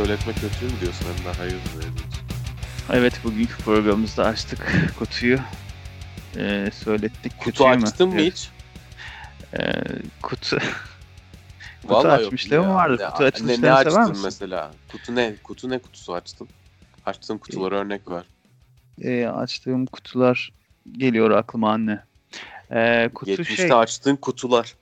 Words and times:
söyletme 0.00 0.32
kötü 0.32 0.64
mü 0.64 0.80
diyorsun? 0.80 1.06
Hem 1.16 1.24
de 1.24 1.36
hayır. 1.38 1.54
Evet 2.92 3.20
bugünkü 3.24 3.56
programımızda 3.56 4.24
açtık 4.24 4.66
kutuyu. 4.98 5.38
Ee, 6.36 6.70
söylettik 6.74 7.38
Kutu 7.38 7.44
kötüyü 7.50 7.68
mü? 7.76 7.82
açtın 7.84 8.08
mı 8.08 8.14
Evet. 8.20 8.32
hiç? 8.32 8.50
Ee, 9.60 9.72
kutu 10.22 10.58
Kutu 11.82 11.94
Vallahi 11.94 12.24
açmışlığım 12.26 12.62
ya. 12.64 12.74
vardır. 12.74 13.04
Ne- 13.04 13.10
Kutu 13.10 13.22
ne, 13.22 13.26
açmışlığını 13.26 13.52
ne 13.52 13.56
sever 13.56 13.86
açtın 13.86 14.08
misin? 14.08 14.24
mesela? 14.24 14.70
Kutu 14.92 15.14
ne? 15.14 15.34
Kutu 15.44 15.70
ne 15.70 15.78
kutusu 15.78 16.14
açtın? 16.14 16.48
Açtığın 17.06 17.38
kutulara 17.38 17.74
örnek 17.76 18.10
ver. 18.10 18.24
e, 19.02 19.26
açtığım 19.26 19.86
kutular 19.86 20.52
geliyor 20.92 21.30
aklıma 21.30 21.72
anne. 21.72 22.02
Ee, 22.72 23.10
kutu 23.14 23.30
70'te 23.32 23.56
şey 23.56 23.72
açtığın 23.72 24.16
kutular. 24.16 24.74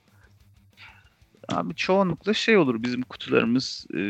Abi 1.49 1.75
çoğunlukla 1.75 2.35
şey 2.35 2.57
olur 2.57 2.83
bizim 2.83 3.03
kutularımız 3.03 3.87
e, 3.95 4.01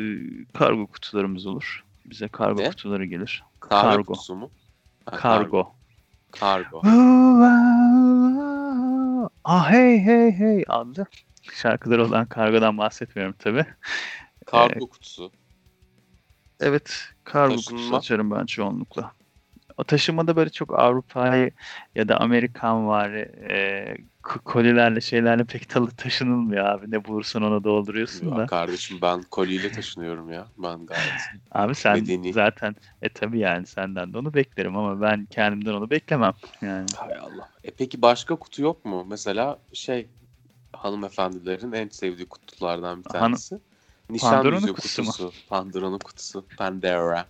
kargo 0.59 0.87
kutularımız 0.87 1.47
olur. 1.47 1.85
Bize 2.07 2.29
kargo 2.29 2.61
Ne? 2.63 2.69
kutuları 2.69 3.05
gelir. 3.05 3.45
Kahve 3.61 3.89
Kargo. 3.91 4.13
kutusu 4.13 4.35
mu? 4.37 4.51
Ha, 5.07 5.17
Kargo. 5.17 5.75
Kargo. 6.33 6.83
ah 9.45 9.71
hey 9.71 9.99
hey 10.05 10.33
hey 10.33 10.65
adlı 10.69 11.07
şarkıları 11.53 12.05
olan 12.07 12.27
kargodan 12.27 12.79
bahsetmiyorum 12.79 13.35
tabi. 13.39 13.67
Kargo 14.47 14.89
kutusu. 14.89 15.33
Evet 16.61 17.03
kargo 17.25 17.55
Taşınma. 17.57 17.77
kutusu 17.79 17.97
açarım 17.97 18.31
ben 18.31 18.47
çoğunlukla. 18.47 19.13
O 19.77 19.85
taşımada 19.85 20.37
böyle 20.37 20.51
çok 20.51 20.79
Avrupa'yı 20.79 21.51
ya 21.95 22.09
da 22.09 22.21
Amerikan 22.21 22.87
var 22.87 23.11
e, 23.51 23.97
kolilerle 24.29 25.01
şeylerle 25.01 25.45
pek 25.45 25.69
talı 25.69 25.91
taşınılmıyor 25.91 26.67
abi. 26.67 26.91
Ne 26.91 27.05
bulursan 27.05 27.43
onu 27.43 27.65
dolduruyorsun 27.65 28.31
Ya 28.31 28.37
da. 28.37 28.47
kardeşim 28.47 28.99
ben 29.03 29.23
koliyle 29.23 29.73
taşınıyorum 29.73 30.33
ya. 30.33 30.47
Ben 30.59 30.87
gayet. 30.87 31.13
Abi 31.53 31.75
sen 31.75 31.95
medeni. 31.95 32.33
zaten 32.33 32.77
e 33.03 33.09
tabi 33.09 33.39
yani 33.39 33.67
senden 33.67 34.13
de 34.13 34.19
onu 34.19 34.35
beklerim 34.35 34.77
ama 34.77 35.01
ben 35.01 35.27
kendimden 35.27 35.73
onu 35.73 35.91
beklemem. 35.91 36.33
Yani 36.63 36.87
Hay 36.97 37.15
Allah. 37.15 37.49
E 37.65 37.71
peki 37.71 38.03
başka 38.03 38.37
kutu 38.37 38.63
yok 38.63 38.85
mu? 38.85 39.05
Mesela 39.09 39.59
şey 39.73 40.07
hanımefendilerin 40.73 41.73
en 41.73 41.89
sevdiği 41.89 42.29
kutulardan 42.29 42.99
bir 43.05 43.09
tanesi. 43.09 43.59
Nişan 44.11 44.31
Pandora'nın 44.31 44.73
kutusu 44.73 45.05
kutusu. 45.05 45.33
Pandora'nın 45.49 45.99
kutusu. 45.99 46.45
Pandora. 46.59 47.27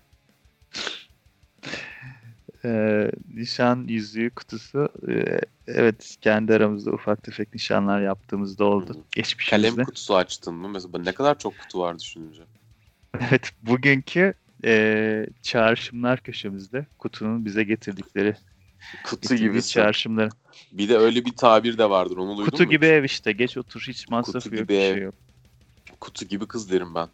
E, 2.68 3.10
nişan 3.34 3.84
yüzüğü 3.88 4.30
kutusu 4.30 4.88
e, 5.08 5.40
evet 5.66 6.16
kendi 6.20 6.54
aramızda 6.54 6.90
ufak 6.90 7.22
tefek 7.22 7.54
nişanlar 7.54 8.00
yaptığımızda 8.00 8.64
oldu. 8.64 9.04
Geçmişimizde. 9.12 9.68
Kalem 9.70 9.84
kutusu 9.84 10.16
açtın 10.16 10.54
mı? 10.54 10.68
Mesela 10.68 10.98
ne 10.98 11.12
kadar 11.12 11.38
çok 11.38 11.58
kutu 11.58 11.78
var 11.78 11.98
düşününce. 11.98 12.42
Evet, 13.20 13.52
bugünkü 13.62 14.34
e, 14.64 15.26
çağrışımlar 15.42 16.20
köşemizde 16.20 16.86
kutunun 16.98 17.44
bize 17.44 17.64
getirdikleri 17.64 18.34
Kutu 19.04 19.34
gibi. 19.34 19.62
çağrışımları. 19.62 20.28
Bir 20.72 20.88
de 20.88 20.96
öyle 20.98 21.24
bir 21.24 21.36
tabir 21.36 21.78
de 21.78 21.90
vardır. 21.90 22.16
Onu 22.16 22.36
duydun 22.36 22.50
Kutu 22.50 22.64
mu? 22.64 22.70
gibi 22.70 22.86
ev 22.86 23.04
işte. 23.04 23.32
Geç 23.32 23.56
otur 23.56 23.84
hiç 23.88 24.08
masrafı 24.08 24.48
yok. 24.56 24.68
gibi 24.68 24.74
ev. 24.74 24.94
şey 24.94 25.02
yok. 25.02 25.14
Kutu 26.00 26.24
gibi 26.24 26.46
kız 26.46 26.70
derim 26.70 26.94
ben. 26.94 27.08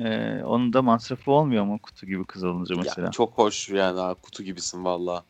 E, 0.00 0.42
onun 0.44 0.72
da 0.72 0.82
masrafı 0.82 1.30
olmuyor 1.30 1.64
mu 1.64 1.78
kutu 1.78 2.06
gibi 2.06 2.24
kız 2.24 2.44
olunca 2.44 2.76
mesela? 2.76 3.06
Ya, 3.06 3.10
çok 3.10 3.38
hoş 3.38 3.68
yani 3.68 4.00
ha, 4.00 4.14
kutu 4.14 4.42
gibisin 4.42 4.84
valla. 4.84 5.24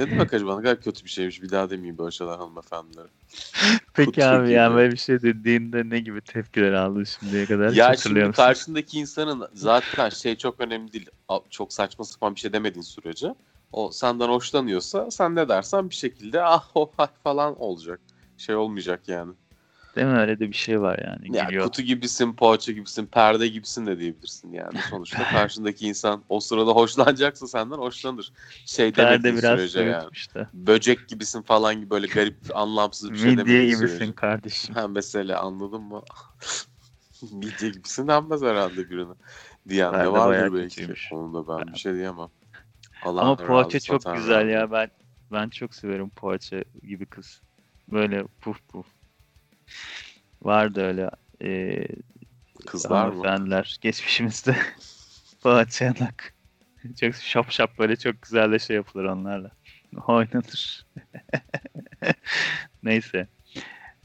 Ne 0.00 0.10
demek 0.10 0.34
acaba 0.34 0.56
ne 0.56 0.62
kadar 0.62 0.80
kötü 0.80 1.04
bir 1.04 1.10
şeymiş. 1.10 1.42
Bir 1.42 1.50
daha 1.50 1.70
demeyeyim 1.70 1.98
böyle 1.98 2.10
şeyler 2.10 2.36
hanımefendilere. 2.36 3.08
Peki 3.94 4.10
kutu 4.10 4.26
abi 4.26 4.46
gibi. 4.46 4.54
yani 4.54 4.74
böyle 4.74 4.92
bir 4.92 4.96
şey 4.96 5.22
dediğinde 5.22 5.90
ne 5.90 6.00
gibi 6.00 6.20
tepkiler 6.20 6.72
aldın 6.72 7.04
şimdiye 7.04 7.46
kadar? 7.46 7.72
Ya 7.72 7.96
şimdi 7.96 8.32
karşındaki 8.32 8.98
insanın 8.98 9.48
zaten 9.54 10.08
şey 10.08 10.36
çok 10.36 10.60
önemli 10.60 10.92
değil. 10.92 11.10
Çok 11.50 11.72
saçma 11.72 12.04
sapan 12.04 12.34
bir 12.34 12.40
şey 12.40 12.52
demediğin 12.52 12.82
sürece. 12.82 13.34
O 13.72 13.90
senden 13.90 14.28
hoşlanıyorsa 14.28 15.10
sen 15.10 15.36
ne 15.36 15.48
dersen 15.48 15.90
bir 15.90 15.94
şekilde 15.94 16.42
ah 16.42 16.70
oh 16.74 16.90
ah 16.98 17.08
falan 17.24 17.60
olacak. 17.60 18.00
Şey 18.36 18.56
olmayacak 18.56 19.08
yani. 19.08 19.32
Değil 19.96 20.06
mi? 20.06 20.12
Öyle 20.18 20.40
de 20.40 20.48
bir 20.48 20.52
şey 20.56 20.80
var 20.80 20.98
yani. 21.06 21.36
Ya 21.36 21.44
Gülüyor. 21.44 21.64
kutu 21.64 21.82
gibisin, 21.82 22.32
poğaça 22.32 22.72
gibisin, 22.72 23.06
perde 23.06 23.48
gibisin 23.48 23.86
de 23.86 23.98
diyebilirsin 23.98 24.52
yani. 24.52 24.82
Sonuçta 24.90 25.24
karşındaki 25.32 25.86
insan 25.88 26.24
o 26.28 26.40
sırada 26.40 26.70
hoşlanacaksa 26.70 27.46
senden 27.46 27.76
hoşlanır. 27.78 28.32
Şey 28.66 28.92
Perde 28.92 29.36
biraz 29.36 29.60
sürece 29.60 29.80
yani. 29.80 30.10
da. 30.34 30.50
Böcek 30.54 31.08
gibisin 31.08 31.42
falan 31.42 31.74
gibi 31.80 31.90
böyle 31.90 32.06
garip 32.06 32.56
anlamsız 32.56 33.12
bir 33.12 33.18
şey 33.18 33.30
Midye 33.30 33.44
demediğin 33.44 33.66
gibisin 33.66 33.86
sürece. 33.88 34.12
kardeşim. 34.12 34.74
Ha 34.74 34.88
mesela 34.88 35.40
anladın 35.40 35.82
mı? 35.82 36.02
Midye 37.32 37.70
gibisin 37.70 38.08
denmez 38.08 38.42
herhalde 38.42 38.90
birine. 38.90 39.14
Diyen 39.68 39.92
Ben 39.92 40.04
de 40.04 40.12
vardır 40.12 40.54
belki. 40.54 40.74
kötüymüş. 40.76 41.12
Onu 41.12 41.34
da 41.34 41.48
ben 41.48 41.72
bir 41.72 41.78
şey 41.78 41.94
diyemem. 41.94 42.28
Allah 43.02 43.20
Ama 43.20 43.36
poğaça 43.36 43.80
çok 43.80 44.14
güzel 44.14 44.48
ya. 44.48 44.72
Ben 44.72 44.90
ben 45.32 45.48
çok 45.48 45.74
severim 45.74 46.10
poğaça 46.10 46.64
gibi 46.82 47.06
kız. 47.06 47.42
Böyle 47.92 48.24
puf 48.40 48.68
puf. 48.68 48.97
Vardı 50.42 50.82
öyle 50.82 51.10
e, 51.42 51.84
Kızlar 52.66 53.06
mı? 53.08 53.12
hanımefendiler 53.12 53.78
geçmişimizde. 53.80 54.56
poğaça 55.42 55.84
yanak. 55.84 56.34
Çok 57.00 57.14
şap 57.14 57.50
şap 57.50 57.78
böyle 57.78 57.96
çok 57.96 58.22
güzel 58.22 58.52
de 58.52 58.58
şey 58.58 58.76
yapılır 58.76 59.04
onlarla. 59.04 59.50
Oynanır. 60.06 60.86
Neyse. 62.82 63.26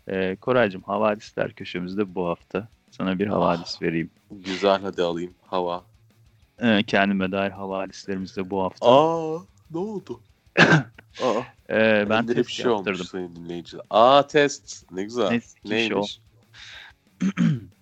E, 0.08 0.36
Koraycığım 0.36 0.82
havadisler 0.82 1.54
köşemizde 1.54 2.16
bu 2.16 2.28
hafta. 2.28 2.68
Sana 2.92 3.20
bir 3.20 3.28
havadis 3.28 3.82
vereyim. 3.82 4.10
Güzel 4.32 4.82
hadi 4.82 5.02
alayım. 5.02 5.34
Hava. 5.48 5.84
E, 6.60 6.84
kendime 6.84 7.32
dair 7.32 7.52
havadislerimiz 7.52 8.38
de 8.38 8.50
bu 8.50 8.64
hafta. 8.64 8.86
Aa 8.88 9.40
ne 9.72 9.78
oldu? 9.78 10.22
Aa. 10.60 11.42
E, 11.70 11.76
ben 11.76 12.10
Ben 12.10 12.28
bir 12.28 12.34
test 12.36 12.50
şey 12.50 12.68
olmuş 12.68 12.88
yaptırdım. 12.88 13.06
sayın 13.06 13.36
dinleyiciler. 13.36 13.84
Aa 13.90 14.28
test. 14.28 14.92
Ne 14.92 15.04
güzel. 15.04 15.30
Test, 15.30 15.60
kişi 15.60 15.74
Neymiş? 15.74 16.20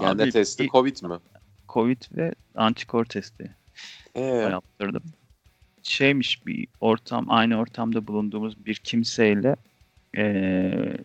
Yani 0.00 0.22
Abi, 0.22 0.30
testi? 0.30 0.68
Covid 0.68 1.02
mi? 1.02 1.18
Covid 1.68 2.02
ve 2.16 2.34
antikor 2.54 3.04
testi 3.04 3.56
Ee, 4.14 4.22
yaptırdım. 4.22 5.02
Şeymiş 5.82 6.46
bir 6.46 6.66
ortam, 6.80 7.30
aynı 7.30 7.58
ortamda 7.58 8.06
bulunduğumuz 8.06 8.66
bir 8.66 8.74
kimseyle 8.74 9.56
eee 10.16 10.96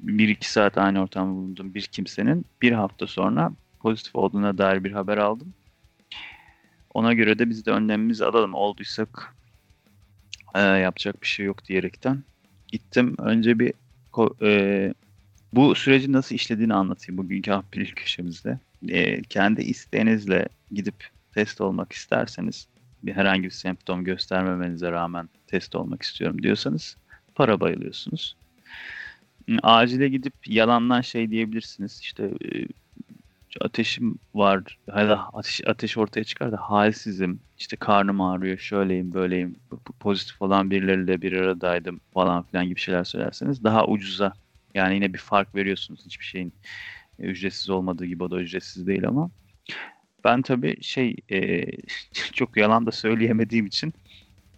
bir 0.00 0.28
iki 0.28 0.52
saat 0.52 0.78
aynı 0.78 1.02
ortamda 1.02 1.34
bulunduğum 1.34 1.74
bir 1.74 1.82
kimsenin 1.82 2.44
bir 2.62 2.72
hafta 2.72 3.06
sonra 3.06 3.52
pozitif 3.80 4.16
olduğuna 4.16 4.58
dair 4.58 4.84
bir 4.84 4.92
haber 4.92 5.18
aldım. 5.18 5.54
Ona 6.94 7.12
göre 7.12 7.38
de 7.38 7.50
biz 7.50 7.66
de 7.66 7.70
önlemimizi 7.70 8.24
alalım. 8.24 8.54
Olduysak 8.54 9.36
eee, 10.56 10.60
yapacak 10.62 11.22
bir 11.22 11.26
şey 11.26 11.46
yok 11.46 11.64
diyerekten 11.64 12.24
gittim. 12.68 13.14
Önce 13.18 13.58
bir 13.58 13.74
eee, 14.40 14.94
bu 15.52 15.74
sürecin 15.74 16.12
nasıl 16.12 16.34
işlediğini 16.34 16.74
anlatayım 16.74 17.18
bugünkü 17.18 17.52
Ahbiril 17.52 17.92
köşemizde. 17.92 18.58
Eee, 18.82 19.22
kendi 19.28 19.62
isteğinizle 19.62 20.48
gidip 20.72 21.08
test 21.34 21.60
olmak 21.60 21.92
isterseniz 21.92 22.68
bir 23.02 23.12
herhangi 23.12 23.42
bir 23.42 23.50
semptom 23.50 24.04
göstermemenize 24.04 24.92
rağmen 24.92 25.28
test 25.46 25.74
olmak 25.74 26.02
istiyorum 26.02 26.42
diyorsanız 26.42 26.96
para 27.34 27.60
bayılıyorsunuz. 27.60 28.36
Hı, 29.48 29.56
Acile 29.62 30.08
gidip 30.08 30.34
yalandan 30.46 31.00
şey 31.00 31.30
diyebilirsiniz. 31.30 32.00
İşte 32.02 32.24
e, 32.24 32.66
ateşim 33.60 34.18
var. 34.34 34.78
Hala 34.90 35.28
ateş, 35.32 35.60
ateş 35.66 35.98
ortaya 35.98 36.24
çıkar 36.24 36.52
da 36.52 36.56
halsizim. 36.56 37.40
İşte 37.58 37.76
karnım 37.76 38.20
ağrıyor. 38.20 38.58
Şöyleyim 38.58 39.14
böyleyim. 39.14 39.56
Pozitif 40.00 40.42
olan 40.42 40.70
birileriyle 40.70 41.22
bir 41.22 41.32
aradaydım 41.32 42.00
falan 42.14 42.42
filan 42.42 42.68
gibi 42.68 42.80
şeyler 42.80 43.04
söylerseniz 43.04 43.64
daha 43.64 43.86
ucuza 43.86 44.32
yani 44.74 44.94
yine 44.94 45.12
bir 45.12 45.18
fark 45.18 45.54
veriyorsunuz. 45.54 46.00
Hiçbir 46.06 46.24
şeyin 46.24 46.52
e, 47.18 47.22
ücretsiz 47.22 47.70
olmadığı 47.70 48.06
gibi 48.06 48.24
o 48.24 48.30
da 48.30 48.40
ücretsiz 48.40 48.86
değil 48.86 49.08
ama 49.08 49.30
ben 50.24 50.42
tabii 50.42 50.82
şey 50.82 51.16
e, 51.30 51.64
çok 52.32 52.56
yalan 52.56 52.86
da 52.86 52.92
söyleyemediğim 52.92 53.66
için 53.66 53.94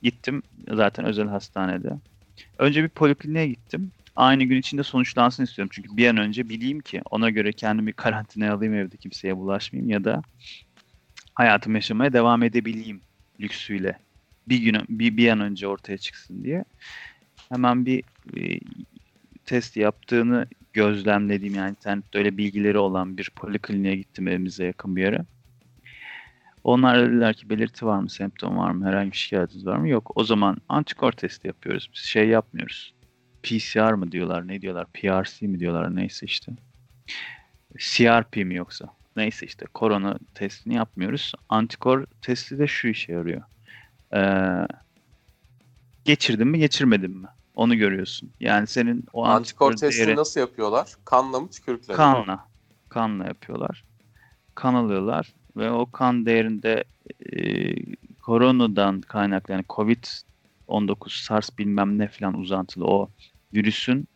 gittim 0.03 0.43
zaten 0.71 1.05
özel 1.05 1.29
hastanede. 1.29 1.93
Önce 2.59 2.83
bir 2.83 2.89
polikliniğe 2.89 3.49
gittim. 3.49 3.93
Aynı 4.17 4.45
gün 4.45 4.57
içinde 4.57 4.83
sonuçlansın 4.83 5.45
istiyorum. 5.45 5.71
Çünkü 5.75 5.97
bir 5.97 6.09
an 6.09 6.17
önce 6.17 6.49
bileyim 6.49 6.81
ki 6.81 7.03
ona 7.11 7.31
göre 7.31 7.53
kendimi 7.53 7.93
karantinaya 7.93 8.55
alayım 8.55 8.75
evde 8.75 8.97
kimseye 8.97 9.37
bulaşmayayım 9.37 9.91
ya 9.91 10.05
da 10.05 10.23
hayatımı 11.35 11.77
yaşamaya 11.77 12.13
devam 12.13 12.43
edebileyim 12.43 13.01
lüksüyle. 13.41 13.99
Bir 14.49 14.59
gün 14.59 14.77
bir, 14.89 15.17
bir 15.17 15.29
an 15.29 15.41
önce 15.41 15.69
ortaya 15.69 15.99
çıksın 15.99 16.45
diye. 16.45 16.65
Hemen 17.49 17.87
bir 17.87 18.05
e, 18.37 18.59
test 19.53 19.77
yaptığını 19.77 20.47
gözlemlediğim 20.73 21.55
yani 21.55 21.71
internette 21.71 22.19
öyle 22.19 22.37
bilgileri 22.37 22.79
olan 22.79 23.17
bir 23.17 23.31
polikliniğe 23.37 23.97
gittim 23.97 24.29
evimize 24.29 24.65
yakın 24.65 24.97
bir 24.97 25.03
yere. 25.03 25.25
Onlar 26.65 27.07
dediler 27.07 27.35
ki 27.35 27.51
belirti 27.51 27.87
var 27.87 27.99
mı, 27.99 28.11
semptom 28.11 28.59
var 28.59 28.71
mı, 28.71 28.87
herhangi 28.87 29.13
bir 29.13 29.17
şikayetiniz 29.17 29.67
var 29.67 29.77
mı? 29.77 29.89
Yok. 29.89 30.13
O 30.15 30.25
zaman 30.25 30.57
antikor 30.69 31.13
testi 31.13 31.47
yapıyoruz. 31.47 31.91
Biz 31.95 32.01
şey 32.01 32.29
yapmıyoruz. 32.29 32.95
PCR 33.43 33.93
mı 33.93 34.13
diyorlar, 34.13 34.49
ne 34.49 34.63
diyorlar, 34.63 34.87
PRC 34.93 35.47
mi 35.47 35.61
diyorlar 35.61 35.97
neyse 35.97 36.27
işte. 36.27 36.53
CRP 37.79 38.37
mi 38.37 38.55
yoksa? 38.55 38.87
neyse 39.17 39.47
işte 39.47 39.67
korona 39.75 40.19
testini 40.35 40.75
yapmıyoruz. 40.75 41.33
Antikor 41.49 42.07
testi 42.23 42.59
de 42.59 42.67
şu 42.67 42.89
işe 42.89 43.13
yarıyor. 43.13 43.43
Ee, 44.15 44.67
geçirdin 46.05 46.49
mi 46.49 46.59
geçirmedin 46.59 47.11
mi? 47.11 47.29
Onu 47.55 47.77
görüyorsun. 47.77 48.31
Yani 48.41 48.67
senin 48.67 49.05
o 49.13 49.25
Antikor 49.25 49.73
testini 49.73 50.07
değeri 50.07 50.17
nasıl 50.17 50.41
yapıyorlar? 50.41 50.95
Kanla 51.05 51.41
mı 51.41 51.51
tükürükle 51.51 51.95
kanla. 51.95 52.49
Kanla 52.89 53.25
yapıyorlar. 53.25 53.85
Kan 54.55 54.75
alıyorlar 54.75 55.35
ve 55.57 55.71
o 55.71 55.91
kan 55.91 56.27
değerinde 56.27 56.85
e, 57.33 57.39
koronadan 58.23 59.01
kaynaklı 59.01 59.55
yani 59.55 59.65
Covid-19 59.69 61.25
SARS 61.25 61.51
bilmem 61.59 61.99
ne 61.99 62.09
falan 62.09 62.39
uzantılı 62.39 62.85
o 62.85 63.11
virüsün 63.55 64.09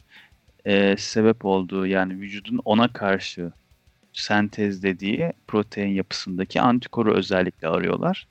e, 0.65 0.97
sebep 0.97 1.45
olduğu 1.45 1.87
yani 1.87 2.21
vücudun 2.21 2.61
ona 2.65 2.93
karşı 2.93 3.53
sentezlediği 4.13 5.33
protein 5.47 5.95
yapısındaki 5.95 6.61
antikoru 6.61 7.15
özellikle 7.15 7.69
arıyorlar. 7.69 8.29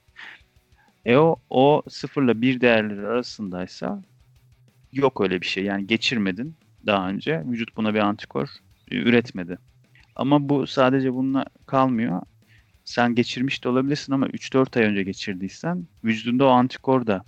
E 1.05 1.17
o, 1.17 1.35
o 1.49 1.83
sıfırla 1.89 2.41
bir 2.41 2.61
değerleri 2.61 3.07
arasındaysa 3.07 4.01
yok 4.95 5.21
öyle 5.21 5.42
bir 5.42 5.45
şey. 5.45 5.63
Yani 5.63 5.88
geçirmedin 5.88 6.56
daha 6.86 7.09
önce. 7.09 7.44
Vücut 7.45 7.77
buna 7.77 7.94
bir 7.94 8.00
antikor 8.00 8.50
e, 8.92 8.95
üretmedi. 8.95 9.57
Ama 10.15 10.50
bu 10.50 10.68
sadece 10.68 11.13
bununla 11.13 11.45
kalmıyor. 11.65 12.21
Sen 12.86 13.15
geçirmiş 13.15 13.63
de 13.63 13.69
olabilirsin 13.69 14.13
ama 14.13 14.27
3-4 14.27 14.80
ay 14.80 14.86
önce 14.86 15.03
geçirdiysen 15.03 15.86
vücudunda 16.03 16.45
o 16.45 16.50
antikor 16.50 17.07
da 17.07 17.24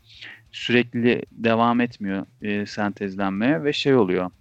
sürekli 0.51 1.23
devam 1.31 1.81
etmiyor 1.81 2.25
e, 2.41 2.65
sentezlenmeye 2.65 3.63
ve 3.63 3.73
şey 3.73 3.95
oluyor 3.95 4.31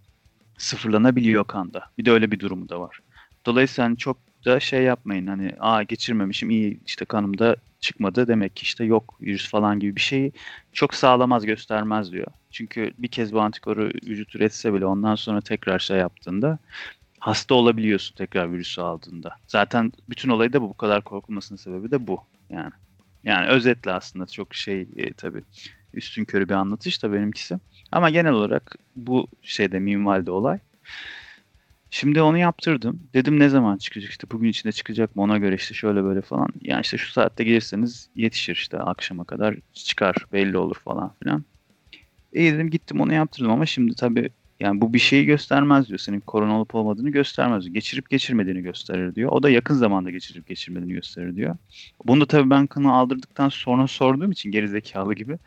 sıfırlanabiliyor 0.58 1.44
kanda. 1.44 1.82
Bir 1.98 2.04
de 2.04 2.10
öyle 2.10 2.30
bir 2.30 2.40
durumu 2.40 2.68
da 2.68 2.80
var. 2.80 3.00
Dolayısıyla 3.46 3.88
hani 3.88 3.96
çok 3.96 4.18
da 4.44 4.60
şey 4.60 4.82
yapmayın 4.82 5.26
hani 5.26 5.52
aa 5.60 5.82
geçirmemişim 5.82 6.50
iyi 6.50 6.80
işte 6.86 7.04
kanımda 7.04 7.56
çıkmadı 7.86 8.28
demek 8.28 8.56
ki 8.56 8.62
işte 8.62 8.84
yok 8.84 9.18
virüs 9.20 9.50
falan 9.50 9.80
gibi 9.80 9.96
bir 9.96 10.00
şeyi 10.00 10.32
çok 10.72 10.94
sağlamaz 10.94 11.46
göstermez 11.46 12.12
diyor. 12.12 12.26
Çünkü 12.50 12.92
bir 12.98 13.08
kez 13.08 13.32
bu 13.32 13.40
antikoru 13.40 13.90
vücut 14.06 14.34
üretse 14.34 14.74
bile 14.74 14.86
ondan 14.86 15.14
sonra 15.14 15.40
tekrar 15.40 15.78
şey 15.78 15.98
yaptığında 15.98 16.58
hasta 17.20 17.54
olabiliyorsun 17.54 18.14
tekrar 18.14 18.52
virüsü 18.52 18.80
aldığında. 18.80 19.36
Zaten 19.46 19.92
bütün 20.08 20.28
olayı 20.28 20.52
da 20.52 20.62
bu, 20.62 20.68
bu 20.68 20.74
kadar 20.74 21.04
korkulmasının 21.04 21.58
sebebi 21.58 21.90
de 21.90 22.06
bu 22.06 22.20
yani. 22.50 22.72
Yani 23.24 23.46
özetle 23.46 23.92
aslında 23.92 24.26
çok 24.26 24.54
şey 24.54 24.88
e, 24.96 25.12
tabii 25.12 25.42
üstün 25.94 26.24
körü 26.24 26.48
bir 26.48 26.54
anlatış 26.54 27.02
da 27.02 27.12
benimkisi. 27.12 27.58
Ama 27.92 28.10
genel 28.10 28.32
olarak 28.32 28.76
bu 28.96 29.26
şeyde 29.42 29.78
minvalde 29.78 30.30
olay. 30.30 30.58
Şimdi 31.90 32.22
onu 32.22 32.38
yaptırdım. 32.38 33.00
Dedim 33.14 33.40
ne 33.40 33.48
zaman 33.48 33.76
çıkacak 33.76 34.10
işte 34.10 34.26
bugün 34.30 34.48
içinde 34.48 34.72
çıkacak 34.72 35.16
mı 35.16 35.22
ona 35.22 35.38
göre 35.38 35.54
işte 35.54 35.74
şöyle 35.74 36.04
böyle 36.04 36.20
falan. 36.20 36.48
Yani 36.62 36.80
işte 36.80 36.98
şu 36.98 37.12
saatte 37.12 37.44
gelirseniz 37.44 38.08
yetişir 38.16 38.54
işte 38.54 38.78
akşama 38.78 39.24
kadar 39.24 39.56
çıkar 39.72 40.16
belli 40.32 40.58
olur 40.58 40.76
falan 40.84 41.12
filan. 41.22 41.44
İyi 42.32 42.52
dedim 42.52 42.70
gittim 42.70 43.00
onu 43.00 43.12
yaptırdım 43.12 43.50
ama 43.50 43.66
şimdi 43.66 43.94
tabii 43.94 44.30
yani 44.60 44.80
bu 44.80 44.92
bir 44.92 44.98
şeyi 44.98 45.26
göstermez 45.26 45.88
diyor. 45.88 45.98
Senin 45.98 46.20
korona 46.20 46.58
olup 46.58 46.74
olmadığını 46.74 47.10
göstermez 47.10 47.62
diyor. 47.62 47.74
Geçirip 47.74 48.10
geçirmediğini 48.10 48.62
gösterir 48.62 49.14
diyor. 49.14 49.32
O 49.32 49.42
da 49.42 49.50
yakın 49.50 49.74
zamanda 49.74 50.10
geçirip 50.10 50.46
geçirmediğini 50.46 50.92
gösterir 50.92 51.36
diyor. 51.36 51.56
Bunu 52.04 52.20
da 52.20 52.26
tabii 52.26 52.50
ben 52.50 52.66
kanı 52.66 52.92
aldırdıktan 52.92 53.48
sonra 53.48 53.86
sorduğum 53.86 54.32
için 54.32 54.50
gerizekalı 54.50 55.14
gibi 55.14 55.38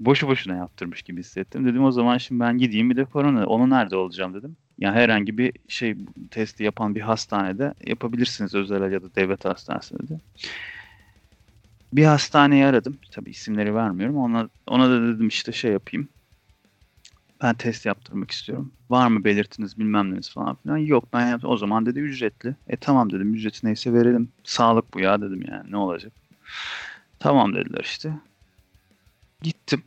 boşu 0.00 0.28
boşuna 0.28 0.56
yaptırmış 0.56 1.02
gibi 1.02 1.20
hissettim. 1.20 1.66
Dedim 1.66 1.84
o 1.84 1.92
zaman 1.92 2.18
şimdi 2.18 2.40
ben 2.40 2.58
gideyim 2.58 2.90
bir 2.90 2.96
de 2.96 3.04
korona 3.04 3.46
onu 3.46 3.70
nerede 3.70 3.96
olacağım 3.96 4.34
dedim. 4.34 4.56
Yani 4.78 4.94
herhangi 4.94 5.38
bir 5.38 5.52
şey 5.68 5.96
testi 6.30 6.64
yapan 6.64 6.94
bir 6.94 7.00
hastanede 7.00 7.74
yapabilirsiniz 7.86 8.54
özel 8.54 8.92
ya 8.92 9.02
da 9.02 9.14
devlet 9.14 9.44
hastanesinde. 9.44 10.20
Bir 11.92 12.04
hastaneyi 12.04 12.66
aradım. 12.66 12.98
Tabii 13.10 13.30
isimleri 13.30 13.74
vermiyorum. 13.74 14.16
Ona, 14.16 14.48
ona 14.66 14.90
da 14.90 15.02
dedim 15.02 15.28
işte 15.28 15.52
şey 15.52 15.72
yapayım. 15.72 16.08
Ben 17.42 17.54
test 17.54 17.86
yaptırmak 17.86 18.30
istiyorum. 18.30 18.72
Var 18.90 19.08
mı 19.08 19.24
belirtiniz 19.24 19.78
bilmem 19.78 20.10
neniz 20.10 20.30
falan 20.30 20.56
filan. 20.56 20.76
Yok 20.76 21.04
ben 21.12 21.26
yaptım. 21.26 21.50
O 21.50 21.56
zaman 21.56 21.86
dedi 21.86 22.00
ücretli. 22.00 22.56
E 22.66 22.76
tamam 22.76 23.12
dedim 23.12 23.34
ücreti 23.34 23.66
neyse 23.66 23.92
verelim. 23.92 24.32
Sağlık 24.44 24.94
bu 24.94 25.00
ya 25.00 25.20
dedim 25.20 25.42
yani 25.48 25.70
ne 25.70 25.76
olacak. 25.76 26.12
Tamam 27.18 27.54
dediler 27.54 27.80
işte. 27.84 28.12
Gittim. 29.44 29.82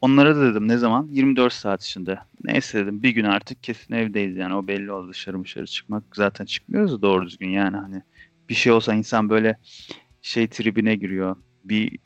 Onlara 0.00 0.36
da 0.36 0.50
dedim 0.50 0.68
ne 0.68 0.78
zaman? 0.78 1.08
24 1.10 1.52
saat 1.52 1.84
içinde. 1.84 2.18
Neyse 2.44 2.78
dedim 2.78 3.02
bir 3.02 3.10
gün 3.10 3.24
artık 3.24 3.62
kesin 3.62 3.94
evdeyiz 3.94 4.36
yani 4.36 4.54
o 4.54 4.66
belli 4.66 4.92
oldu 4.92 5.08
dışarı 5.08 5.44
dışarı 5.44 5.66
çıkmak. 5.66 6.04
Zaten 6.14 6.44
çıkmıyoruz 6.44 6.92
da 6.92 7.02
doğru 7.02 7.26
düzgün 7.26 7.48
yani 7.48 7.76
hani 7.76 8.02
bir 8.48 8.54
şey 8.54 8.72
olsa 8.72 8.94
insan 8.94 9.30
böyle 9.30 9.58
şey 10.22 10.48
tribine 10.48 10.94
giriyor. 10.94 11.36
Bir 11.64 11.98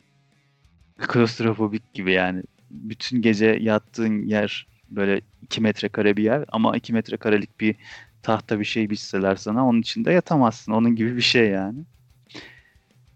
klostrofobik 0.97 1.93
gibi 1.93 2.11
yani. 2.11 2.43
Bütün 2.71 3.21
gece 3.21 3.57
yattığın 3.61 4.25
yer 4.25 4.67
böyle 4.89 5.21
2 5.41 5.61
metrekare 5.61 6.17
bir 6.17 6.23
yer 6.23 6.45
ama 6.47 6.77
2 6.77 6.93
metrekarelik 6.93 7.59
bir 7.59 7.75
tahta 8.23 8.59
bir 8.59 8.65
şey 8.65 8.89
bitseler 8.89 9.35
sana 9.35 9.67
onun 9.67 9.81
içinde 9.81 10.11
yatamazsın. 10.11 10.71
Onun 10.71 10.95
gibi 10.95 11.15
bir 11.15 11.21
şey 11.21 11.49
yani. 11.49 11.85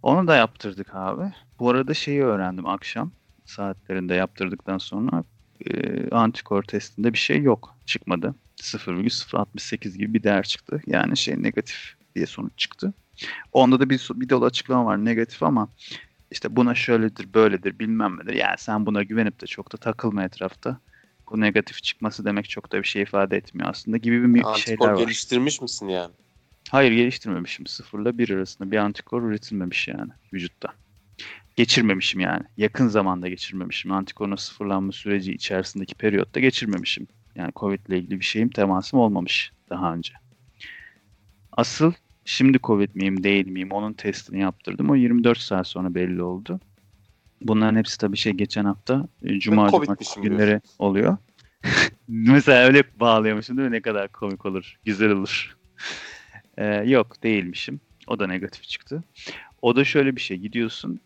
Onu 0.03 0.27
da 0.27 0.35
yaptırdık 0.35 0.95
abi. 0.95 1.33
Bu 1.59 1.69
arada 1.69 1.93
şeyi 1.93 2.23
öğrendim 2.23 2.67
akşam 2.67 3.11
saatlerinde 3.45 4.13
yaptırdıktan 4.15 4.77
sonra 4.77 5.23
e, 5.65 6.09
antikor 6.09 6.63
testinde 6.63 7.13
bir 7.13 7.17
şey 7.17 7.41
yok. 7.41 7.75
Çıkmadı. 7.85 8.35
0,068 8.61 9.97
gibi 9.97 10.13
bir 10.13 10.23
değer 10.23 10.43
çıktı. 10.43 10.81
Yani 10.87 11.17
şey 11.17 11.43
negatif 11.43 11.93
diye 12.15 12.25
sonuç 12.25 12.53
çıktı. 12.57 12.93
Onda 13.51 13.79
da 13.79 13.89
bir, 13.89 14.09
bir 14.15 14.29
dolu 14.29 14.45
açıklama 14.45 14.85
var 14.85 15.05
negatif 15.05 15.43
ama 15.43 15.69
işte 16.31 16.55
buna 16.55 16.75
şöyledir 16.75 17.33
böyledir 17.33 17.79
bilmem 17.79 18.17
nedir. 18.17 18.33
Yani 18.33 18.55
sen 18.57 18.85
buna 18.85 19.03
güvenip 19.03 19.41
de 19.41 19.45
çok 19.45 19.73
da 19.73 19.77
takılma 19.77 20.23
etrafta. 20.23 20.79
Bu 21.31 21.41
negatif 21.41 21.83
çıkması 21.83 22.25
demek 22.25 22.49
çok 22.49 22.71
da 22.71 22.77
bir 22.77 22.87
şey 22.87 23.01
ifade 23.01 23.37
etmiyor 23.37 23.69
aslında 23.69 23.97
gibi 23.97 24.35
bir 24.35 24.43
Antikor 24.43 24.57
şeyler 24.57 24.93
var. 24.93 24.97
geliştirmiş 24.97 25.61
misin 25.61 25.87
yani? 25.87 26.11
Hayır 26.69 26.91
geliştirmemişim. 26.91 27.67
Sıfırla 27.67 28.17
bir 28.17 28.29
arasında 28.29 28.71
bir 28.71 28.77
antikor 28.77 29.23
üretilmemiş 29.23 29.87
yani 29.87 30.11
vücutta. 30.33 30.73
Geçirmemişim 31.55 32.19
yani. 32.19 32.43
Yakın 32.57 32.87
zamanda 32.87 33.27
geçirmemişim. 33.27 33.91
Antikorun 33.91 34.35
sıfırlanma 34.35 34.91
süreci 34.91 35.33
içerisindeki 35.33 35.95
periyotta 35.95 36.39
geçirmemişim. 36.39 37.07
Yani 37.35 37.51
Covid 37.55 37.87
ile 37.87 37.97
ilgili 37.97 38.19
bir 38.19 38.25
şeyim 38.25 38.49
temasım 38.49 38.99
olmamış 38.99 39.51
daha 39.69 39.93
önce. 39.93 40.13
Asıl 41.51 41.93
şimdi 42.25 42.59
Covid 42.63 42.95
miyim 42.95 43.23
değil 43.23 43.47
miyim 43.47 43.71
onun 43.71 43.93
testini 43.93 44.39
yaptırdım. 44.39 44.89
O 44.89 44.95
24 44.95 45.37
saat 45.37 45.67
sonra 45.67 45.95
belli 45.95 46.21
oldu. 46.21 46.59
Bunların 47.41 47.75
hepsi 47.75 47.97
tabii 47.97 48.17
şey 48.17 48.33
geçen 48.33 48.65
hafta 48.65 49.07
e, 49.23 49.39
Cuma 49.39 49.69
Cumartesi 49.69 50.21
günleri 50.21 50.61
oluyor. 50.79 51.17
Mesela 52.07 52.65
öyle 52.65 52.83
bağlıyormuşum 52.99 53.57
değil 53.57 53.69
mi? 53.69 53.75
Ne 53.75 53.81
kadar 53.81 54.11
komik 54.11 54.45
olur. 54.45 54.77
Güzel 54.85 55.11
olur. 55.11 55.57
Ee, 56.57 56.65
yok 56.65 57.23
değilmişim. 57.23 57.79
O 58.07 58.19
da 58.19 58.27
negatif 58.27 58.63
çıktı. 58.63 59.03
O 59.61 59.75
da 59.75 59.85
şöyle 59.85 60.15
bir 60.15 60.21
şey. 60.21 60.37
Gidiyorsun 60.37 60.99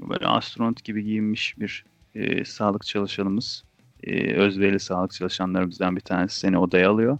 böyle 0.00 0.26
astronot 0.26 0.84
gibi 0.84 1.04
giyinmiş 1.04 1.58
bir 1.58 1.84
e, 2.14 2.44
sağlık 2.44 2.86
çalışanımız. 2.86 3.64
E, 4.02 4.34
özverili 4.34 4.80
sağlık 4.80 5.12
çalışanlarımızdan 5.12 5.96
bir 5.96 6.00
tanesi 6.00 6.38
seni 6.38 6.58
odaya 6.58 6.90
alıyor. 6.90 7.18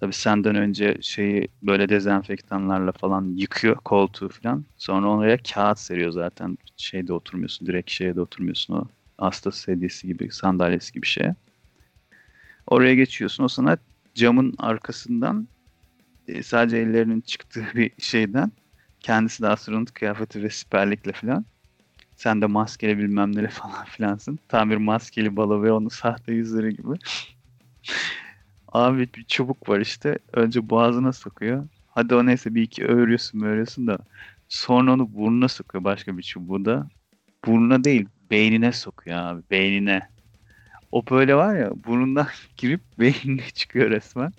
Tabii 0.00 0.12
senden 0.12 0.54
önce 0.54 0.98
şeyi 1.00 1.48
böyle 1.62 1.88
dezenfektanlarla 1.88 2.92
falan 2.92 3.34
yıkıyor 3.36 3.76
koltuğu 3.76 4.28
falan. 4.28 4.64
Sonra 4.76 5.06
oraya 5.06 5.38
kağıt 5.38 5.78
seriyor 5.78 6.10
zaten. 6.10 6.58
Şeyde 6.76 7.12
oturmuyorsun. 7.12 7.66
Direkt 7.66 7.90
şeye 7.90 8.16
de 8.16 8.20
oturmuyorsun 8.20 8.74
o 8.74 8.84
hasta 9.18 9.52
sedyesi 9.52 10.06
gibi, 10.06 10.30
sandalyesi 10.32 10.92
gibi 10.92 11.06
şeye. 11.06 11.34
Oraya 12.66 12.94
geçiyorsun. 12.94 13.44
O 13.44 13.48
sana 13.48 13.78
camın 14.14 14.54
arkasından 14.58 15.48
e, 16.28 16.42
sadece 16.42 16.76
ellerinin 16.76 17.20
çıktığı 17.20 17.66
bir 17.74 17.90
şeyden 17.98 18.52
kendisi 19.00 19.42
de 19.42 19.48
astronot 19.48 19.92
kıyafeti 19.92 20.42
ve 20.42 20.50
siperlikle 20.50 21.12
falan. 21.12 21.44
Sen 22.16 22.42
de 22.42 22.46
maskeli 22.46 22.98
bilmem 22.98 23.36
nere 23.36 23.48
falan 23.50 23.84
filansın. 23.84 24.40
Tam 24.48 24.70
bir 24.70 24.76
maskeli 24.76 25.36
balo 25.36 25.62
ve 25.62 25.72
onun 25.72 25.88
sahte 25.88 26.32
yüzleri 26.32 26.76
gibi. 26.76 26.94
Abi 28.68 29.12
bir 29.14 29.24
çubuk 29.24 29.68
var 29.68 29.80
işte. 29.80 30.18
Önce 30.32 30.70
boğazına 30.70 31.12
sokuyor. 31.12 31.68
Hadi 31.86 32.14
o 32.14 32.26
neyse 32.26 32.54
bir 32.54 32.62
iki 32.62 32.86
öğürüyorsun 32.86 33.40
öğürüyorsun 33.40 33.86
da 33.86 33.98
sonra 34.48 34.92
onu 34.92 35.14
burnuna 35.14 35.48
sokuyor 35.48 35.84
başka 35.84 36.18
bir 36.18 36.22
çubuğu 36.22 36.64
da. 36.64 36.90
Burnuna 37.46 37.84
değil 37.84 38.06
beynine 38.30 38.72
sokuyor 38.72 39.18
abi 39.18 39.42
beynine. 39.50 40.10
O 40.92 41.06
böyle 41.10 41.34
var 41.36 41.56
ya 41.56 41.70
burnundan 41.84 42.28
girip 42.56 42.84
beynine 42.98 43.50
çıkıyor 43.54 43.90
resmen. 43.90 44.34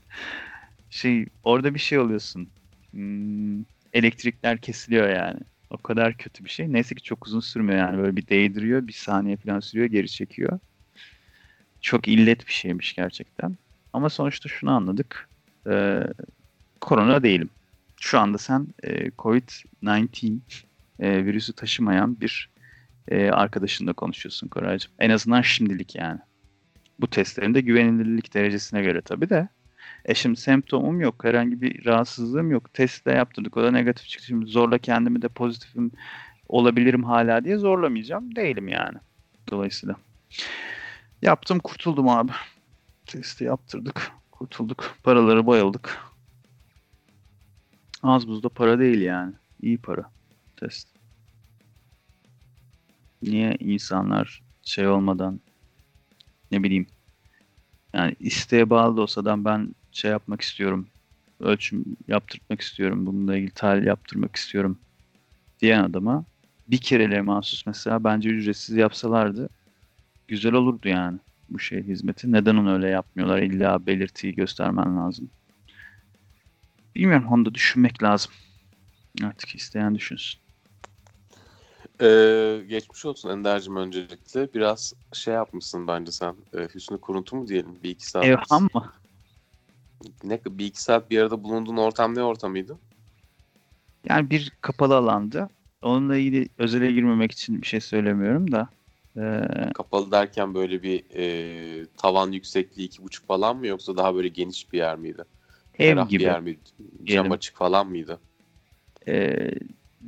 Şey 0.90 1.26
orada 1.44 1.74
bir 1.74 1.80
şey 1.80 2.00
oluyorsun. 2.00 2.54
Hmm, 2.94 3.64
elektrikler 3.94 4.62
kesiliyor 4.62 5.10
yani. 5.10 5.40
O 5.70 5.78
kadar 5.78 6.18
kötü 6.18 6.46
bir 6.46 6.50
şey. 6.50 6.74
Neyse 6.74 6.96
ki 6.96 7.04
çok 7.04 7.28
uzun 7.28 7.40
sürmüyor 7.40 7.80
yani. 7.80 7.98
Böyle 7.98 8.16
bir 8.16 8.28
değdiriyor. 8.28 8.88
Bir 8.88 8.94
saniye 8.94 9.38
falan 9.38 9.60
sürüyor. 9.60 9.88
Geri 9.88 10.10
çekiyor. 10.10 10.60
Çok 11.82 12.08
illet 12.08 12.48
bir 12.48 12.54
şeymiş 12.54 12.94
gerçekten. 12.94 13.58
Ama 13.94 14.10
sonuçta 14.10 14.50
şunu 14.50 14.72
anladık. 14.72 15.30
Ee, 15.68 16.04
korona 16.82 17.24
değilim. 17.24 17.50
Şu 18.00 18.20
anda 18.20 18.38
sen 18.38 18.68
e, 18.84 19.08
COVID-19 19.10 20.40
e, 21.00 21.26
virüsü 21.26 21.54
taşımayan 21.54 22.22
bir 22.22 22.50
e, 23.08 23.30
arkadaşınla 23.30 23.94
konuşuyorsun 23.94 24.48
Koraycığım. 24.48 24.92
En 25.00 25.10
azından 25.10 25.42
şimdilik 25.42 25.96
yani. 25.96 26.20
Bu 27.00 27.08
testlerin 27.10 27.54
de 27.54 27.62
güvenilirlik 27.62 28.34
derecesine 28.34 28.82
göre 28.82 29.02
tabii 29.02 29.30
de. 29.30 29.48
E 30.06 30.14
şimdi 30.14 30.40
semptomum 30.40 31.02
yok. 31.02 31.24
Herhangi 31.24 31.62
bir 31.62 31.86
rahatsızlığım 31.86 32.52
yok. 32.52 32.74
Test 32.74 33.06
de 33.06 33.12
yaptırdık. 33.12 33.58
O 33.58 33.64
da 33.64 33.72
negatif 33.72 34.08
çıktı. 34.08 34.26
Şimdi 34.26 34.46
zorla 34.46 34.78
kendimi 34.78 35.22
de 35.22 35.28
pozitifim 35.28 35.92
olabilirim 36.50 37.04
hala 37.04 37.44
diye 37.44 37.58
zorlamayacağım. 37.58 38.36
Değilim 38.36 38.68
yani. 38.68 38.98
Dolayısıyla. 39.52 39.96
Yaptım 41.22 41.60
kurtuldum 41.60 42.10
abi. 42.10 42.32
Testi 43.06 43.44
yaptırdık. 43.44 44.12
Kurtulduk. 44.32 44.98
Paraları 45.04 45.48
bayıldık. 45.48 45.98
Az 48.04 48.28
buzda 48.28 48.50
para 48.50 48.80
değil 48.80 49.02
yani. 49.02 49.34
İyi 49.62 49.78
para. 49.78 50.12
Test. 50.58 50.88
Niye 53.22 53.58
insanlar 53.60 54.44
şey 54.64 54.88
olmadan 54.88 55.40
ne 56.52 56.64
bileyim 56.64 56.88
yani 57.94 58.16
isteğe 58.20 58.70
bağlı 58.70 58.98
da 58.98 59.02
olsa 59.02 59.26
da 59.26 59.46
ben 59.46 59.76
şey 59.96 60.12
yapmak 60.12 60.42
istiyorum. 60.42 60.88
Ölçüm 61.40 61.86
yaptırmak 62.08 62.62
istiyorum. 62.62 63.06
Bununla 63.06 63.38
ilgili 63.38 63.52
tahlil 63.52 63.86
yaptırmak 63.86 64.36
istiyorum 64.36 64.80
diyen 65.62 65.84
adama 65.84 66.26
bir 66.68 66.78
kereliğe 66.78 67.22
mahsus 67.22 67.66
mesela 67.66 68.04
bence 68.04 68.30
ücretsiz 68.30 68.76
yapsalardı 68.76 69.50
güzel 70.28 70.54
olurdu 70.54 70.88
yani 70.88 71.20
bu 71.50 71.60
şey 71.60 71.84
hizmeti. 71.84 72.32
Neden 72.32 72.56
onu 72.56 72.74
öyle 72.74 72.88
yapmıyorlar? 72.88 73.42
İlla 73.42 73.86
belirtiyi 73.86 74.36
göstermen 74.36 74.98
lazım. 74.98 75.30
Bilmiyorum 76.96 77.28
onu 77.32 77.46
da 77.46 77.54
düşünmek 77.54 78.04
lazım. 78.04 78.32
Artık 79.24 79.56
isteyen 79.56 79.96
düşünsün. 79.96 80.42
Ee, 82.02 82.62
geçmiş 82.68 83.06
olsun 83.06 83.30
Ender'cim 83.30 83.76
öncelikle. 83.76 84.54
Biraz 84.54 84.94
şey 85.14 85.34
yapmışsın 85.34 85.88
bence 85.88 86.12
sen. 86.12 86.36
E, 86.54 86.68
hüsnü 86.76 87.02
kuruntu 87.02 87.36
mu 87.36 87.48
diyelim? 87.48 87.84
Bir 87.84 87.90
iki 87.90 88.10
saat. 88.10 88.26
Evham 88.26 88.70
mı? 88.74 88.92
Ne, 90.24 90.40
bir 90.46 90.66
iki 90.66 90.82
saat 90.82 91.10
bir 91.12 91.22
arada 91.22 91.44
bulunduğun 91.44 91.78
ortam 91.78 92.16
ne 92.16 92.24
ortamıydı? 92.24 92.78
Yani 94.10 94.30
bir 94.30 94.54
kapalı 94.62 94.96
alanda. 94.96 95.50
Onunla 95.82 96.18
ilgili 96.18 96.50
özele 96.58 96.92
girmemek 96.92 97.32
için 97.32 97.62
bir 97.62 97.68
şey 97.68 97.80
söylemiyorum 97.82 98.52
da. 98.52 98.70
Ee, 99.18 99.72
Kapalı 99.74 100.12
derken 100.12 100.54
böyle 100.54 100.84
bir 100.84 101.04
e, 101.16 101.86
tavan 101.98 102.32
yüksekliği 102.32 102.88
iki 102.88 103.04
buçuk 103.04 103.28
falan 103.28 103.58
mı 103.58 103.68
yoksa 103.68 103.98
daha 103.98 104.16
böyle 104.16 104.28
geniş 104.28 104.74
bir 104.74 104.78
yer 104.78 104.98
miydi? 104.98 105.24
ev 105.80 105.88
Ferah 105.90 106.10
gibi. 106.10 106.20
bir 106.20 106.26
yer 106.26 106.42
miydi? 106.42 106.60
Cam 106.78 107.06
diyelim. 107.06 107.32
açık 107.32 107.56
falan 107.56 107.88
mıydı? 107.88 108.20
Ee, 109.08 109.52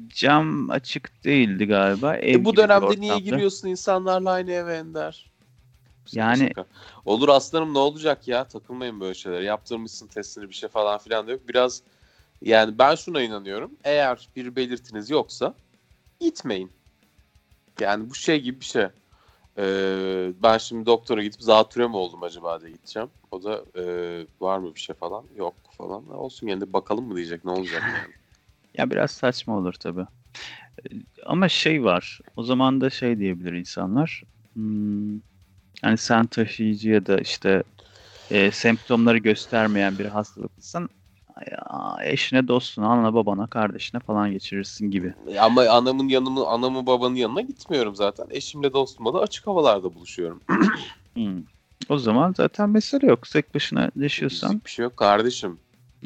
cam 0.07 0.69
açık 0.69 1.23
değildi 1.23 1.65
galiba. 1.65 2.15
Ev 2.15 2.39
E, 2.39 2.45
bu 2.45 2.55
dönemde 2.55 2.99
niye 2.99 3.19
giriyorsun 3.19 3.67
insanlarla 3.67 4.31
aynı 4.31 4.51
eve 4.51 4.75
Ender? 4.75 5.31
Yani- 6.13 6.47
şaka. 6.47 6.65
Olur 7.05 7.29
aslanım 7.29 7.73
ne 7.73 7.77
olacak 7.79 8.27
ya 8.27 8.43
takılmayın 8.43 8.99
böyle 8.99 9.13
şeyler. 9.13 9.41
Yaptırmışsın 9.41 10.07
testini 10.07 10.49
bir 10.49 10.55
şey 10.55 10.69
falan 10.69 10.97
filan 10.97 11.27
da 11.27 11.31
yok. 11.31 11.47
Biraz 11.47 11.81
yani 12.41 12.77
ben 12.77 12.95
şuna 12.95 13.21
inanıyorum. 13.21 13.71
Eğer 13.83 14.29
bir 14.35 14.55
belirtiniz 14.55 15.09
yoksa 15.09 15.53
gitmeyin. 16.19 16.71
Yani 17.79 18.09
bu 18.09 18.15
şey 18.15 18.41
gibi 18.41 18.59
bir 18.59 18.65
şey. 18.65 18.87
Ee, 19.57 20.31
ben 20.43 20.57
şimdi 20.57 20.85
doktora 20.85 21.23
gidip 21.23 21.41
zatürre 21.41 21.87
mi 21.87 21.95
oldum 21.95 22.23
acaba 22.23 22.61
diye 22.61 22.71
gideceğim. 22.71 23.09
O 23.31 23.43
da 23.43 23.63
e, 23.75 23.83
var 24.41 24.57
mı 24.57 24.75
bir 24.75 24.79
şey 24.79 24.95
falan? 24.95 25.23
Yok 25.35 25.53
falan. 25.77 26.09
Olsun 26.09 26.61
de 26.61 26.73
bakalım 26.73 27.07
mı 27.07 27.15
diyecek 27.15 27.45
ne 27.45 27.51
olacak 27.51 27.83
yani. 27.87 28.13
Ya 28.77 28.89
biraz 28.89 29.11
saçma 29.11 29.57
olur 29.57 29.73
tabii. 29.73 30.05
Ee, 30.91 30.95
Ama 31.25 31.49
şey 31.49 31.83
var. 31.83 32.19
O 32.35 32.43
zaman 32.43 32.81
da 32.81 32.89
şey 32.89 33.19
diyebilir 33.19 33.53
insanlar. 33.53 34.23
Hmm, 34.53 35.19
hani 35.81 35.97
sen 35.97 36.25
taşıyıcı 36.25 36.89
ya 36.89 37.05
da 37.05 37.17
işte 37.17 37.63
e, 38.29 38.51
semptomları 38.51 39.17
göstermeyen 39.17 39.99
bir 39.99 40.05
hastalıklısın. 40.05 40.89
Ya, 41.51 41.97
eşine, 42.03 42.47
dostuna, 42.47 42.87
anana, 42.87 43.13
babana, 43.13 43.47
kardeşine 43.47 44.01
falan 44.01 44.31
geçirirsin 44.31 44.91
gibi. 44.91 45.13
Ama 45.39 45.61
anamın 45.61 46.07
yanımı, 46.07 46.47
anamı 46.47 46.87
babanın 46.87 47.15
yanına 47.15 47.41
gitmiyorum 47.41 47.95
zaten. 47.95 48.25
Eşimle 48.29 48.73
dostumla 48.73 49.13
da 49.13 49.19
açık 49.19 49.47
havalarda 49.47 49.95
buluşuyorum. 49.95 50.41
Hmm. 51.13 51.43
O 51.89 51.97
zaman 51.97 52.33
zaten 52.37 52.69
mesele 52.69 53.07
yok. 53.07 53.29
Tek 53.33 53.55
başına 53.55 53.91
yaşıyorsan. 53.95 54.49
Bizlik 54.49 54.65
bir 54.65 54.69
şey 54.69 54.83
yok 54.83 54.97
kardeşim. 54.97 55.59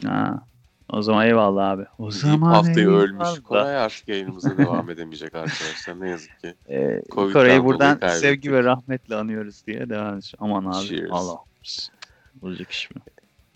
Ha. 0.05 0.47
O 0.91 1.01
zaman 1.01 1.27
eyvallah 1.27 1.69
abi. 1.69 1.85
O 1.97 2.11
zaman 2.11 2.51
haftayı 2.53 2.87
ölmüş. 2.87 3.27
Koray 3.43 3.77
artık 3.77 4.07
yayınımıza 4.07 4.57
devam 4.57 4.89
edemeyecek 4.89 5.35
arkadaşlar. 5.35 5.99
Ne 5.99 6.09
yazık 6.09 6.39
ki. 6.39 6.55
Ee, 6.69 7.01
dolayı 7.15 7.63
buradan 7.63 8.07
sevgi 8.07 8.51
ve 8.51 8.63
rahmetle 8.63 9.15
anıyoruz 9.15 9.67
diye 9.67 9.89
devam 9.89 10.13
edeceğim. 10.13 10.37
Aman 10.39 10.65
abi. 10.65 10.87
Cheers. 10.87 11.11
Allah. 11.11 11.37
Olacak 12.41 12.71
iş 12.71 12.91
mi? 12.91 13.01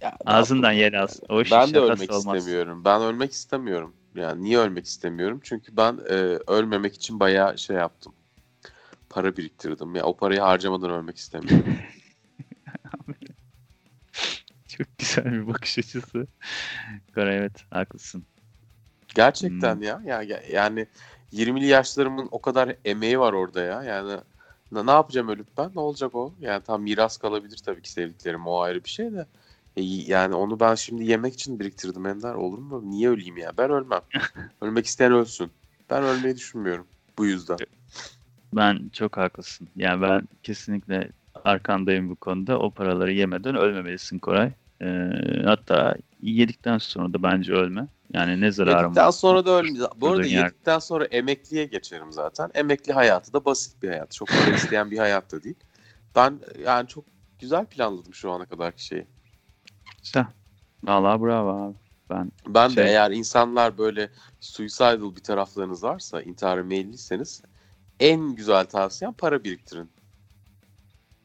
Ya, 0.01 0.18
Ağzından 0.25 0.72
yer 0.72 0.94
az. 0.94 1.20
O 1.30 1.42
iş 1.42 1.51
Ben 1.51 1.74
de 1.74 1.80
ölmek 1.80 2.12
olmaz. 2.12 2.38
istemiyorum. 2.38 2.82
Ben 2.86 3.01
ölmek 3.01 3.32
istemiyorum. 3.32 3.94
Yani 4.15 4.44
niye 4.44 4.58
ölmek 4.58 4.86
istemiyorum? 4.86 5.39
Çünkü 5.44 5.77
ben 5.77 6.00
e, 6.10 6.13
ölmemek 6.48 6.96
için 6.96 7.20
bayağı 7.20 7.58
şey 7.58 7.75
yaptım. 7.75 8.13
Para 9.10 9.38
biriktirdim. 9.38 9.96
Ya 9.96 10.04
o 10.04 10.18
parayı 10.18 10.39
harcamadan 10.39 10.89
ölmek 10.89 11.18
istemiyorum. 11.18 11.65
Çok 14.77 14.88
güzel 14.98 15.25
bir 15.25 15.48
bakış 15.48 15.77
açısı. 15.79 16.27
Kore 17.15 17.34
evet 17.36 17.65
haklısın. 17.72 18.24
Gerçekten 19.15 19.75
Hmm. 19.75 19.84
ya. 19.84 20.01
ya. 20.05 20.22
ya- 20.22 20.41
Yani 20.51 20.88
20'li 21.32 21.65
yaşlarımın 21.65 22.27
o 22.32 22.41
kadar 22.41 22.75
emeği 22.86 23.20
var 23.20 23.34
orada 23.34 23.62
ya. 23.62 23.84
Yani 23.84 24.20
ne, 24.72 24.86
ne 24.86 24.91
yapacağım 24.91 25.29
ölüp 25.29 25.48
ben? 25.58 25.72
Ne 25.75 25.79
olacak 25.79 26.15
o? 26.15 26.34
Yani 26.41 26.63
tam 26.63 26.82
miras 26.82 27.17
kalabilir 27.17 27.58
tabii 27.65 27.82
ki 27.82 27.91
sevdiklerim. 27.91 28.48
O 28.48 28.60
ayrı 28.62 28.84
bir 28.84 28.89
şey 28.89 29.12
de. 29.13 29.25
E, 29.77 29.82
yani 29.84 30.36
onu 30.36 30.60
ben 30.60 30.75
şimdi 30.75 31.05
yemek 31.05 31.34
için 31.34 31.60
biriktirdim 31.60 32.05
Ender. 32.05 32.34
Olur 32.34 32.58
mu? 32.60 32.82
Niye 32.86 33.10
öleyim 33.10 33.38
ya? 33.38 33.51
Ben 33.58 33.70
ölmem. 33.70 34.01
Ölmek 34.62 34.86
isteyen 34.86 35.12
ölsün. 35.12 35.51
Ben 35.89 36.03
ölmeyi 36.03 36.36
düşünmüyorum. 36.36 36.88
Bu 37.17 37.25
yüzden. 37.25 37.58
Ben 38.53 38.89
çok 38.94 39.17
haklısın. 39.17 39.67
Yani 39.75 40.01
ben 40.01 40.22
kesinlikle 40.44 41.10
arkandayım 41.46 42.10
bu 42.10 42.15
konuda. 42.15 42.60
O 42.60 42.72
paraları 42.72 43.13
yemeden 43.13 43.55
ölmemelisin 43.55 44.20
Koray. 44.20 44.51
Ee, 44.82 45.10
hatta 45.46 45.96
yedikten 46.22 46.77
sonra 46.77 47.13
da 47.13 47.24
bence 47.24 47.53
ölme. 47.53 47.88
Yani 48.13 48.41
ne 48.41 48.51
zararım 48.51 48.82
Yedikten 48.84 49.05
var? 49.08 49.12
sonra 49.12 49.46
da 49.46 49.51
ölmeyeceğim. 49.51 49.89
Bu 49.96 50.10
arada 50.10 50.25
yer- 50.25 50.44
yedikten 50.44 50.79
sonra 50.79 51.05
emekliye 51.05 51.65
geçerim 51.65 52.12
zaten. 52.12 52.51
Emekli 52.53 52.94
hayatı 52.94 53.34
da 53.34 53.46
basit 53.46 53.84
bir 53.84 53.88
hayat. 53.89 54.12
Çok 54.12 54.27
para 54.27 54.55
isteyen 54.55 54.91
bir 54.91 54.98
hayat 54.98 55.32
da 55.32 55.44
değil. 55.44 55.55
Ben 56.15 56.39
yani 56.65 56.88
çok 56.88 57.05
güzel 57.39 57.65
planladım 57.65 58.13
şu 58.13 58.32
ana 58.32 58.46
kadarki 58.46 58.86
şeyi. 58.86 59.08
Güzel. 60.03 60.25
Vallahi 60.84 61.22
bravo 61.22 61.65
abi. 61.67 61.75
Ben 62.10 62.32
Ben 62.48 62.70
de 62.70 62.74
Şey- 62.74 62.86
eğer 62.86 63.12
insanlar 63.12 63.77
böyle 63.77 64.10
suicidal 64.39 65.15
bir 65.15 65.22
taraflarınız 65.24 65.84
varsa, 65.84 66.22
intihara 66.22 66.63
meyilliyseniz 66.63 67.41
en 68.00 68.36
güzel 68.36 68.65
tavsiyem 68.65 69.13
para 69.13 69.44
biriktirin. 69.44 69.89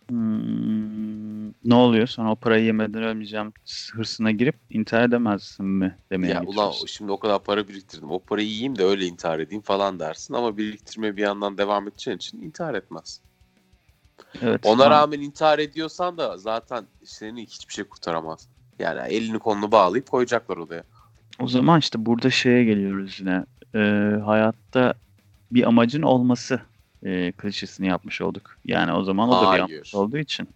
Hmm, 0.08 0.69
ne 1.64 1.74
oluyor? 1.74 2.06
Sonra 2.06 2.30
o 2.30 2.36
parayı 2.36 2.64
yemeden 2.64 3.02
ölmeyeceğim 3.02 3.52
hırsına 3.92 4.30
girip 4.30 4.56
intihar 4.70 5.08
edemezsin 5.08 5.66
mi 5.66 5.98
demeye 6.10 6.34
ya 6.34 6.42
ulan 6.42 6.72
şimdi 6.86 7.12
o 7.12 7.18
kadar 7.18 7.44
para 7.44 7.68
biriktirdim. 7.68 8.10
O 8.10 8.18
parayı 8.18 8.48
yiyeyim 8.48 8.78
de 8.78 8.84
öyle 8.84 9.06
intihar 9.06 9.38
edeyim 9.38 9.62
falan 9.62 10.00
dersin 10.00 10.34
ama 10.34 10.56
biriktirmeye 10.56 11.16
bir 11.16 11.22
yandan 11.22 11.58
devam 11.58 11.88
edeceğin 11.88 12.16
için 12.16 12.42
intihar 12.42 12.74
etmez. 12.74 13.20
Evet. 14.42 14.66
Ona 14.66 14.82
tamam. 14.82 14.98
rağmen 14.98 15.20
intihar 15.20 15.58
ediyorsan 15.58 16.18
da 16.18 16.36
zaten 16.36 16.84
seni 17.04 17.42
hiçbir 17.46 17.74
şey 17.74 17.84
kurtaramaz. 17.84 18.48
Yani 18.78 19.00
elini 19.08 19.38
kolunu 19.38 19.72
bağlayıp 19.72 20.10
koyacaklar 20.10 20.56
odaya. 20.56 20.82
O 21.38 21.48
zaman 21.48 21.80
işte 21.80 22.06
burada 22.06 22.30
şeye 22.30 22.64
geliyoruz 22.64 23.20
yine. 23.20 23.44
Ee, 23.74 24.16
hayatta 24.24 24.94
bir 25.52 25.68
amacın 25.68 26.02
olması 26.02 26.60
e, 27.02 27.32
klişesini 27.32 27.86
yapmış 27.86 28.20
olduk. 28.20 28.56
Yani 28.64 28.92
o 28.92 29.02
zaman 29.02 29.28
o 29.28 29.46
da 29.46 29.54
bir 29.54 29.58
amaç 29.58 29.94
olduğu 29.94 30.18
için. 30.18 30.48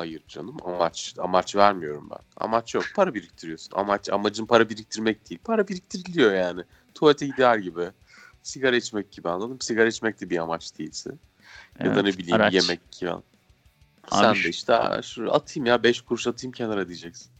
Hayır 0.00 0.22
canım 0.28 0.56
amaç 0.64 1.14
amaç 1.18 1.56
vermiyorum 1.56 2.08
ben. 2.10 2.18
Amaç 2.36 2.74
yok. 2.74 2.84
Para 2.96 3.14
biriktiriyorsun. 3.14 3.76
Amaç 3.76 4.08
amacın 4.10 4.46
para 4.46 4.68
biriktirmek 4.68 5.30
değil. 5.30 5.40
Para 5.44 5.68
biriktiriliyor 5.68 6.32
yani. 6.34 6.62
Tuvalete 6.94 7.26
gider 7.26 7.58
gibi. 7.58 7.90
Sigara 8.42 8.76
içmek 8.76 9.12
gibi 9.12 9.28
anladın 9.28 9.50
mı? 9.50 9.56
Sigara 9.60 9.88
içmek 9.88 10.20
de 10.20 10.30
bir 10.30 10.38
amaç 10.38 10.78
değilse. 10.78 11.10
ya 11.80 11.86
da 11.96 12.02
ne 12.02 12.08
Evet, 12.08 12.18
bileyim 12.18 12.36
araç. 12.40 12.54
yemek 12.54 12.92
gibi. 12.92 13.10
Sen 14.10 14.24
Abi 14.24 14.44
de 14.44 14.48
işte 14.48 14.74
"Aa, 14.74 15.02
şu 15.02 15.34
atayım 15.34 15.66
ya 15.66 15.82
5 15.82 16.00
kuruş 16.00 16.26
atayım 16.26 16.52
kenara 16.52 16.88
diyeceksin. 16.88 17.30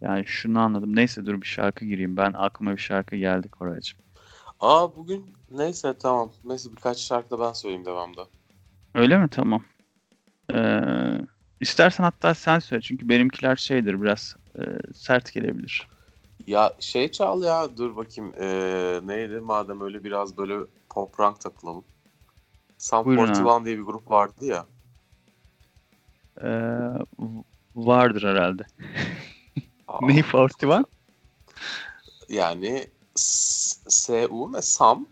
Yani 0.00 0.26
şunu 0.26 0.60
anladım. 0.60 0.96
Neyse 0.96 1.26
dur 1.26 1.40
bir 1.40 1.46
şarkı 1.46 1.84
gireyim. 1.84 2.16
Ben 2.16 2.32
aklıma 2.32 2.72
bir 2.72 2.78
şarkı 2.80 3.16
geldi 3.16 3.48
Koraycığım. 3.48 3.98
Aa 4.60 4.96
bugün 4.96 5.34
neyse 5.50 5.94
tamam. 5.98 6.32
Neyse 6.44 6.70
birkaç 6.76 6.98
şarkı 6.98 7.30
da 7.30 7.40
ben 7.40 7.52
söyleyeyim 7.52 7.84
devamda. 7.84 8.26
Öyle 8.94 9.18
mi? 9.18 9.28
Tamam. 9.30 9.64
Ee, 10.54 10.80
istersen 11.62 12.04
hatta 12.04 12.34
sen 12.34 12.58
söyle. 12.58 12.82
Çünkü 12.82 13.08
benimkiler 13.08 13.56
şeydir 13.56 14.02
biraz 14.02 14.36
e, 14.58 14.62
sert 14.94 15.32
gelebilir. 15.32 15.88
Ya 16.46 16.72
şey 16.80 17.10
çal 17.10 17.42
ya 17.42 17.76
dur 17.76 17.96
bakayım 17.96 18.32
ee, 18.40 19.00
neydi 19.04 19.40
madem 19.40 19.80
öyle 19.80 20.04
biraz 20.04 20.36
böyle 20.38 20.54
pop 20.90 21.20
rock 21.20 21.40
takılalım. 21.40 21.84
Buyurun 23.04 23.26
41 23.26 23.64
diye 23.64 23.78
bir 23.78 23.82
grup 23.82 24.10
vardı 24.10 24.44
ya. 24.46 24.66
Ee, 26.42 26.48
vardır 27.74 28.22
herhalde. 28.22 28.62
Ney 30.00 30.22
41? 30.22 30.84
Yani 32.28 32.86
SU 33.16 34.52
ve 34.52 34.62
Sam 34.62 35.06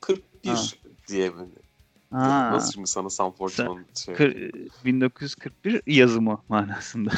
41 0.00 0.50
Ha. 0.50 0.56
diye? 1.08 1.32
Ha, 2.14 2.50
Nasıl 2.52 2.72
şimdi 2.72 2.86
sana 2.86 3.10
Sam 3.10 3.34
41 3.36 3.84
şey? 4.04 4.14
kır- 4.14 4.50
1941 4.84 5.82
yazımı 5.86 6.42
manasında. 6.48 7.10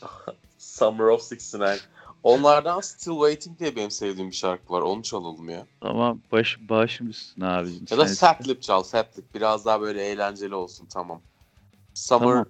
Summer 0.58 1.04
of 1.04 1.20
69. 1.32 1.88
Onlardan 2.22 2.80
Still 2.80 3.12
Waiting 3.12 3.58
diye 3.58 3.76
benim 3.76 3.90
sevdiğim 3.90 4.30
bir 4.30 4.36
şarkı 4.36 4.72
var. 4.72 4.80
Onu 4.80 5.02
çalalım 5.02 5.48
ya. 5.48 5.66
Ama 5.80 6.16
baş, 6.32 6.58
başım 6.60 7.08
üstüne 7.08 7.46
abicim. 7.46 7.86
Ya 7.90 7.98
da 7.98 8.06
Sen- 8.06 8.34
Fat 8.34 8.48
Lip 8.48 8.62
çal. 8.62 8.82
Fat 8.82 9.18
Lip. 9.18 9.34
Biraz 9.34 9.66
daha 9.66 9.80
böyle 9.80 10.02
eğlenceli 10.06 10.54
olsun. 10.54 10.86
Tamam. 10.86 11.20
Summer 11.94 12.28
Tamam. 12.28 12.46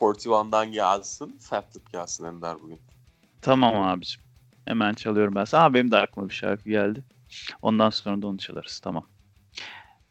41'dan 0.00 0.72
gelsin. 0.72 1.38
Fat 1.40 1.76
Lip 1.76 1.92
gelsin 1.92 2.24
Ender 2.24 2.62
bugün. 2.62 2.80
Tamam 3.42 3.82
abicim. 3.82 4.22
Hemen 4.64 4.94
çalıyorum 4.94 5.34
ben. 5.34 5.46
Aa, 5.52 5.74
benim 5.74 5.90
de 5.90 5.96
aklıma 5.96 6.28
bir 6.28 6.34
şarkı 6.34 6.70
geldi. 6.70 7.04
Ondan 7.62 7.90
sonra 7.90 8.22
da 8.22 8.26
onu 8.26 8.38
çalarız. 8.38 8.80
Tamam. 8.80 9.06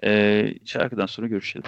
Ee, 0.04 0.54
şarkıdan 0.66 1.06
sonra 1.06 1.28
görüşelim. 1.28 1.66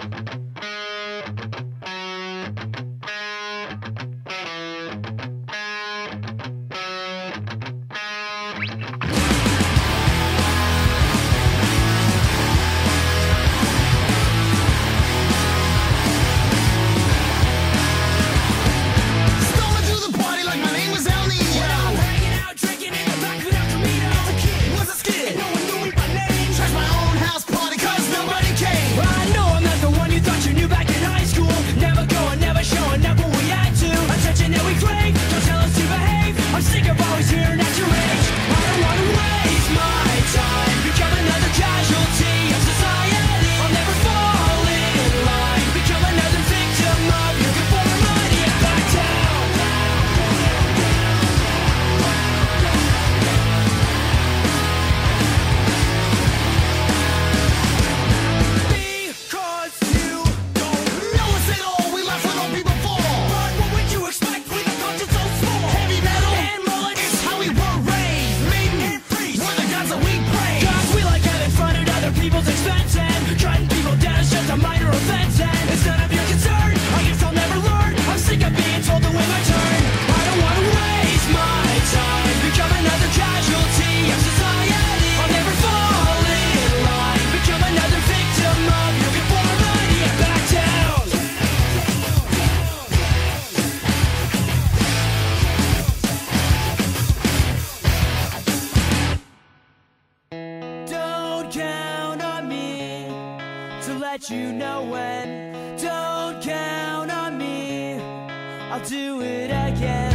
Do 108.88 109.20
it 109.20 109.50
again. 109.50 110.09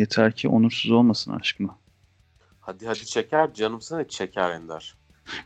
Yeter 0.00 0.32
ki 0.32 0.48
onursuz 0.48 0.90
olmasın 0.90 1.32
aşkıma. 1.32 1.78
Hadi 2.60 2.86
hadi 2.86 3.06
çeker. 3.06 3.54
Canımsın 3.54 4.04
çeker 4.04 4.50
Ender. 4.50 4.94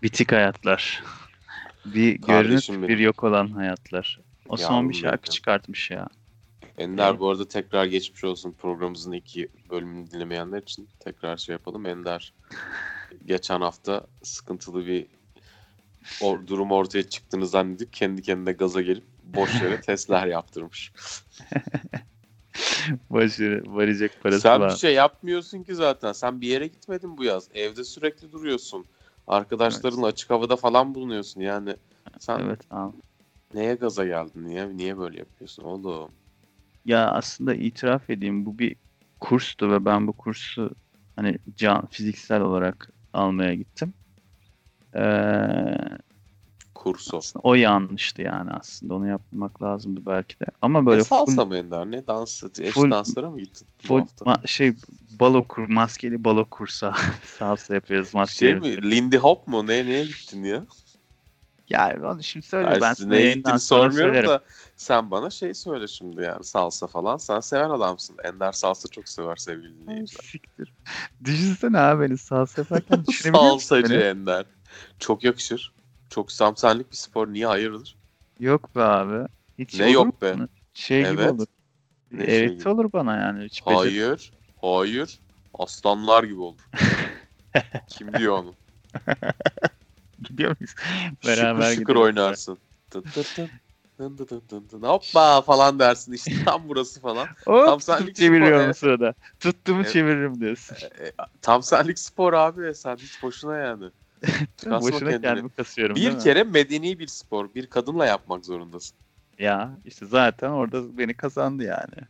Bitik 0.02 0.32
hayatlar. 0.32 1.02
Bir 1.84 2.20
Kardeşim 2.22 2.74
görünüp 2.74 2.88
benim. 2.88 2.98
bir 2.98 3.04
yok 3.04 3.24
olan 3.24 3.48
hayatlar. 3.48 4.20
O 4.48 4.56
son 4.56 4.74
Yavrum 4.74 4.88
bir 4.88 4.94
şarkı 4.94 5.22
benim. 5.22 5.32
çıkartmış 5.34 5.90
ya. 5.90 6.08
Ender 6.78 7.10
Evet. 7.10 7.20
bu 7.20 7.30
arada 7.30 7.48
tekrar 7.48 7.84
geçmiş 7.84 8.24
olsun 8.24 8.52
programımızın 8.52 9.12
iki 9.12 9.48
bölümünü 9.70 10.10
dinlemeyenler 10.10 10.62
için 10.62 10.88
tekrar 11.00 11.36
şey 11.36 11.52
yapalım. 11.52 11.86
Ender 11.86 12.32
geçen 13.24 13.60
hafta 13.60 14.06
sıkıntılı 14.22 14.86
bir 14.86 15.06
o, 16.22 16.38
durum 16.46 16.70
ortaya 16.72 17.08
çıktığını 17.08 17.46
zannedip 17.46 17.92
kendi 17.92 18.22
kendine 18.22 18.52
gaza 18.52 18.80
gelip 18.82 19.04
boş 19.24 19.62
yere 19.62 19.80
testler 19.80 20.26
yaptırmış. 20.26 20.92
Başı, 23.10 23.62
varacak 23.66 24.10
parası 24.22 24.40
Sen 24.40 24.60
var. 24.60 24.72
bir 24.72 24.78
şey 24.78 24.94
yapmıyorsun 24.94 25.62
ki 25.62 25.74
zaten. 25.74 26.12
Sen 26.12 26.40
bir 26.40 26.48
yere 26.48 26.66
gitmedin 26.66 27.18
bu 27.18 27.24
yaz. 27.24 27.48
Evde 27.54 27.84
sürekli 27.84 28.32
duruyorsun. 28.32 28.86
Arkadaşlarınla 29.26 30.06
açık 30.06 30.30
havada 30.30 30.56
falan 30.56 30.94
bulunuyorsun. 30.94 31.40
Yani 31.40 31.76
sen 32.18 32.38
Evet 32.40 32.60
abi. 32.70 32.96
neye 33.54 33.74
gaza 33.74 34.06
geldin? 34.06 34.44
Niye 34.44 34.76
niye 34.76 34.98
böyle 34.98 35.18
yapıyorsun 35.18 35.62
oğlum? 35.62 36.10
Ya 36.84 37.10
aslında 37.10 37.54
itiraf 37.54 38.10
edeyim 38.10 38.46
bu 38.46 38.58
bir 38.58 38.76
kurstu 39.20 39.70
ve 39.70 39.84
ben 39.84 40.06
bu 40.06 40.12
kursu 40.12 40.70
hani 41.16 41.38
can 41.56 41.86
fiziksel 41.86 42.40
olarak 42.40 42.90
almaya 43.12 43.54
gittim. 43.54 43.94
Ee, 44.96 45.93
Kurso. 46.84 47.16
aslında 47.18 47.42
o 47.42 47.54
yanlıştı 47.54 48.22
yani 48.22 48.50
aslında 48.50 48.94
onu 48.94 49.08
yapmak 49.08 49.62
lazımdı 49.62 50.00
belki 50.06 50.40
de. 50.40 50.44
Ama 50.62 50.86
böyle 50.86 51.04
full, 51.04 51.16
salsa 51.16 51.44
mı 51.44 51.56
Ender? 51.56 51.90
Ne 51.90 52.06
dans? 52.06 52.42
Eş 52.60 52.74
full- 52.74 52.90
danslara 52.90 53.30
mı 53.30 53.38
gittin 53.40 53.66
full 53.82 54.00
ma- 54.00 54.48
şey 54.48 54.74
balo 55.20 55.48
kur 55.48 55.68
maskeli 55.68 56.24
balo 56.24 56.44
kursa 56.50 56.94
salsa 57.38 57.74
yapıyoruz 57.74 58.08
Şey 58.10 58.20
maskeli. 58.20 58.54
mi? 58.60 58.90
Lindy 58.90 59.16
Hop 59.16 59.48
mu? 59.48 59.66
Ne, 59.66 59.86
neye 59.86 60.04
gittin 60.04 60.44
ya? 60.44 60.66
Ya 61.68 61.96
onu 62.04 62.22
şimdi 62.22 62.46
söyle 62.46 62.68
Yani 62.68 62.80
ben 62.80 62.94
sana 62.94 63.16
yayından 63.16 63.56
sormuyorum 63.56 63.96
söylerim. 64.14 64.28
da 64.30 64.44
sen 64.76 65.10
bana 65.10 65.30
şey 65.30 65.54
söyle 65.54 65.86
şimdi 65.88 66.22
yani 66.22 66.44
salsa 66.44 66.86
falan. 66.86 67.16
Sen 67.16 67.40
seven 67.40 67.70
adamsın. 67.70 68.16
Ender 68.24 68.52
salsa 68.52 68.88
çok 68.88 69.08
sever 69.08 69.36
sevgili 69.36 69.80
dinleyiciler. 69.80 70.22
Siktir. 70.24 70.72
Düşünsene 71.24 71.78
abi 71.78 72.04
beni 72.08 72.18
salsa 72.18 72.60
yaparken 72.62 73.04
düşünebiliyor 73.08 73.52
musun 73.54 73.66
Salsacı 73.68 73.94
beni? 73.94 74.02
Ender. 74.02 74.46
Çok 74.98 75.24
yakışır. 75.24 75.72
Çok 76.14 76.32
samsenlik 76.32 76.90
bir 76.92 76.96
spor. 76.96 77.28
Niye 77.28 77.46
hayırdır? 77.46 77.96
Yok 78.40 78.76
be 78.76 78.82
abi. 78.82 79.28
Hiç 79.58 79.80
Ne 79.80 79.90
yok 79.90 80.22
be? 80.22 80.34
bana? 80.38 80.48
Şey 80.74 80.98
gibi 81.10 81.20
Evet. 81.22 81.32
olur. 81.32 81.46
Ne 82.10 82.26
şey 82.26 82.38
evet 82.44 82.60
gibi? 82.60 82.68
olur 82.68 82.92
bana 82.92 83.16
yani. 83.16 83.44
Hiç 83.44 83.62
Hayır. 83.64 84.32
Hayır. 84.60 85.18
Aslanlar 85.58 86.24
gibi 86.24 86.40
olur. 86.40 86.60
Kim 87.88 88.14
diyor 88.14 88.38
onu? 88.38 88.54
Gidiyor 90.22 90.56
muyuz? 90.60 90.74
Şıkır 91.20 91.28
Beraber 91.28 91.62
şıkır 91.70 91.80
gidiyoruz. 91.80 92.02
oynarsın. 92.02 92.58
Tın 92.90 93.02
tın 93.02 93.22
tın. 93.22 93.50
Tın 93.98 94.16
tın 94.16 94.40
tın 94.40 94.66
tın. 94.66 94.82
Hoppa 94.82 95.40
falan 95.42 95.78
dersin 95.78 96.12
işte 96.12 96.32
tam 96.44 96.68
burası 96.68 97.00
falan. 97.00 97.26
Hop 97.46 97.66
Tam 97.66 97.80
senlik 97.80 98.02
spor, 98.02 98.14
çeviriyorum 98.14 98.60
evet. 98.64 98.78
sırada. 98.78 99.14
Tuttuğumu 99.40 99.80
Evet. 99.82 99.92
çeviririm 99.92 100.40
diyorsun. 100.40 100.76
E, 101.00 101.12
tam 101.42 101.62
senlik 101.62 101.98
spor 101.98 102.32
abi 102.32 102.74
sen 102.74 102.96
hiç 102.96 103.22
boşuna 103.22 103.56
yani. 103.56 103.84
Kasma 104.64 104.80
Boşuna 104.80 104.98
kendini. 104.98 105.20
kendimi 105.22 105.50
kasıyorum 105.50 105.96
Bir 105.96 106.12
mi? 106.12 106.18
kere 106.18 106.42
medeni 106.44 106.98
bir 106.98 107.06
spor. 107.06 107.54
Bir 107.54 107.66
kadınla 107.66 108.06
yapmak 108.06 108.44
zorundasın. 108.44 108.96
Ya 109.38 109.78
işte 109.84 110.06
zaten 110.06 110.50
orada 110.50 110.98
beni 110.98 111.14
kazandı 111.14 111.64
yani. 111.64 112.06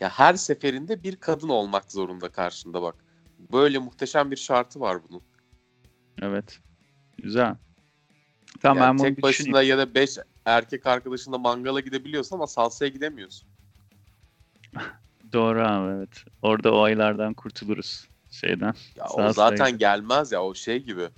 Ya 0.00 0.08
her 0.08 0.34
seferinde 0.34 1.02
bir 1.02 1.16
kadın 1.16 1.48
olmak 1.48 1.92
zorunda 1.92 2.28
karşında 2.28 2.82
bak. 2.82 2.94
Böyle 3.52 3.78
muhteşem 3.78 4.30
bir 4.30 4.36
şartı 4.36 4.80
var 4.80 4.98
bunun. 5.08 5.22
Evet. 6.22 6.60
Güzel. 7.18 7.56
Tamam 8.60 8.78
Yani 8.78 8.88
ben 8.90 8.98
bunu 8.98 9.14
tek 9.14 9.22
başına 9.22 9.62
ya 9.62 9.78
da 9.78 9.94
beş 9.94 10.18
erkek 10.44 10.86
arkadaşınla 10.86 11.38
mangala 11.38 11.80
gidebiliyorsun 11.80 12.36
ama 12.36 12.46
salsaya 12.46 12.88
gidemiyorsun. 12.88 13.48
Doğru 15.32 15.62
abi 15.62 15.96
evet. 15.96 16.24
Orada 16.42 16.72
o 16.74 16.82
aylardan 16.82 17.34
kurtuluruz 17.34 18.08
şeyden. 18.30 18.74
Ya 18.96 19.04
o 19.08 19.32
zaten 19.32 19.78
gelmez 19.78 20.32
ya 20.32 20.42
o 20.42 20.54
şey 20.54 20.82
gibi. 20.82 21.08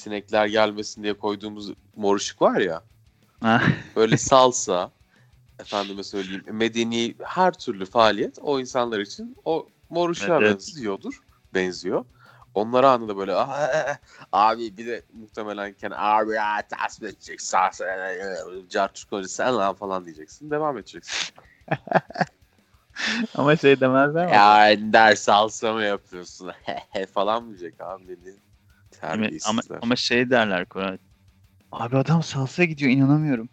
Sinekler 0.00 0.46
gelmesin 0.46 1.02
diye 1.02 1.14
koyduğumuz 1.14 1.72
mor 1.96 2.16
ışık 2.16 2.42
var 2.42 2.60
ya. 2.60 2.82
Böyle 3.96 4.16
salsa, 4.16 4.90
efendime 5.60 6.02
söyleyeyim 6.02 6.44
medeni 6.50 7.14
her 7.24 7.52
türlü 7.52 7.86
faaliyet 7.86 8.38
o 8.42 8.60
insanlar 8.60 9.00
için 9.00 9.36
o 9.44 9.68
mor 9.90 10.10
ışığa 10.10 10.38
Evet, 10.42 10.50
benziyordur. 10.54 11.20
Benziyor. 11.54 12.04
Onlara 12.54 12.90
anında 12.90 13.16
böyle 13.16 13.34
"Aa, 13.34 13.96
abi 14.32 14.76
bir 14.76 14.86
de 14.86 15.02
muhtemelen 15.12 15.72
Ken 15.72 15.92
abi 15.96 16.32
ya 16.32 16.62
tasvir 16.68 17.08
edecek 17.08 17.40
sen 19.28 19.56
lan 19.56 19.74
falan 19.74 20.04
diyeceksin. 20.04 20.50
Devam 20.50 20.78
edeceksin. 20.78 21.34
Ama 23.34 23.56
şey 23.56 23.80
demezler 23.80 24.26
mi? 24.26 24.32
ya 24.32 24.70
Ender 24.70 25.14
salsa 25.14 25.72
mı 25.72 25.82
yapıyorsun 25.82 26.50
falan 27.14 27.44
mı 27.44 27.48
diyecek 27.58 27.80
abi 27.80 28.08
dedi. 28.08 28.36
Terbiyesizler. 28.90 29.50
ama, 29.76 29.78
ama 29.82 29.96
şey 29.96 30.30
derler 30.30 30.66
Koray. 30.66 30.98
Abi 31.72 31.96
adam 31.96 32.22
salsaya 32.22 32.66
gidiyor 32.66 32.90
inanamıyorum. 32.92 33.48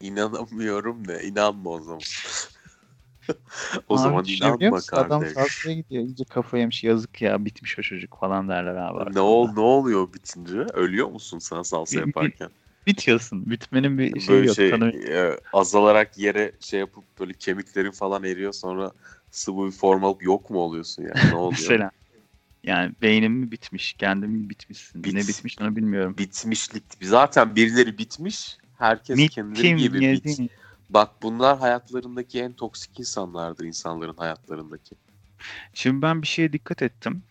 İnanamıyorum 0.00 1.08
ne? 1.08 1.22
İnanma 1.22 1.70
o 1.70 1.80
zaman. 1.80 2.00
o 3.88 3.94
Abi 3.94 4.02
zaman 4.02 4.24
inanma 4.24 4.70
musun? 4.70 4.96
Adam 4.96 5.20
kardeş. 5.20 5.34
salsaya 5.34 5.74
gidiyor. 5.74 6.04
İyice 6.04 6.24
kafa 6.24 6.58
yemiş 6.58 6.84
yazık 6.84 7.22
ya 7.22 7.44
bitmiş 7.44 7.78
o 7.78 7.82
çocuk 7.82 8.18
falan 8.20 8.48
derler 8.48 8.74
abi. 8.74 8.94
Ne, 8.94 9.00
arkamda. 9.00 9.22
ol, 9.22 9.48
ne 9.52 9.60
oluyor 9.60 10.12
bitince? 10.12 10.58
Ölüyor 10.58 11.08
musun 11.08 11.38
sen 11.38 11.62
salsa 11.62 12.00
yaparken? 12.00 12.50
Bitiyorsun. 12.86 13.50
Bitmenin 13.50 13.98
bir 13.98 14.20
şey 14.20 14.34
böyle 14.34 14.46
yok. 14.46 14.56
şey 14.56 14.70
tanımı- 14.70 14.96
e, 15.08 15.40
azalarak 15.52 16.18
yere 16.18 16.52
şey 16.60 16.80
yapıp 16.80 17.04
böyle 17.20 17.32
kemiklerin 17.32 17.90
falan 17.90 18.24
eriyor 18.24 18.52
sonra 18.52 18.92
sıvı 19.30 19.66
bir 19.66 19.70
form 19.72 20.04
alıp 20.04 20.22
yok 20.22 20.50
mu 20.50 20.58
oluyorsun 20.58 21.02
yani? 21.02 21.30
Ne 21.30 21.34
oluyor? 21.36 21.50
Mesela. 21.50 21.90
Yani 22.64 22.92
beynim 23.02 23.32
mi 23.32 23.50
bitmiş, 23.50 23.92
kendim 23.92 24.30
mi 24.30 24.50
bitmişsin. 24.50 25.04
Bit- 25.04 25.14
Ne 25.14 25.20
bitmiş 25.20 25.56
onu 25.60 25.76
bilmiyorum. 25.76 26.14
Bitmişlik. 26.18 26.84
Zaten 27.02 27.56
birileri 27.56 27.98
bitmiş. 27.98 28.56
Herkes 28.78 29.28
kendileri 29.28 29.76
gibi 29.76 29.94
bit. 29.94 30.02
yedin. 30.02 30.50
Bak 30.90 31.22
bunlar 31.22 31.58
hayatlarındaki 31.58 32.40
en 32.40 32.52
toksik 32.52 33.00
insanlardır 33.00 33.64
insanların 33.64 34.14
hayatlarındaki. 34.16 34.94
Şimdi 35.74 36.02
ben 36.02 36.22
bir 36.22 36.26
şeye 36.26 36.52
dikkat 36.52 36.82
ettim. 36.82 37.22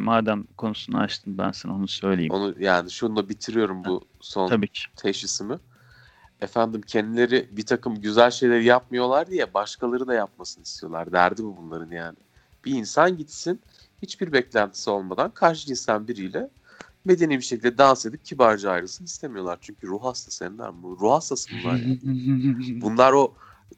Madem 0.00 0.44
konusunu 0.56 0.98
açtın 0.98 1.38
ben 1.38 1.50
sana 1.52 1.74
onu 1.74 1.88
söyleyeyim. 1.88 2.32
Onu 2.32 2.54
yani 2.58 2.90
şununla 2.90 3.28
bitiriyorum 3.28 3.84
bu 3.84 4.04
son 4.20 4.48
Tabii 4.48 4.68
ki. 4.68 4.82
teşhisimi. 4.96 5.58
Efendim 6.40 6.80
kendileri 6.82 7.48
bir 7.52 7.66
takım 7.66 8.00
güzel 8.00 8.30
şeyleri 8.30 8.64
yapmıyorlar 8.64 9.26
diye 9.30 9.54
başkaları 9.54 10.06
da 10.06 10.14
yapmasını 10.14 10.62
istiyorlar. 10.62 11.12
Derdi 11.12 11.42
bu 11.44 11.56
bunların 11.56 11.90
yani. 11.90 12.16
Bir 12.64 12.72
insan 12.72 13.16
gitsin 13.16 13.60
hiçbir 14.02 14.32
beklentisi 14.32 14.90
olmadan 14.90 15.30
karşı 15.30 15.66
cinsten 15.66 16.08
biriyle 16.08 16.50
medeni 17.04 17.38
bir 17.38 17.44
şekilde 17.44 17.78
dans 17.78 18.06
edip 18.06 18.24
kibarca 18.24 18.70
ayrılsın 18.70 19.04
istemiyorlar. 19.04 19.58
Çünkü 19.60 19.86
ruh 19.86 20.04
hastası 20.04 20.44
Ender. 20.44 20.82
Bu 20.82 20.98
Ruh 21.00 21.12
hastası 21.12 21.50
bunlar 21.50 21.76
yani. 21.76 22.00
Bunlar 22.80 23.12
o 23.12 23.34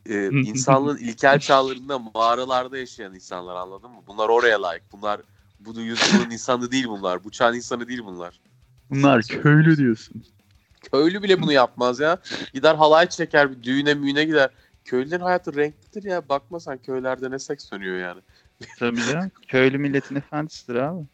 e, 0.07 0.29
insanlığın 0.29 0.97
ilkel 1.01 1.39
çağlarında 1.39 1.99
mağaralarda 1.99 2.79
yaşayan 2.79 3.15
insanlar 3.15 3.55
anladın 3.55 3.91
mı? 3.91 4.03
Bunlar 4.07 4.29
oraya 4.29 4.63
layık. 4.63 4.83
Bunlar 4.93 5.21
bu 5.61 5.81
yüzyılın 5.81 6.31
insanı 6.31 6.71
değil 6.71 6.89
bunlar. 6.89 7.25
Bu 7.25 7.31
çağın 7.31 7.55
insanı 7.55 7.89
değil 7.89 8.01
bunlar. 8.05 8.41
Bunlar 8.91 9.23
köylü 9.23 9.77
diyorsun. 9.77 10.25
Köylü 10.93 11.23
bile 11.23 11.43
bunu 11.43 11.53
yapmaz 11.53 12.01
ya. 12.01 12.19
Gider 12.55 12.75
halay 12.75 13.09
çeker, 13.09 13.51
bir 13.51 13.63
düğüne 13.63 13.95
müğüne 13.95 14.25
gider. 14.25 14.51
Köylülerin 14.85 15.23
hayatı 15.23 15.57
renklidir 15.57 16.11
ya. 16.11 16.29
Bakma 16.29 16.61
sen 16.61 16.79
köylerde 16.79 17.31
ne 17.31 17.39
seks 17.39 17.73
dönüyor 17.73 17.99
yani. 17.99 18.21
Tabii 18.79 19.03
canım. 19.03 19.31
Köylü 19.49 19.79
milletin 19.79 20.17
efendisidir 20.17 20.75
abi. 20.75 21.07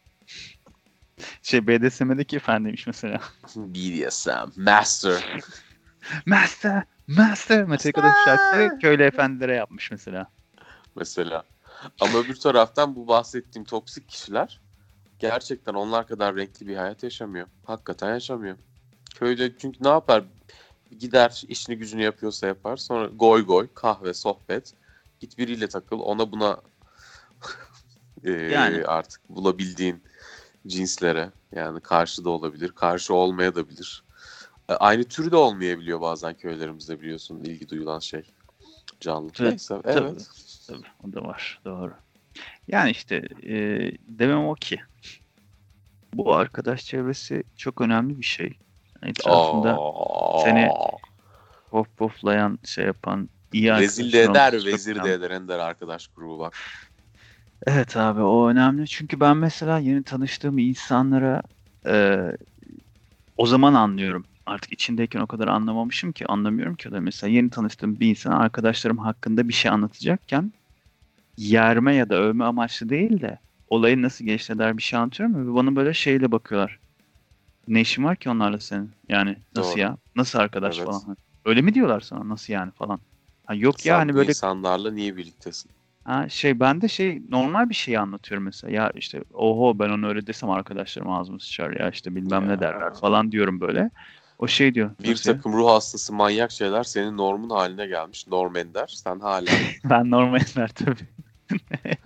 Şey 1.43 1.67
BDSM'deki 1.67 2.37
efendiymiş 2.37 2.87
mesela. 2.87 3.21
BDSM, 3.57 4.63
master. 4.63 5.43
Master, 6.27 6.85
Master. 7.07 7.65
Metallica'da 7.65 8.13
şarkıları 8.25 8.79
köylü 8.79 9.03
efendilere 9.03 9.55
yapmış 9.55 9.91
mesela. 9.91 10.31
mesela. 10.97 11.43
Ama 12.01 12.19
öbür 12.19 12.37
taraftan 12.37 12.97
bu 12.97 13.09
bahsettiğim 13.09 13.65
toksik 13.65 14.09
kişiler 14.09 14.61
gerçekten 15.19 15.75
onlar 15.75 16.07
kadar 16.07 16.37
renkli 16.37 16.67
bir 16.67 16.77
hayat 16.77 17.03
yaşamıyor. 17.03 17.47
Hakikaten 17.65 18.09
yaşamıyor. 18.11 18.57
Köyde 19.15 19.53
çünkü 19.59 19.85
ne 19.85 19.89
yapar? 19.89 20.25
Gider 20.99 21.43
işini 21.49 21.77
gücünü 21.77 22.03
yapıyorsa 22.03 22.47
yapar. 22.47 22.77
Sonra 22.77 23.07
goy 23.07 23.47
goy, 23.47 23.69
kahve, 23.75 24.15
sohbet. 24.15 24.75
Git 25.21 25.39
biriyle 25.39 25.69
takıl. 25.69 26.01
Ona 26.01 26.33
buna 26.33 26.61
eee, 28.24 28.33
Yani. 28.53 28.85
artık 28.85 29.29
bulabildiğin 29.29 30.03
cinslere 30.66 31.31
yani 31.53 31.81
karşı 31.81 32.24
da 32.24 32.31
olabilir. 32.31 32.72
Karşı 32.72 33.14
olmaya 33.14 33.55
da 33.55 33.68
bilir. 33.68 34.05
E, 34.68 34.72
Aynı 34.72 35.05
türü 35.05 35.31
de 35.31 35.37
olmayabiliyor 35.37 36.01
bazen 36.01 36.35
köylerimizde 36.35 37.01
biliyorsun 37.01 37.40
ilgi 37.44 37.68
duyulan 37.68 37.98
şey. 37.98 38.22
Canlı. 39.01 39.31
Evet, 39.40 39.51
Neyse 39.51 39.81
tabii. 39.83 39.98
evet. 39.98 40.31
Tabii 40.66 40.87
o 41.09 41.12
da 41.12 41.20
var. 41.24 41.61
Doğru. 41.64 41.94
Yani 42.68 42.90
işte 42.90 43.16
e, 43.42 43.57
demem 44.09 44.46
o 44.46 44.55
ki 44.55 44.81
bu 46.14 46.35
arkadaş 46.35 46.85
çevresi 46.85 47.42
çok 47.57 47.81
önemli 47.81 48.18
bir 48.18 48.24
şey. 48.24 48.59
Etrafında 49.03 49.77
Aa, 49.81 50.42
seni 50.44 50.68
pop 51.70 51.96
poflayan 51.96 52.59
şey 52.64 52.85
yapan 52.85 53.31
iyi 53.53 53.70
rezil 53.70 54.12
de 54.12 54.22
eder, 54.22 54.53
vezir 54.53 55.05
de 55.05 55.12
eder 55.12 55.31
Ender 55.31 55.59
arkadaş 55.59 56.09
grubu 56.09 56.38
bak. 56.38 56.57
Evet 57.66 57.97
abi 57.97 58.21
o 58.21 58.49
önemli. 58.49 58.87
Çünkü 58.88 59.21
ben 59.21 59.37
mesela 59.37 59.79
yeni 59.79 60.05
tanıştığım 60.05 60.59
insanlara 60.59 61.42
e, 61.87 62.16
o 63.37 63.47
zaman 63.47 63.75
anlıyorum. 63.75 64.27
Artık 64.47 64.73
içindeyken 64.73 65.21
o 65.21 65.27
kadar 65.27 65.49
anlamamışım 65.49 66.12
ki 66.12 66.27
anlamıyorum 66.27 66.77
ki 66.77 66.88
o 66.88 66.92
da 66.92 67.01
mesela 67.01 67.31
yeni 67.31 67.51
tanıştığım 67.51 68.01
bir 68.01 68.09
insana 68.11 68.38
arkadaşlarım 68.38 68.99
hakkında 68.99 69.49
bir 69.49 69.53
şey 69.53 69.71
anlatacakken 69.71 70.53
yerme 71.38 71.94
ya 71.97 72.11
da 72.11 72.14
övme 72.16 72.44
amaçlı 72.44 72.88
değil 72.88 73.23
de 73.23 73.40
olayın 73.68 74.03
nasıl 74.03 74.25
geçti 74.25 74.59
der 74.59 74.77
bir 74.79 74.83
şey 74.83 74.99
anlatıyorum 75.01 75.49
ve 75.51 75.55
bana 75.55 75.77
böyle 75.77 75.94
şeyle 75.94 76.33
bakıyorlar. 76.33 76.81
Ne 77.68 77.81
işin 77.81 78.05
var 78.05 78.16
ki 78.16 78.31
onlarla 78.31 78.61
senin? 78.61 78.92
Yani 79.09 79.37
nasıl 79.55 79.81
Doğru. 79.81 79.81
ya? 79.81 79.99
Nasıl 80.16 80.38
arkadaş 80.38 80.79
Evet. 80.79 80.87
falan? 80.87 81.16
Öyle 81.44 81.62
mi 81.62 81.75
diyorlar 81.75 82.01
sana? 82.01 82.29
Nasıl 82.29 82.53
yani 82.53 82.73
falan? 82.73 83.01
Ha 83.47 83.55
yok 83.55 83.77
Sen 83.81 83.87
ya 83.87 83.99
hani 83.99 84.14
böyle 84.14 84.29
insanlarla 84.29 84.90
niye 84.90 85.16
birliktesin? 85.16 85.71
Ha 86.09 86.29
şey 86.29 86.61
ben 86.61 86.81
de 86.81 86.88
şey 86.88 87.23
normal 87.29 87.68
bir 87.68 87.75
şey 87.75 87.99
anlatıyorum 87.99 88.44
mesela. 88.44 88.73
Ya 88.73 88.92
işte 88.94 89.23
oho 89.35 89.79
ben 89.79 89.88
onu 89.90 90.09
öyle 90.09 90.27
desem 90.27 90.51
arkadaşlarım 90.51 91.11
ağzımı 91.11 91.40
sıçar 91.40 91.81
ya 91.81 91.90
işte 91.90 92.14
bilmem 92.14 92.42
Ya. 92.42 92.49
ne 92.49 92.61
derler 92.61 92.94
falan 92.94 93.33
diyorum 93.33 93.61
böyle. 93.61 93.90
O 94.38 94.47
şey 94.47 94.75
diyor. 94.75 94.90
Bir 95.03 95.11
"Nasıl 95.11 95.31
ya?" 95.31 95.37
takım 95.37 95.53
ruh 95.53 95.68
hastası 95.68 96.12
manyak 96.12 96.51
şeyler 96.51 96.83
senin 96.85 97.16
normun 97.16 97.51
haline 97.51 97.87
gelmiş. 97.87 98.27
Norm 98.27 98.57
Ender. 98.57 98.87
Sen 98.87 99.21
hala 99.21 99.51
Ben 99.85 100.11
normal 100.11 100.40
der 100.57 100.68
tabii. 100.68 101.07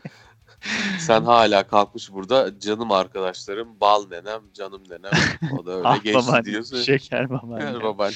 Sen 0.98 1.22
hala 1.24 1.62
kalkmış 1.66 2.12
burada 2.12 2.60
canım 2.60 2.90
arkadaşlarım, 2.92 3.80
bal 3.80 4.06
nenem, 4.10 4.40
canım 4.54 4.82
nenem. 4.90 5.12
O 5.58 5.66
da 5.66 5.72
öyle 5.76 5.88
ah 5.88 6.02
geçti 6.04 6.18
babaanne, 6.28 6.44
diyorsun. 6.44 6.82
şeker 6.82 7.30
babaanne. 7.30 7.64
Gel 7.64 7.82
babaanne. 7.82 8.14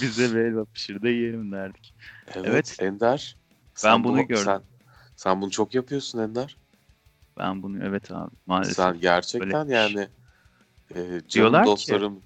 Bize 0.00 0.34
bir 0.34 0.40
helva 0.44 0.64
pişir 0.64 1.02
de 1.02 1.08
yiyelim 1.10 1.52
derdik. 1.52 1.94
Evet, 2.34 2.46
Evet. 2.46 2.76
Ender. 2.80 3.36
Ben 3.84 4.04
bunu 4.04 4.26
gördüm. 4.26 4.44
Sen, 4.44 4.60
sen 5.18 5.42
bunu 5.42 5.50
çok 5.50 5.74
yapıyorsun 5.74 6.18
Ender. 6.18 6.56
Ben 7.38 7.62
bunu 7.62 7.84
evet 7.84 8.10
abi 8.10 8.30
maalesef. 8.46 8.76
Sen 8.76 9.00
gerçekten 9.00 9.68
Böyle- 9.68 9.74
yani 9.74 10.08
e, 10.94 11.20
Diyorlar 11.30 11.64
ki- 11.64 11.70
dostlarım 11.70 12.22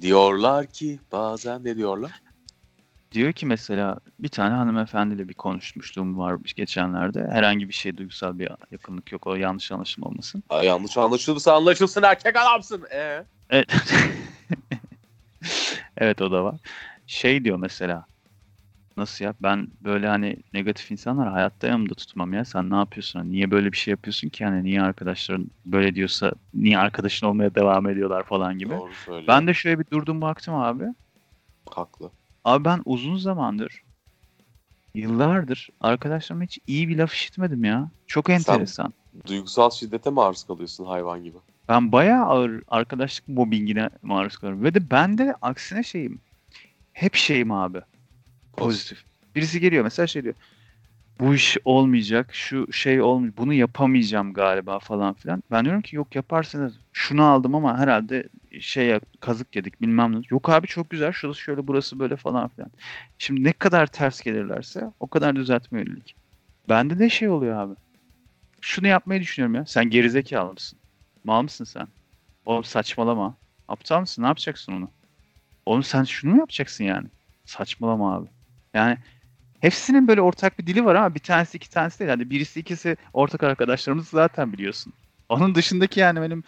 diyorlar 0.00 0.66
ki 0.66 1.00
bazen 1.12 1.64
ne 1.64 1.76
diyorlar? 1.76 2.22
Diyor 3.12 3.32
ki 3.32 3.46
mesela 3.46 3.98
bir 4.18 4.28
tane 4.28 4.54
hanımefendiyle 4.54 5.28
bir 5.28 5.34
konuşmuşluğum 5.34 6.18
var 6.18 6.36
geçenlerde. 6.56 7.28
Herhangi 7.30 7.68
bir 7.68 7.74
şey 7.74 7.96
duygusal 7.96 8.38
bir 8.38 8.50
yakınlık 8.70 9.12
yok. 9.12 9.26
O 9.26 9.34
yanlış 9.34 9.72
anlaşılma 9.72 10.08
olmasın. 10.08 10.42
Aa, 10.50 10.62
yanlış 10.62 10.98
anlaşılırsa 10.98 11.56
anlaşılsın 11.56 12.02
erkek 12.02 12.36
adamsın. 12.36 12.84
Ee? 12.92 13.24
Evet. 13.50 13.72
evet 15.96 16.22
o 16.22 16.32
da 16.32 16.44
var. 16.44 16.60
Şey 17.06 17.44
diyor 17.44 17.56
mesela. 17.56 18.09
Nasıl 19.00 19.24
ya? 19.24 19.34
Ben 19.42 19.68
böyle 19.80 20.08
hani 20.08 20.36
negatif 20.54 20.90
insanlar 20.90 21.28
hayatta 21.32 21.66
yanımda 21.66 21.94
tutmam 21.94 22.32
ya. 22.32 22.44
Sen 22.44 22.70
ne 22.70 22.76
yapıyorsun? 22.76 23.20
Hani 23.20 23.32
Niye 23.32 23.50
böyle 23.50 23.72
bir 23.72 23.76
şey 23.76 23.92
yapıyorsun 23.92 24.28
ki? 24.28 24.44
Hani 24.44 24.64
niye 24.64 24.82
arkadaşların 24.82 25.46
böyle 25.66 25.94
diyorsa 25.94 26.32
niye 26.54 26.78
arkadaşın 26.78 27.26
olmaya 27.26 27.54
devam 27.54 27.88
ediyorlar 27.88 28.22
falan 28.22 28.58
gibi. 28.58 28.70
Doğru 28.70 28.92
söylüyor. 28.94 29.28
Ben 29.28 29.46
de 29.46 29.54
şöyle 29.54 29.78
bir 29.78 29.86
durdum 29.92 30.20
baktım 30.20 30.54
abi. 30.54 30.84
haklı. 31.70 32.10
Abi 32.44 32.64
ben 32.64 32.82
uzun 32.84 33.16
zamandır 33.16 33.82
yıllardır 34.94 35.68
arkadaşlarıma 35.80 36.44
hiç 36.44 36.58
iyi 36.66 36.88
bir 36.88 36.98
laf 36.98 37.14
işitmedim 37.14 37.64
ya. 37.64 37.90
Çok 38.06 38.30
enteresan. 38.30 38.92
Duygusal 39.26 39.70
şiddete 39.70 40.10
maruz 40.10 40.44
kalıyorsun 40.44 40.84
hayvan 40.84 41.24
gibi. 41.24 41.36
Ben 41.68 41.92
bayağı 41.92 42.24
ağır 42.24 42.62
arkadaşlık 42.68 43.28
mobbingine 43.28 43.90
maruz 44.02 44.36
kalıyorum. 44.36 44.64
Ve 44.64 44.74
de 44.74 44.90
ben 44.90 45.18
de 45.18 45.34
aksine 45.42 45.82
şeyim. 45.82 46.20
Hep 46.92 47.14
şeyim 47.14 47.52
abi. 47.52 47.80
Pozitif. 48.56 49.04
Birisi 49.34 49.60
geliyor 49.60 49.84
mesela 49.84 50.06
şey 50.06 50.22
diyor. 50.22 50.34
Bu 51.20 51.34
iş 51.34 51.56
olmayacak, 51.64 52.34
şu 52.34 52.72
şey 52.72 53.02
olmayacak, 53.02 53.38
bunu 53.38 53.52
yapamayacağım 53.52 54.32
galiba 54.32 54.78
falan 54.78 55.14
filan. 55.14 55.42
Ben 55.50 55.64
diyorum 55.64 55.82
ki 55.82 55.96
yok 55.96 56.14
yaparsınız. 56.14 56.74
Şunu 56.92 57.24
aldım 57.24 57.54
ama 57.54 57.78
herhalde 57.78 58.28
şey 58.60 59.00
kazık 59.20 59.56
yedik 59.56 59.80
bilmem 59.80 60.16
ne. 60.16 60.22
Yok 60.30 60.48
abi 60.48 60.66
çok 60.66 60.90
güzel, 60.90 61.12
şurası 61.12 61.40
şöyle 61.40 61.66
burası 61.66 61.98
böyle 61.98 62.16
falan 62.16 62.48
filan. 62.48 62.70
Şimdi 63.18 63.44
ne 63.44 63.52
kadar 63.52 63.86
ters 63.86 64.20
gelirlerse 64.20 64.92
o 65.00 65.06
kadar 65.06 65.36
düzeltme 65.36 65.78
yönelik. 65.80 66.16
Bende 66.68 66.98
de 66.98 67.08
şey 67.08 67.28
oluyor 67.28 67.56
abi. 67.56 67.74
Şunu 68.60 68.86
yapmayı 68.86 69.20
düşünüyorum 69.20 69.54
ya. 69.54 69.66
Sen 69.66 69.90
gerizekalı 69.90 70.52
mısın? 70.52 70.78
Mal 71.24 71.42
mısın 71.42 71.64
sen? 71.64 71.88
Oğlum 72.44 72.64
saçmalama. 72.64 73.36
Aptal 73.68 74.00
mısın? 74.00 74.22
Ne 74.22 74.26
yapacaksın 74.26 74.72
onu? 74.72 74.90
Oğlum 75.66 75.82
sen 75.82 76.04
şunu 76.04 76.32
mu 76.32 76.38
yapacaksın 76.38 76.84
yani? 76.84 77.08
Saçmalama 77.44 78.16
abi. 78.16 78.28
Yani 78.74 78.98
hepsinin 79.60 80.08
böyle 80.08 80.20
ortak 80.22 80.58
bir 80.58 80.66
dili 80.66 80.84
var 80.84 80.94
ama 80.94 81.14
bir 81.14 81.20
tanesi 81.20 81.56
iki 81.56 81.70
tanesi 81.70 81.98
değil. 81.98 82.10
Yani 82.10 82.30
birisi 82.30 82.60
ikisi 82.60 82.96
ortak 83.12 83.42
arkadaşlarımız 83.42 84.08
zaten 84.08 84.52
biliyorsun. 84.52 84.92
Onun 85.28 85.54
dışındaki 85.54 86.00
yani 86.00 86.22
benim 86.22 86.44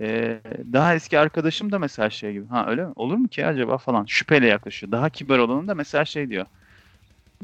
e, 0.00 0.40
daha 0.72 0.94
eski 0.94 1.18
arkadaşım 1.18 1.72
da 1.72 1.78
mesela 1.78 2.10
şey 2.10 2.32
gibi. 2.32 2.46
Ha 2.48 2.66
öyle 2.68 2.86
mi? 2.86 2.92
Olur 2.96 3.16
mu 3.16 3.28
ki 3.28 3.46
acaba 3.46 3.78
falan. 3.78 4.04
Şüpheyle 4.06 4.46
yaklaşıyor. 4.46 4.92
Daha 4.92 5.10
kibar 5.10 5.38
olanın 5.38 5.68
da 5.68 5.74
mesela 5.74 6.04
şey 6.04 6.30
diyor. 6.30 6.46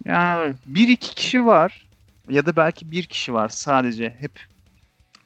Ya 0.05 0.55
bir 0.67 0.89
iki 0.89 1.15
kişi 1.15 1.47
var 1.47 1.89
ya 2.29 2.47
da 2.47 2.57
belki 2.57 2.91
bir 2.91 3.05
kişi 3.07 3.33
var 3.35 3.49
sadece 3.49 4.11
hep 4.19 4.41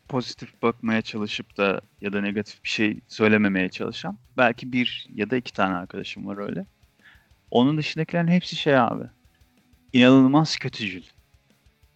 pozitif 0.08 0.62
bakmaya 0.62 1.02
çalışıp 1.02 1.56
da 1.58 1.80
ya 2.00 2.12
da 2.12 2.20
negatif 2.20 2.64
bir 2.64 2.68
şey 2.68 3.00
söylememeye 3.08 3.68
çalışan. 3.70 4.18
Belki 4.36 4.72
bir 4.72 5.06
ya 5.14 5.30
da 5.30 5.36
iki 5.36 5.52
tane 5.52 5.74
arkadaşım 5.76 6.26
var 6.26 6.38
öyle. 6.38 6.66
Onun 7.54 7.78
dışındakilerin 7.78 8.28
hepsi 8.28 8.56
şey 8.56 8.78
abi. 8.78 9.04
İnanılmaz 9.92 10.56
kötücül. 10.56 11.02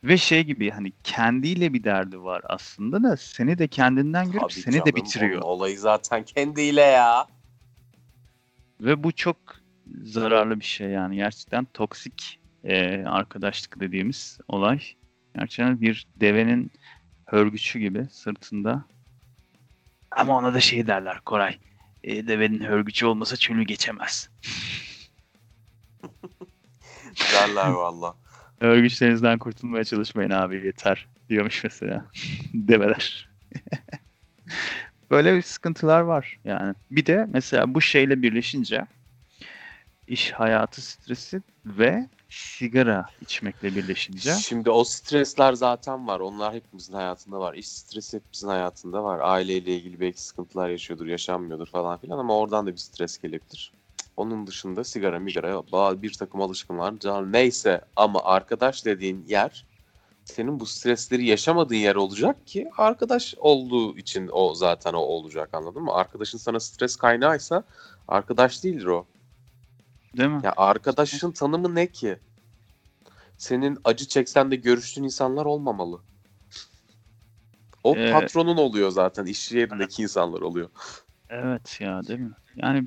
Ve 0.05 0.17
şey 0.17 0.45
gibi 0.45 0.71
hani 0.71 0.93
kendiyle 1.05 1.73
bir 1.73 1.85
derdi 1.85 2.23
var 2.23 2.43
aslında 2.45 3.03
da 3.03 3.17
seni 3.17 3.59
de 3.59 3.69
kendinden 3.69 4.27
görüp 4.27 4.41
Tabii 4.41 4.53
seni 4.53 4.75
de 4.75 4.79
canım, 4.79 4.97
bitiriyor. 4.97 5.43
onun 5.43 5.49
olayı 5.49 5.79
zaten 5.79 6.23
kendiyle 6.23 6.81
ya. 6.81 7.27
Ve 8.81 9.03
bu 9.05 9.13
çok 9.13 9.37
zararlı 10.03 10.61
bir 10.61 10.65
şey 10.65 10.89
yani. 10.89 11.17
Gerçekten 11.17 11.65
toksik 11.65 12.41
e, 12.65 13.05
arkadaşlık 13.05 13.81
dediğimiz 13.81 14.39
olay. 14.49 14.81
Gerçekten 15.35 15.81
bir 15.81 16.07
devenin 16.17 16.71
hörgüçü 17.27 17.79
gibi 17.79 18.07
sırtında. 18.11 18.85
Ama 20.11 20.37
ona 20.37 20.55
da 20.55 20.61
şey 20.61 20.87
derler 20.87 21.21
Koray. 21.21 21.59
E, 22.05 22.27
devenin 22.29 22.65
hörgücü 22.65 23.07
olmasa 23.07 23.37
çölü 23.37 23.63
geçemez. 23.63 24.31
Derler 27.33 27.71
valla. 27.71 28.15
Örgüçlerinizden 28.61 29.39
kurtulmaya 29.39 29.85
çalışmayın 29.85 30.31
abi 30.31 30.67
yeter 30.67 31.09
diyormuş 31.29 31.65
mesela 31.65 32.07
develer. 32.55 33.29
Böyle 35.11 35.37
bir 35.37 35.43
sıkıntılar 35.43 36.01
var 36.01 36.39
yani. 36.45 36.75
Bir 36.91 37.07
de 37.07 37.27
mesela 37.33 37.75
bu 37.75 37.81
şeyle 37.81 38.23
birleşince 38.23 38.87
iş 40.07 40.33
hayatı 40.33 40.83
stresi 40.83 41.43
ve 41.67 42.09
sigara 42.29 43.11
içmekle 43.21 43.75
birleşince 43.75 44.33
Şimdi 44.33 44.71
o 44.71 44.85
stresler 44.85 45.53
zaten 45.53 46.07
var. 46.07 46.21
Onlar 46.21 46.55
hepimizin 46.55 46.93
hayatında 46.93 47.41
var. 47.41 47.55
İş 47.55 47.69
stresi 47.69 48.17
hepimizin 48.17 48.49
hayatında 48.49 49.05
var. 49.05 49.21
Aileyle 49.23 49.77
ilgili 49.77 50.01
belki 50.01 50.23
sıkıntılar 50.23 50.69
yaşıyordur, 50.69 51.07
yaşanmıyordur 51.07 51.67
falan 51.67 51.99
filan 51.99 52.19
ama 52.19 52.39
oradan 52.39 52.67
da 52.67 52.73
bir 52.73 52.77
stres 52.77 53.19
gelebilir. 53.19 53.73
Onun 54.19 54.47
dışında 54.47 54.85
sigara, 54.85 55.19
migara, 55.19 55.51
ba- 55.51 56.03
bir 56.03 56.13
takım 56.13 56.41
alışkanlar, 56.41 56.99
can 56.99 57.33
neyse 57.33 57.81
ama 57.97 58.23
arkadaş 58.25 58.85
dediğin 58.85 59.25
yer 59.29 59.65
senin 60.25 60.61
bu 60.61 60.67
stresleri 60.67 61.27
yaşamadığın 61.27 61.75
yer 61.75 61.95
olacak 61.95 62.47
ki 62.47 62.71
arkadaş 62.77 63.35
olduğu 63.39 63.99
için 63.99 64.31
o 64.33 64.55
zaten 64.55 64.93
o 64.93 64.99
olacak 64.99 65.49
anladın 65.53 65.83
mı? 65.83 65.93
Arkadaşın 65.93 66.39
sana 66.39 66.61
stres 66.61 66.97
kaynağıysa 66.97 67.63
arkadaş 68.09 68.65
değildir 68.65 68.87
o. 68.87 69.07
değil 70.17 70.31
mi? 70.31 70.41
Ya 70.45 70.55
arkadaşın 70.57 71.31
tanımı 71.31 71.75
ne 71.75 71.87
ki? 71.87 72.19
Senin 73.37 73.79
acı 73.85 74.09
çeksen 74.09 74.51
de 74.51 74.57
görüştüğün 74.57 75.03
insanlar 75.03 75.45
olmamalı. 75.45 76.01
O 77.85 77.97
Ee, 77.97 78.13
patronun 78.13 78.57
oluyor 78.57 78.91
zaten. 78.91 79.27
iş 79.27 79.53
yerindeki 79.53 80.03
insanlar 80.03 80.41
oluyor. 80.41 80.69
Evet 81.31 81.81
ya 81.81 82.07
değil 82.07 82.21
mi? 82.21 82.35
Yani 82.57 82.85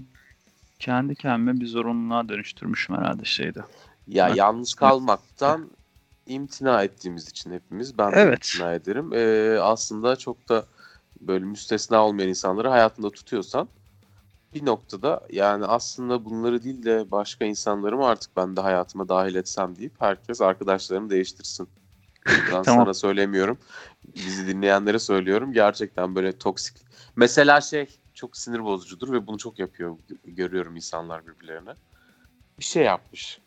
kendi 0.82 1.16
kendime 1.16 1.60
bir 1.60 1.68
zorunluluğa 1.68 2.30
dönüştürmüşüm 2.30 2.96
herhalde 2.98 3.26
şeyde. 3.26 3.60
Ya 4.08 4.30
Bak- 4.30 4.38
yalnız 4.38 4.74
kalmaktan 4.74 5.72
imtina 6.26 6.84
ettiğimiz 6.84 7.30
için 7.30 7.52
hepimiz 7.52 7.98
ben 7.98 8.12
Evet. 8.16 8.34
imtina 8.56 8.74
ederim. 8.74 9.10
Ee, 9.14 9.60
aslında 9.60 10.16
çok 10.16 10.50
da 10.50 10.66
böyle 11.22 11.46
müstesna 11.46 12.06
olmayan 12.06 12.30
insanları 12.30 12.70
hayatında 12.70 13.10
tutuyorsan 13.10 13.70
bir 14.54 14.66
noktada 14.66 15.22
yani 15.32 15.66
aslında 15.66 16.26
bunları 16.26 16.64
değil 16.64 16.84
de 16.84 17.12
başka 17.12 17.46
insanları 17.46 17.98
mı 17.98 18.08
artık 18.08 18.38
ben 18.38 18.56
de 18.56 18.62
hayatıma 18.62 19.10
dahil 19.10 19.36
etsem 19.36 19.76
deyip 19.76 19.94
herkes 20.00 20.42
arkadaşlarını 20.42 21.10
değiştirsin. 21.10 21.70
Ben 22.28 22.34
Tamam. 22.64 22.64
sana 22.64 22.94
söylemiyorum. 22.94 23.58
Bizi 24.16 24.48
dinleyenlere 24.48 25.00
söylüyorum. 25.00 25.54
Gerçekten 25.54 26.16
böyle 26.16 26.38
toksik. 26.38 26.78
Mesela 27.16 27.62
şey 27.62 28.00
çok 28.22 28.38
sinir 28.38 28.64
bozucudur 28.64 29.12
ve 29.14 29.28
bunu 29.28 29.38
çok 29.38 29.60
yapıyor. 29.60 29.98
Görüyorum 30.24 30.76
insanlar 30.76 31.28
birbirlerine. 31.28 31.76
Bir 32.60 32.64
şey 32.66 32.84
yapmış. 32.84 33.40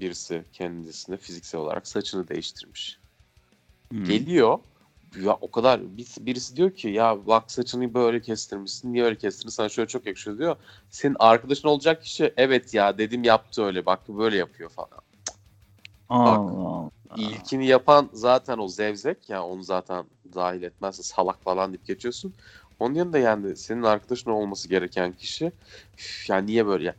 Birisi 0.00 0.44
kendisine 0.52 1.16
fiziksel 1.16 1.60
olarak 1.60 1.86
saçını 1.88 2.28
değiştirmiş. 2.28 2.98
Hmm. 3.90 4.04
Geliyor. 4.04 4.58
Ya 5.20 5.38
o 5.40 5.50
kadar 5.50 5.96
bir- 5.96 6.26
birisi 6.26 6.56
diyor 6.56 6.70
ki 6.70 6.88
ya 6.88 7.26
bak 7.26 7.50
saçını 7.50 7.94
böyle 7.94 8.20
kestirmişsin. 8.20 8.92
Niye 8.92 9.04
öyle 9.04 9.16
kestirdin? 9.18 9.50
Sana 9.50 9.68
şöyle 9.68 9.88
çok 9.88 10.06
yakışıyor 10.06 10.38
diyor. 10.38 10.56
Senin 10.90 11.16
arkadaşın 11.18 11.68
olacak 11.68 12.02
kişi 12.02 12.34
evet 12.36 12.74
ya 12.74 12.98
dedim 12.98 13.24
yaptı 13.24 13.64
öyle. 13.64 13.86
Bak 13.86 14.08
böyle 14.08 14.36
yapıyor 14.36 14.70
falan. 14.70 15.00
Allah 16.08 16.30
Allah. 16.30 16.90
İlkini 17.16 17.66
yapan 17.66 18.10
zaten 18.12 18.58
o 18.58 18.68
zevzek 18.68 19.30
ya 19.30 19.44
onu 19.44 19.62
zaten 19.62 20.04
dahil 20.34 20.62
etmezse 20.62 21.02
salak 21.02 21.42
falan 21.42 21.72
deyip 21.72 21.86
geçiyorsun. 21.86 22.34
Onun 22.78 22.94
yanında 22.94 23.18
yani 23.18 23.56
senin 23.56 23.82
arkadaşın 23.82 24.30
olması 24.30 24.68
gereken 24.68 25.12
kişi 25.12 25.52
"Üf, 25.98 26.30
ya 26.30 26.36
niye 26.38 26.66
böyle 26.66 26.84
ya 26.84 26.94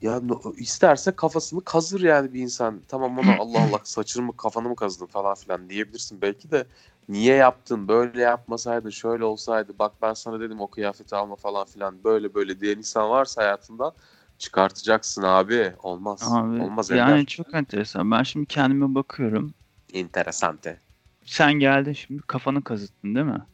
ya 0.00 0.20
isterse 0.56 1.12
kafasını 1.12 1.64
kazır 1.64 2.00
yani 2.00 2.34
bir 2.34 2.40
insan. 2.40 2.82
Tamam 2.88 3.18
ona 3.18 3.36
Allah 3.38 3.60
Allah 3.60 3.80
saçını 3.84 4.22
mı 4.22 4.36
kafanı 4.36 4.68
mı 4.68 4.76
kazdın 4.76 5.06
falan 5.06 5.34
filan 5.34 5.70
diyebilirsin 5.70 6.22
belki 6.22 6.50
de 6.50 6.66
niye 7.08 7.34
yaptın 7.34 7.88
böyle 7.88 8.20
yapmasaydın 8.20 8.90
şöyle 8.90 9.24
olsaydı 9.24 9.78
bak 9.78 9.92
ben 10.02 10.14
sana 10.14 10.40
dedim 10.40 10.60
o 10.60 10.70
kıyafeti 10.70 11.16
alma 11.16 11.36
falan 11.36 11.66
filan 11.66 12.04
böyle 12.04 12.34
böyle 12.34 12.60
diyen 12.60 12.78
insan 12.78 13.10
varsa 13.10 13.42
hayatından 13.42 13.92
çıkartacaksın 14.38 15.22
abi. 15.22 15.72
Olmaz. 15.82 16.28
Abi, 16.32 16.60
Olmaz 16.62 16.90
yani 16.90 17.10
Ender. 17.10 17.24
çok 17.26 17.54
enteresan. 17.54 18.10
Ben 18.10 18.22
şimdi 18.22 18.46
kendime 18.46 18.94
bakıyorum. 18.94 19.54
Interesante. 19.92 20.80
sen 21.24 21.52
geldin 21.52 21.92
şimdi 21.92 22.22
kafanı 22.22 22.64
kazıttın 22.64 23.14
değil 23.14 23.26
mi? 23.26 23.46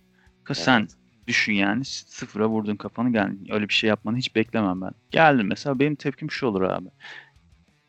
Sen 0.52 0.80
Evet. 0.80 1.03
Düşün 1.26 1.52
yani 1.52 1.84
sıfıra 1.84 2.48
vurdun 2.48 2.76
kafanı 2.76 3.12
geldin. 3.12 3.48
Öyle 3.50 3.68
bir 3.68 3.74
şey 3.74 3.88
yapmanı 3.88 4.16
hiç 4.16 4.36
beklemem 4.36 4.80
ben. 4.80 4.90
Geldin 5.10 5.46
mesela 5.46 5.78
benim 5.78 5.94
tepkim 5.94 6.30
şu 6.30 6.46
olur 6.46 6.62
abi. 6.62 6.88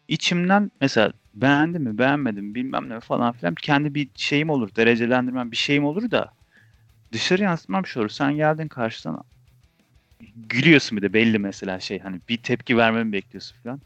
İçimden 0.08 0.72
mesela 0.82 1.14
beğendi 1.34 1.80
mi 1.80 1.98
beğenmedi 1.98 2.42
mi 2.42 2.56
bilmem 2.56 2.90
ne 2.90 3.00
falan 3.00 3.34
filan 3.34 3.56
kendi 3.56 3.96
bir 3.96 4.10
şeyim 4.16 4.50
olur. 4.50 4.70
Derecelendirmem 4.76 5.52
bir 5.52 5.58
şeyim 5.58 5.86
olur 5.86 6.12
da 6.12 6.32
dışarı 7.14 7.44
yansıtmam 7.44 7.86
şu 7.86 8.00
olur. 8.00 8.10
Sen 8.10 8.36
geldin 8.36 8.68
karşıdan 8.68 9.24
gülüyorsun 10.36 10.98
bir 10.98 11.02
de 11.02 11.14
belli 11.14 11.40
mesela 11.40 11.80
şey 11.80 12.00
hani 12.00 12.22
bir 12.30 12.38
tepki 12.38 12.78
vermemi 12.78 13.12
bekliyorsun 13.14 13.58
falan. 13.64 13.82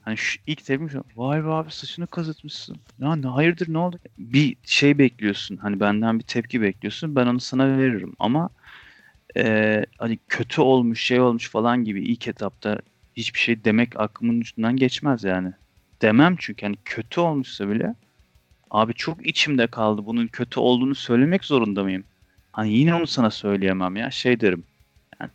Hani 0.00 0.16
şu 0.16 0.38
ilk 0.46 0.64
tepkim 0.64 0.90
şu. 0.90 1.04
Vay 1.16 1.44
be 1.44 1.48
abi 1.48 1.70
saçını 1.72 2.06
kazıtmışsın. 2.06 2.76
Ya 2.98 3.16
ne 3.16 3.26
hayırdır 3.26 3.72
ne 3.72 3.78
oldu? 3.78 3.98
Bir 4.18 4.56
şey 4.62 4.98
bekliyorsun. 4.98 5.56
Hani 5.56 5.80
benden 5.80 6.18
bir 6.18 6.24
tepki 6.24 6.62
bekliyorsun. 6.62 7.16
Ben 7.16 7.26
onu 7.26 7.40
sana 7.40 7.78
veririm 7.78 8.14
ama 8.18 8.50
eee, 9.36 9.86
hani 9.98 10.18
kötü 10.28 10.60
olmuş 10.60 11.02
şey 11.02 11.20
olmuş 11.20 11.50
falan 11.50 11.84
gibi 11.84 12.04
ilk 12.04 12.28
etapta 12.28 12.78
hiçbir 13.16 13.38
şey 13.40 13.64
demek 13.64 14.00
aklımın 14.00 14.40
üstünden 14.40 14.76
geçmez 14.76 15.24
yani. 15.24 15.52
Demem 16.02 16.36
çünkü 16.38 16.66
hani 16.66 16.76
kötü 16.84 17.20
olmuşsa 17.20 17.68
bile 17.70 17.94
abi 18.70 18.94
çok 18.94 19.26
içimde 19.26 19.66
kaldı. 19.66 20.06
Bunun 20.06 20.28
kötü 20.28 20.60
olduğunu 20.60 20.94
söylemek 20.94 21.44
zorunda 21.44 21.84
mıyım? 21.84 22.04
Hani 22.52 22.72
yine 22.74 22.94
onu 22.94 23.06
sana 23.06 23.30
söyleyemem 23.30 23.96
ya. 23.96 24.10
Şey 24.10 24.40
derim. 24.40 24.66
Yani, 25.20 25.32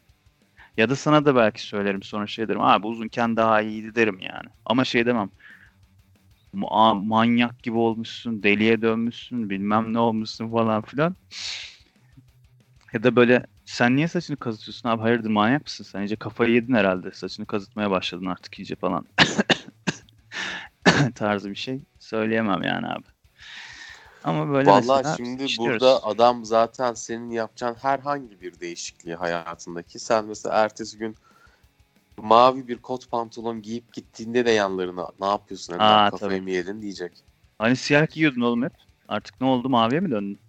ya 0.77 0.89
da 0.89 0.95
sana 0.97 1.25
da 1.25 1.35
belki 1.35 1.63
söylerim 1.63 2.03
sonra 2.03 2.27
şey 2.27 2.47
derim. 2.49 2.61
Abi 2.61 2.87
uzunken 2.87 3.37
daha 3.37 3.61
iyiydi 3.61 3.95
derim 3.95 4.19
yani. 4.21 4.49
Ama 4.65 4.85
şey 4.85 5.05
demem. 5.05 5.31
"Ma- 6.53 6.93
manyak 7.07 7.63
gibi 7.63 7.77
olmuşsun, 7.77 8.43
deliye 8.43 8.81
dönmüşsün, 8.81 9.49
bilmem 9.49 9.93
ne 9.93 9.99
olmuşsun 9.99 10.51
falan 10.51 10.81
filan. 10.81 11.15
Ya 12.93 13.03
da 13.03 13.15
böyle 13.15 13.45
sen 13.65 13.95
niye 13.95 14.07
saçını 14.07 14.37
kazıtıyorsun 14.37 14.89
abi 14.89 15.01
hayırdır 15.01 15.29
manyak 15.29 15.65
mısın 15.65 15.83
sen? 15.83 16.01
İyice 16.01 16.15
kafayı 16.15 16.53
yedin 16.53 16.73
herhalde. 16.73 17.11
Saçını 17.11 17.45
kazıtmaya 17.45 17.91
başladın 17.91 18.25
artık 18.25 18.59
iyice 18.59 18.75
falan. 18.75 19.07
tarzı 21.15 21.49
bir 21.49 21.55
şey 21.55 21.81
söyleyemem 21.99 22.63
yani 22.63 22.87
abi. 22.87 23.05
Ama 24.23 24.49
böyle 24.49 24.69
Vallahi 24.69 24.97
mesela 24.97 25.17
şimdi 25.17 25.43
işliyoruz. 25.43 25.81
burada 25.83 26.03
adam 26.03 26.45
zaten 26.45 26.93
senin 26.93 27.29
yapacağın 27.29 27.75
herhangi 27.75 28.41
bir 28.41 28.59
değişikliği 28.59 29.15
hayatındaki. 29.15 29.99
Sen 29.99 30.25
mesela 30.25 30.55
ertesi 30.55 30.97
gün 30.97 31.15
mavi 32.21 32.67
bir 32.67 32.77
kot 32.77 33.11
pantolon 33.11 33.61
giyip 33.61 33.93
gittiğinde 33.93 34.45
de 34.45 34.51
yanlarına 34.51 35.09
ne 35.19 35.27
yapıyorsun? 35.27 35.73
Hani 35.73 35.83
Aa, 35.83 36.11
kafayı 36.11 36.31
tabii. 36.31 36.41
mı 36.43 36.51
yedin 36.51 36.81
diyecek. 36.81 37.11
Hani 37.57 37.75
siyah 37.75 38.07
giyiyordun 38.11 38.41
oğlum 38.41 38.63
hep. 38.63 38.73
Artık 39.07 39.41
ne 39.41 39.47
oldu 39.47 39.69
maviye 39.69 39.99
mi 39.99 40.11
döndün? 40.11 40.39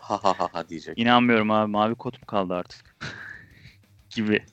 Ha 0.00 0.24
ha 0.24 0.34
ha 0.38 0.48
ha 0.52 0.68
diyecek. 0.68 0.98
İnanmıyorum 0.98 1.50
abi 1.50 1.70
mavi 1.70 1.94
kotum 1.94 2.22
kaldı 2.26 2.54
artık. 2.54 2.96
gibi. 4.10 4.44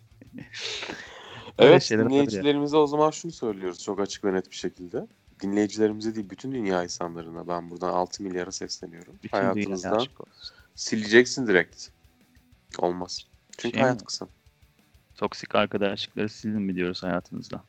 Evet 1.58 1.90
dinleyicilerimize 1.92 2.78
o 2.78 2.88
zaman 2.88 3.12
şunu 3.12 3.32
söylüyoruz 3.32 3.84
çok 3.84 4.00
açık 4.00 4.26
ve 4.26 4.34
net 4.34 4.52
bir 4.52 4.56
şekilde. 4.56 5.08
Dinleyicilerimize 5.40 6.16
değil 6.16 6.30
bütün 6.30 6.52
dünya 6.52 6.84
insanlarına 6.84 7.48
ben 7.48 7.70
buradan 7.70 7.94
6 7.94 8.24
milyara 8.24 8.52
sesleniyorum. 8.52 9.16
Bütün 9.24 9.38
Hayatınızdan 9.38 10.08
sileceksin 10.76 11.48
direkt. 11.48 11.88
Olmaz. 12.78 13.28
Çünkü 13.58 13.78
Şey 13.78 13.82
mi? 13.82 13.88
hayat 13.88 14.06
kısa. 14.06 14.28
Toksik 15.16 15.56
arkadaşlıkları 15.56 16.30
silin 16.30 16.62
mi 16.62 16.76
diyoruz 16.76 17.04
hayatınızdan? 17.04 17.62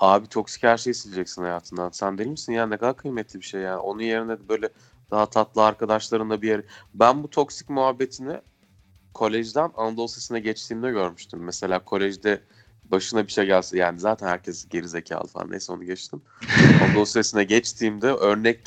Abi 0.00 0.26
toksik 0.26 0.62
her 0.62 0.76
şeyi 0.76 0.94
sileceksin 0.94 1.42
hayatından. 1.42 1.90
Sen 1.90 2.18
deli 2.18 2.30
misin 2.30 2.52
ya? 2.52 2.66
Ne 2.66 2.76
kadar 2.76 2.96
kıymetli 2.96 3.40
bir 3.40 3.44
şey 3.44 3.60
ya. 3.60 3.80
Onun 3.80 4.02
yerine 4.02 4.38
de 4.38 4.48
böyle 4.48 4.68
daha 5.10 5.26
tatlı 5.26 5.64
arkadaşlarınla 5.64 6.42
bir 6.42 6.48
yer. 6.48 6.62
Ben 6.94 7.22
bu 7.22 7.30
toksik 7.30 7.68
muhabbetini 7.68 8.40
kolejden 9.14 9.70
Anadolu 9.76 10.04
Lisesi'ne 10.04 10.40
geçtiğimde 10.40 10.90
görmüştüm. 10.90 11.40
Mesela 11.44 11.84
kolejde 11.84 12.42
başına 12.84 13.26
bir 13.26 13.32
şey 13.32 13.46
gelse 13.46 13.78
yani 13.78 14.00
zaten 14.00 14.26
herkes 14.26 14.68
geri 14.68 14.88
zekalı 14.88 15.26
falan 15.26 15.50
neyse 15.50 15.72
onu 15.72 15.84
geçtim. 15.84 16.22
Anadolu 16.82 17.02
Lisesi'ne 17.02 17.44
geçtiğimde 17.44 18.06
örnek 18.06 18.66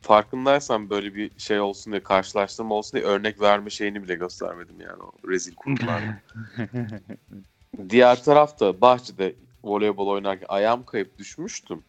farkındaysan 0.00 0.90
böyle 0.90 1.14
bir 1.14 1.30
şey 1.38 1.60
olsun 1.60 1.92
diye 1.92 2.02
karşılaştırma 2.02 2.74
olsun 2.74 2.98
diye 2.98 3.10
örnek 3.10 3.40
verme 3.40 3.70
şeyini 3.70 4.02
bile 4.02 4.14
göstermedim 4.14 4.80
yani 4.80 5.02
o 5.02 5.28
rezil 5.28 5.54
kurumlarla. 5.54 6.20
Diğer 7.88 8.24
tarafta 8.24 8.80
bahçede 8.80 9.36
voleybol 9.64 10.06
oynarken 10.06 10.46
ayağım 10.48 10.84
kayıp 10.84 11.18
düşmüştüm. 11.18 11.82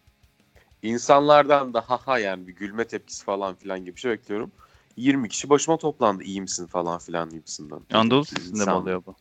İnsanlardan 0.84 1.74
da 1.74 1.82
haha 1.82 2.20
yani 2.20 2.48
bir 2.48 2.56
gülme 2.56 2.88
tepkisi 2.88 3.24
falan 3.26 3.56
filan 3.56 3.80
gibi 3.80 3.96
bir 3.96 4.02
şey 4.02 4.12
bekliyorum. 4.12 4.52
20 4.98 5.30
kişi 5.30 5.50
başıma 5.50 5.78
toplandı 5.78 6.24
iyi 6.24 6.42
misin 6.42 6.68
falan 6.68 7.00
filan 7.00 7.30
gibisinden. 7.30 7.80
Anadolu 7.94 8.26
Siz 8.26 8.38
Lisesi'nde 8.38 8.66
mi 8.66 8.72
oluyor 8.78 9.04
bu? 9.06 9.16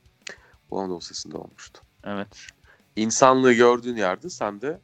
Bu 0.71 0.81
Anadolu 0.81 0.99
Lisesi'nde 0.99 1.37
olmuştu. 1.37 1.81
Evet. 2.05 2.47
İnsanlığı 2.97 3.53
gördüğün 3.53 3.97
yerde 3.97 4.31
sen 4.31 4.61
de 4.61 4.81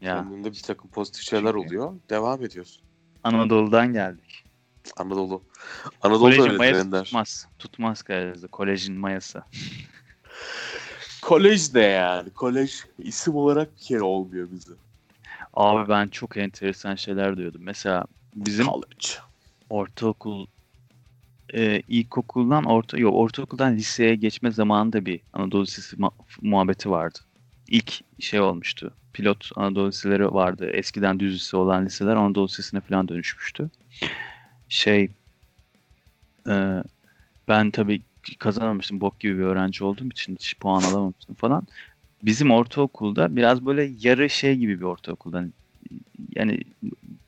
Ya 0.00 0.14
kendinde 0.14 0.52
bir 0.52 0.62
takım 0.62 0.90
pozitif 0.90 1.22
şeyler 1.22 1.52
Çünkü- 1.52 1.66
oluyor. 1.66 1.92
Devam 2.10 2.44
ediyorsun. 2.44 2.82
Anadolu'dan 3.24 3.92
geldik. 3.92 4.44
Anadolu. 4.96 5.42
Anadolu 6.02 6.20
Kolejin 6.20 6.56
mayası 6.56 6.80
Ender. 6.80 7.04
tutmaz. 7.04 7.48
Tutmaz 7.58 8.02
Karadeniz'de. 8.02 8.46
Kolejin 8.46 8.94
mayası. 8.96 9.42
Kolej 11.22 11.74
ne 11.74 11.82
yani? 11.82 12.30
Kolej 12.30 12.84
isim 12.98 13.34
olarak 13.36 13.76
bir 13.76 13.82
kere 13.82 14.02
olmuyor 14.02 14.50
bize. 14.50 14.72
Abi 15.54 15.88
ben 15.88 16.08
çok 16.08 16.36
enteresan 16.36 16.94
şeyler 16.94 17.36
duyuyordum. 17.36 17.62
Mesela 17.64 18.04
bizim 18.34 18.66
College. 18.66 19.08
ortaokul 19.70 20.46
e, 21.54 21.82
ilkokuldan 21.88 22.64
orta 22.64 22.98
yok 22.98 23.14
ortaokuldan 23.14 23.76
liseye 23.76 24.14
geçme 24.14 24.50
zamanında 24.50 25.06
bir 25.06 25.20
Anadolu 25.32 25.62
Lisesi 25.62 25.96
muhabbeti 26.42 26.90
vardı. 26.90 27.18
İlk 27.68 28.00
şey 28.20 28.40
olmuştu. 28.40 28.94
Pilot 29.12 29.50
Anadolu 29.56 29.88
Liseleri 29.88 30.34
vardı. 30.34 30.70
Eskiden 30.72 31.20
düz 31.20 31.34
lise 31.34 31.56
olan 31.56 31.86
liseler 31.86 32.16
Anadolu 32.16 32.44
Lisesi'ne 32.46 32.80
falan 32.80 33.08
dönüşmüştü. 33.08 33.70
Şey 34.68 35.10
e, 36.48 36.82
ben 37.48 37.70
tabii 37.70 38.02
kazanamamıştım. 38.38 39.00
Bok 39.00 39.20
gibi 39.20 39.38
bir 39.38 39.42
öğrenci 39.44 39.84
olduğum 39.84 40.06
için 40.06 40.36
hiç 40.36 40.58
puan 40.58 40.82
alamamıştım 40.82 41.34
falan. 41.34 41.66
Bizim 42.22 42.50
ortaokulda 42.50 43.36
biraz 43.36 43.66
böyle 43.66 43.90
yarı 44.00 44.30
şey 44.30 44.56
gibi 44.56 44.80
bir 44.80 44.84
okuldan 44.84 45.52
yani 46.34 46.60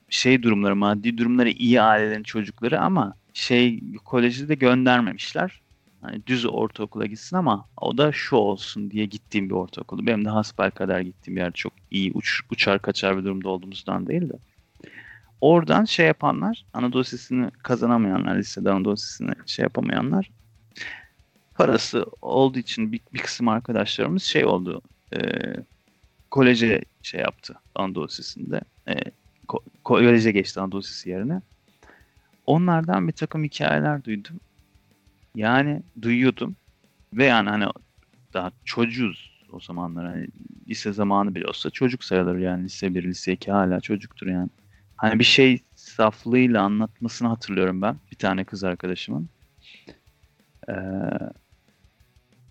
şey 0.08 0.42
durumları, 0.42 0.76
maddi 0.76 1.18
durumları 1.18 1.50
iyi 1.50 1.82
ailelerin 1.82 2.22
çocukları 2.22 2.80
ama 2.80 3.14
şey 3.34 3.80
kolejde 4.04 4.48
de 4.48 4.54
göndermemişler. 4.54 5.60
Hani 6.00 6.26
düz 6.26 6.46
ortaokula 6.46 7.06
gitsin 7.06 7.36
ama 7.36 7.66
o 7.80 7.98
da 7.98 8.12
şu 8.12 8.36
olsun 8.36 8.90
diye 8.90 9.06
gittiğim 9.06 9.48
bir 9.50 9.54
ortaokuldu. 9.54 10.06
Benim 10.06 10.24
de 10.24 10.28
hasbel 10.28 10.70
kadar 10.70 11.00
gittiğim 11.00 11.38
yer 11.38 11.52
çok 11.52 11.72
iyi 11.90 12.12
uç, 12.12 12.40
uçar 12.50 12.82
kaçar 12.82 13.18
bir 13.18 13.24
durumda 13.24 13.48
olduğumuzdan 13.48 14.06
değil 14.06 14.28
de. 14.28 14.34
Oradan 15.40 15.84
şey 15.84 16.06
yapanlar, 16.06 16.64
Anadolu 16.72 17.00
Lisesi'ni 17.00 17.50
kazanamayanlar, 17.50 18.36
lisede 18.36 18.70
Anadolu 18.70 18.92
Lisesi'ni 18.92 19.32
şey 19.46 19.62
yapamayanlar 19.62 20.30
parası 21.66 22.06
olduğu 22.22 22.58
için 22.58 22.92
bir, 22.92 23.00
bir 23.14 23.18
kısım 23.18 23.48
arkadaşlarımız 23.48 24.22
şey 24.22 24.44
oldu. 24.44 24.82
E, 25.14 25.18
koleje 26.30 26.80
şey 27.02 27.20
yaptı 27.20 27.54
Anadolu. 27.74 28.08
E, 28.88 28.92
ko- 29.48 29.64
koleje 29.84 30.32
geçti 30.32 30.60
Anadolu 30.60 30.82
yerine. 31.04 31.42
Onlardan 32.46 33.08
bir 33.08 33.12
takım 33.12 33.44
hikayeler 33.44 34.04
duydum. 34.04 34.40
Yani 35.34 35.82
duyuyordum. 36.02 36.56
Ve 37.14 37.24
yani 37.24 37.48
hani 37.48 37.64
daha 38.34 38.52
çocuğuz 38.64 39.32
o 39.52 39.60
zamanlar. 39.60 40.06
Hani 40.06 40.26
lise 40.68 40.92
zamanı 40.92 41.34
bile 41.34 41.46
olsa 41.46 41.70
çocuk 41.70 42.04
sayılır 42.04 42.38
yani. 42.38 42.64
Lise 42.64 42.94
1, 42.94 43.04
lise 43.04 43.32
2 43.32 43.52
hala 43.52 43.80
çocuktur 43.80 44.26
yani. 44.26 44.48
Hani 44.96 45.18
bir 45.18 45.24
şey 45.24 45.62
saflığıyla 45.74 46.62
anlatmasını 46.62 47.28
hatırlıyorum 47.28 47.82
ben. 47.82 47.96
Bir 48.10 48.16
tane 48.16 48.44
kız 48.44 48.64
arkadaşımın. 48.64 49.28
Ee, 50.68 50.72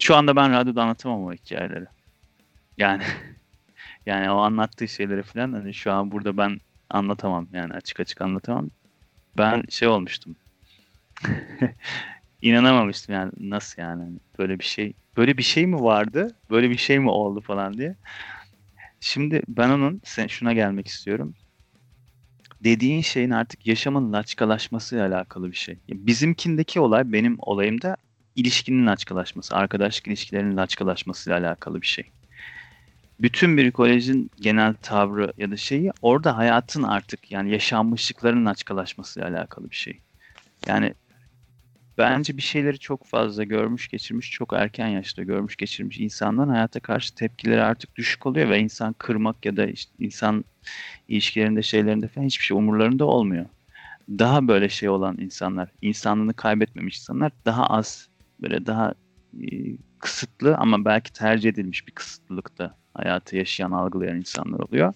şu 0.01 0.15
anda 0.15 0.35
ben 0.35 0.53
radyoda 0.53 0.83
anlatamam 0.83 1.25
o 1.25 1.33
hikayeleri. 1.33 1.85
Yani 2.77 3.03
yani 4.05 4.31
o 4.31 4.37
anlattığı 4.37 4.87
şeyleri 4.87 5.23
falan 5.23 5.53
hani 5.53 5.73
şu 5.73 5.91
an 5.91 6.11
burada 6.11 6.37
ben 6.37 6.59
anlatamam 6.89 7.47
yani 7.53 7.73
açık 7.73 7.99
açık 7.99 8.21
anlatamam. 8.21 8.69
Ben 9.37 9.63
şey 9.69 9.87
olmuştum. 9.87 10.35
İnanamamıştım 12.41 13.15
yani 13.15 13.31
nasıl 13.39 13.81
yani 13.81 14.03
Hani 14.03 14.17
böyle 14.39 14.59
bir 14.59 14.63
şey 14.63 14.93
böyle 15.17 15.37
bir 15.37 15.43
şey 15.43 15.67
mi 15.67 15.81
vardı 15.81 16.35
böyle 16.49 16.69
bir 16.69 16.77
şey 16.77 16.99
mi 16.99 17.09
oldu 17.09 17.41
falan 17.41 17.73
diye. 17.73 17.95
Şimdi 18.99 19.41
ben 19.47 19.69
onun 19.69 20.01
sen 20.03 20.27
şuna 20.27 20.53
gelmek 20.53 20.87
istiyorum. 20.87 21.35
Dediğin 22.63 23.01
şeyin 23.01 23.31
artık 23.31 23.67
yaşamın 23.67 24.13
laçkalaşmasıyla 24.13 25.07
alakalı 25.07 25.51
bir 25.51 25.55
şey. 25.55 25.79
Bizimkindeki 25.89 26.79
olay 26.79 27.11
benim 27.11 27.35
olayımda 27.39 27.97
ilişkinin 28.35 28.87
laçkalaşması, 28.87 29.55
arkadaşlık 29.55 30.07
ilişkilerinin 30.07 30.57
laçkalaşmasıyla 30.57 31.39
alakalı 31.39 31.81
bir 31.81 31.87
şey. 31.87 32.11
bütün 33.19 33.57
bir 33.57 33.71
kolejin 33.71 34.31
genel 34.41 34.73
tavrı 34.75 35.33
ya 35.37 35.51
da 35.51 35.57
şeyi 35.57 35.91
orada 36.01 36.37
hayatın 36.37 36.83
artık 36.83 37.31
yani 37.31 37.51
yaşanmışlıkların 37.51 38.45
açıklaşmasıyla 38.45 39.29
alakalı 39.29 39.71
bir 39.71 39.75
şey. 39.75 40.01
Yani 40.67 40.95
bence 41.97 42.37
bir 42.37 42.41
şeyleri 42.41 42.79
çok 42.79 43.07
fazla 43.07 43.43
görmüş 43.43 43.87
geçirmiş 43.89 44.31
çok 44.31 44.53
erken 44.53 44.87
yaşta 44.87 45.23
görmüş 45.23 45.55
geçirmiş 45.57 45.99
insanların 45.99 46.49
hayata 46.49 46.79
karşı 46.79 47.15
tepkileri 47.15 47.61
artık 47.63 47.95
düşük 47.95 48.25
oluyor 48.25 48.49
ve 48.49 48.59
insan 48.59 48.93
kırmak 48.93 49.45
ya 49.45 49.57
da 49.57 49.65
işte 49.67 49.93
insan 49.99 50.45
ilişkilerinde 51.07 51.63
şeylerinde 51.63 52.07
falan 52.07 52.25
hiçbir 52.27 52.45
şey 52.45 52.57
umurlarında 52.57 53.05
olmuyor. 53.05 53.45
Daha 54.09 54.47
böyle 54.47 54.69
şey 54.69 54.89
olan 54.89 55.17
insanlar, 55.19 55.71
insanlığını 55.81 56.33
kaybetmemiş 56.33 56.99
insanlar 56.99 57.31
daha 57.45 57.65
az 57.67 58.10
böyle 58.41 58.65
daha 58.65 58.93
e, 59.41 59.47
kısıtlı 59.99 60.55
ama 60.55 60.85
belki 60.85 61.13
tercih 61.13 61.49
edilmiş 61.49 61.87
bir 61.87 61.91
kısıtlılıkta 61.91 62.75
hayatı 62.93 63.37
yaşayan, 63.37 63.71
algılayan 63.71 64.17
insanlar 64.17 64.59
oluyor. 64.59 64.93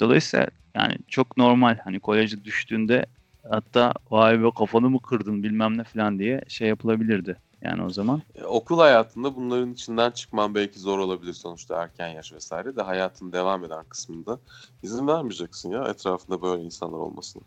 Dolayısıyla 0.00 0.46
yani 0.74 0.98
çok 1.08 1.36
normal 1.36 1.78
hani 1.84 2.00
koleje 2.00 2.44
düştüğünde 2.44 3.06
hatta 3.50 3.92
vay 4.10 4.42
be 4.42 4.50
kafanı 4.58 4.90
mı 4.90 5.02
kırdın 5.02 5.42
bilmem 5.42 5.78
ne 5.78 5.84
falan 5.84 6.18
diye 6.18 6.42
şey 6.48 6.68
yapılabilirdi. 6.68 7.40
Yani 7.62 7.82
o 7.82 7.90
zaman. 7.90 8.22
E, 8.34 8.44
okul 8.44 8.78
hayatında 8.78 9.36
bunların 9.36 9.72
içinden 9.72 10.10
çıkman 10.10 10.54
belki 10.54 10.78
zor 10.78 10.98
olabilir 10.98 11.32
sonuçta 11.32 11.82
erken 11.82 12.08
yaş 12.08 12.32
vesaire 12.32 12.76
de 12.76 12.82
hayatın 12.82 13.32
devam 13.32 13.64
eden 13.64 13.84
kısmında 13.84 14.38
izin 14.82 15.06
vermeyeceksin 15.06 15.70
ya 15.70 15.84
etrafında 15.84 16.42
böyle 16.42 16.62
insanlar 16.62 16.98
olmasına. 16.98 17.42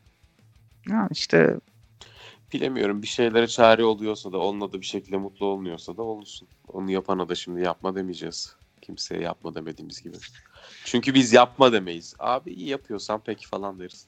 Ya 0.89 1.07
işte 1.11 1.57
Bilemiyorum 2.53 3.01
bir 3.01 3.07
şeylere 3.07 3.47
çare 3.47 3.83
oluyorsa 3.83 4.31
da 4.31 4.37
onunla 4.37 4.73
da 4.73 4.81
bir 4.81 4.85
şekilde 4.85 5.17
mutlu 5.17 5.45
olmuyorsa 5.45 5.97
da 5.97 6.01
olsun. 6.01 6.47
Onu 6.67 6.91
yapana 6.91 7.29
da 7.29 7.35
şimdi 7.35 7.61
yapma 7.61 7.95
demeyeceğiz. 7.95 8.55
Kimseye 8.81 9.21
yapma 9.21 9.55
demediğimiz 9.55 10.01
gibi. 10.01 10.17
Çünkü 10.85 11.13
biz 11.13 11.33
yapma 11.33 11.73
demeyiz. 11.73 12.15
Abi 12.19 12.53
iyi 12.53 12.69
yapıyorsan 12.69 13.21
peki 13.25 13.47
falan 13.47 13.79
deriz. 13.79 14.07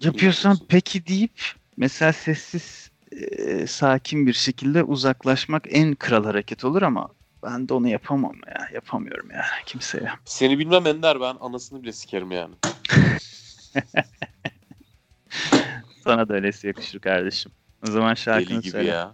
yapıyorsan 0.00 0.58
peki 0.68 1.06
deyip 1.06 1.40
mesela 1.76 2.12
sessiz 2.12 2.90
e, 3.12 3.66
sakin 3.66 4.26
bir 4.26 4.32
şekilde 4.32 4.82
uzaklaşmak 4.82 5.64
en 5.70 5.94
kral 5.94 6.24
hareket 6.24 6.64
olur 6.64 6.82
ama 6.82 7.08
ben 7.42 7.68
de 7.68 7.74
onu 7.74 7.88
yapamam 7.88 8.36
ya. 8.46 8.68
Yapamıyorum 8.74 9.30
ya 9.30 9.44
kimseye. 9.66 10.10
Seni 10.24 10.58
bilmem 10.58 10.86
Ender 10.86 11.20
ben 11.20 11.36
anasını 11.40 11.82
bile 11.82 11.92
sikerim 11.92 12.30
yani. 12.30 12.54
Sana 16.04 16.28
da 16.28 16.34
öylesi 16.34 16.66
yakışır 16.66 17.00
kardeşim. 17.00 17.52
O 17.82 17.86
zaman 17.90 18.10
Deli 18.10 18.20
şarkını 18.20 18.60
gibi 18.60 18.70
söyle. 18.70 18.90
ya. 18.90 19.12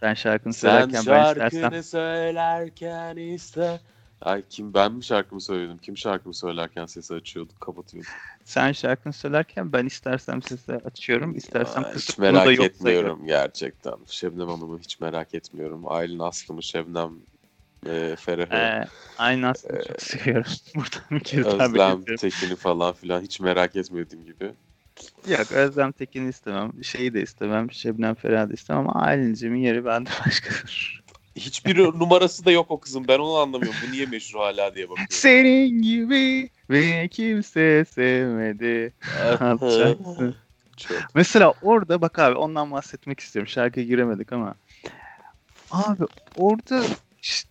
Sen 0.00 0.14
şarkını 0.14 0.52
Sen 0.52 0.70
söylerken 0.70 0.92
ben 0.92 1.24
şarkını 1.24 1.46
istersen 1.48 1.80
söylerken 1.80 3.16
iste. 3.16 3.80
Ay 4.20 4.42
kim 4.50 4.74
ben 4.74 4.92
mi 4.92 5.04
şarkımı 5.04 5.40
söyledim? 5.40 5.78
Kim 5.78 5.96
şarkımı 5.96 6.34
söylerken 6.34 6.86
sesi 6.86 7.14
açıyordu, 7.14 7.52
kapatıyordu? 7.60 8.08
sen 8.44 8.72
şarkını 8.72 9.12
söylerken 9.12 9.72
ben 9.72 9.86
istersem 9.86 10.42
sesi 10.42 10.72
açıyorum, 10.72 11.36
istersem 11.36 11.82
kısıp 11.82 12.08
hiç 12.08 12.18
bunu 12.18 12.26
da 12.26 12.32
merak 12.32 12.46
yok 12.58 12.72
sayıyorum. 12.76 13.10
etmiyorum 13.10 13.26
gerçekten. 13.26 13.94
Şebnem 14.06 14.48
Hanım'ı 14.48 14.78
hiç 14.78 15.00
merak 15.00 15.34
etmiyorum. 15.34 15.82
Aylin 15.86 16.18
Aslı'mı, 16.18 16.62
Şebnem 16.62 17.12
e, 17.86 18.16
Ferah'ı, 18.18 18.54
Ee, 18.56 18.84
aynı 19.18 19.48
aslında 19.48 19.82
çok 19.82 20.02
seviyorum. 20.02 20.52
Buradan 20.74 21.10
bir 21.10 21.78
daha 21.78 21.92
Özlem. 21.92 22.04
Tekin'i 22.16 22.56
falan 22.56 22.94
filan 22.94 23.22
hiç 23.22 23.40
merak 23.40 23.76
etmediğim 23.76 24.24
gibi. 24.24 24.54
Yok 25.28 25.52
Özlem 25.52 25.92
Tekin'i 25.92 26.28
istemem. 26.28 26.84
Şeyi 26.84 27.14
de 27.14 27.22
istemem. 27.22 27.72
Şebnem 27.72 28.14
Ferah'ı 28.14 28.52
istemem 28.52 28.88
ama 28.88 29.00
Aylin'cimin 29.00 29.58
yeri 29.58 29.84
bende 29.84 30.10
başkadır. 30.26 31.02
Hiçbir 31.36 31.78
numarası 31.78 32.44
da 32.44 32.50
yok 32.50 32.70
o 32.70 32.80
kızın. 32.80 33.08
Ben 33.08 33.18
onu 33.18 33.36
anlamıyorum. 33.36 33.78
Bu 33.86 33.92
niye 33.92 34.06
meşhur 34.06 34.40
hala 34.40 34.74
diye 34.74 34.88
bakıyorum. 34.88 35.06
Senin 35.10 35.82
gibi 35.82 36.50
beni 36.70 37.08
kimse 37.08 37.84
sevmedi. 37.84 38.94
Çok. 40.76 40.96
Mesela 41.14 41.54
orada 41.62 42.00
bak 42.00 42.18
abi 42.18 42.36
ondan 42.36 42.70
bahsetmek 42.70 43.20
istiyorum. 43.20 43.48
Şarkıya 43.48 43.86
giremedik 43.86 44.32
ama. 44.32 44.54
Abi 45.70 46.04
orada 46.36 46.82
işte 47.22 47.50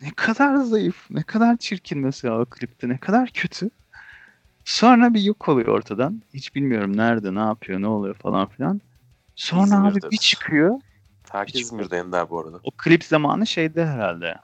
ne 0.00 0.10
kadar 0.16 0.56
zayıf, 0.56 1.10
ne 1.10 1.22
kadar 1.22 1.56
çirkin 1.56 1.98
mesela 1.98 2.40
o 2.40 2.44
klipte, 2.44 2.88
ne 2.88 2.98
kadar 2.98 3.30
kötü. 3.30 3.70
Sonra 4.66 5.14
bir 5.14 5.20
yok 5.20 5.48
oluyor 5.48 5.68
ortadan. 5.68 6.22
Hiç 6.34 6.54
bilmiyorum 6.54 6.96
nerede, 6.96 7.34
ne 7.34 7.38
yapıyor, 7.38 7.80
ne 7.80 7.86
oluyor 7.86 8.14
falan 8.14 8.48
filan. 8.48 8.80
Sonra 9.36 9.80
abi 9.80 9.88
İzmir'de. 9.88 10.10
bir 10.10 10.16
çıkıyor. 10.16 10.80
Herkes 11.30 11.60
İzmir'de 11.60 11.98
Ender 11.98 12.30
bu 12.30 12.40
arada. 12.40 12.60
O 12.64 12.70
klip 12.70 13.04
zamanı 13.04 13.46
şeyde 13.46 13.86
herhalde. 13.86 14.34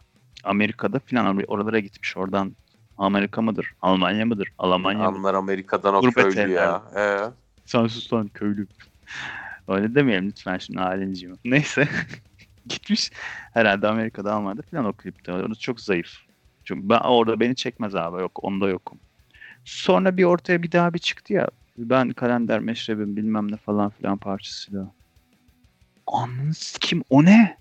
Amerika'da 0.45 0.99
filan 0.99 1.43
oralara 1.49 1.79
gitmiş. 1.79 2.16
Oradan 2.16 2.57
Amerika 2.99 3.43
mıdır, 3.43 3.73
Almanya 3.83 4.27
mıdır, 4.27 4.53
Almanya? 4.59 5.07
Anlar 5.07 5.35
Amerika'dan 5.35 5.95
o 5.95 6.01
Gurbet 6.01 6.35
köylü 6.35 6.53
ya. 6.53 6.83
Ee, 6.97 7.18
Sen 7.66 7.87
sus 7.87 8.12
lan 8.12 8.29
köylü. 8.29 8.66
Öyle 9.68 9.95
demeyelim 9.95 10.29
lütfen 10.29 10.59
şimdi 10.59 10.81
halinciyim. 10.81 11.39
Neyse. 11.45 11.89
Gitmiş 12.66 13.11
herhalde 13.53 13.89
Amerika'da 13.89 14.35
Almanya'da 14.35 14.62
falan 14.62 14.85
o 14.85 14.93
klipte. 14.93 15.33
Orası 15.33 15.61
çok 15.61 15.81
zayıf. 15.81 16.12
Çünkü 16.64 16.89
ben 16.89 16.99
orada 17.01 17.41
beni 17.41 17.57
çekmez 17.57 17.95
abi. 17.95 18.20
Yok 18.20 18.45
onda 18.45 18.68
yokum. 18.68 18.99
Sonra 19.65 20.17
bir 20.17 20.25
ortaya 20.25 20.63
bir 20.63 20.73
daha 20.73 20.95
bir 20.95 20.99
çıktı 20.99 21.33
ya. 21.33 21.49
Ben 21.79 22.11
kalender 22.11 22.61
meşrebim 22.61 23.17
bilmem 23.17 23.53
ne 23.53 23.57
falan 23.57 23.91
filan 23.91 24.19
parçasıyla. 24.19 24.93
Anladın 26.07 26.55
kim? 26.81 27.03
O 27.11 27.25
ne? 27.25 27.59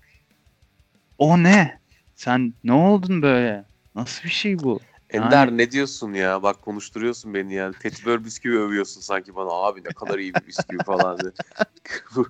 O 1.18 1.42
ne? 1.42 1.78
Sen 2.14 2.54
ne 2.64 2.72
oldun 2.72 3.22
böyle? 3.22 3.64
Nasıl 3.94 4.24
bir 4.24 4.28
şey 4.30 4.58
bu? 4.58 4.80
Ender 5.10 5.56
ne 5.56 5.70
diyorsun 5.70 6.12
ya? 6.12 6.42
Bak 6.42 6.62
konuşturuyorsun 6.62 7.34
beni 7.34 7.54
yani. 7.54 7.74
Petibör 7.74 8.24
bisküvi 8.24 8.58
övüyorsun 8.58 9.00
sanki 9.00 9.34
bana. 9.34 9.50
Abi 9.50 9.84
ne 9.84 9.92
kadar 9.92 10.18
iyi 10.18 10.34
bir 10.34 10.46
bisküvi 10.46 10.82
falan 10.84 11.18
diye. 11.22 11.32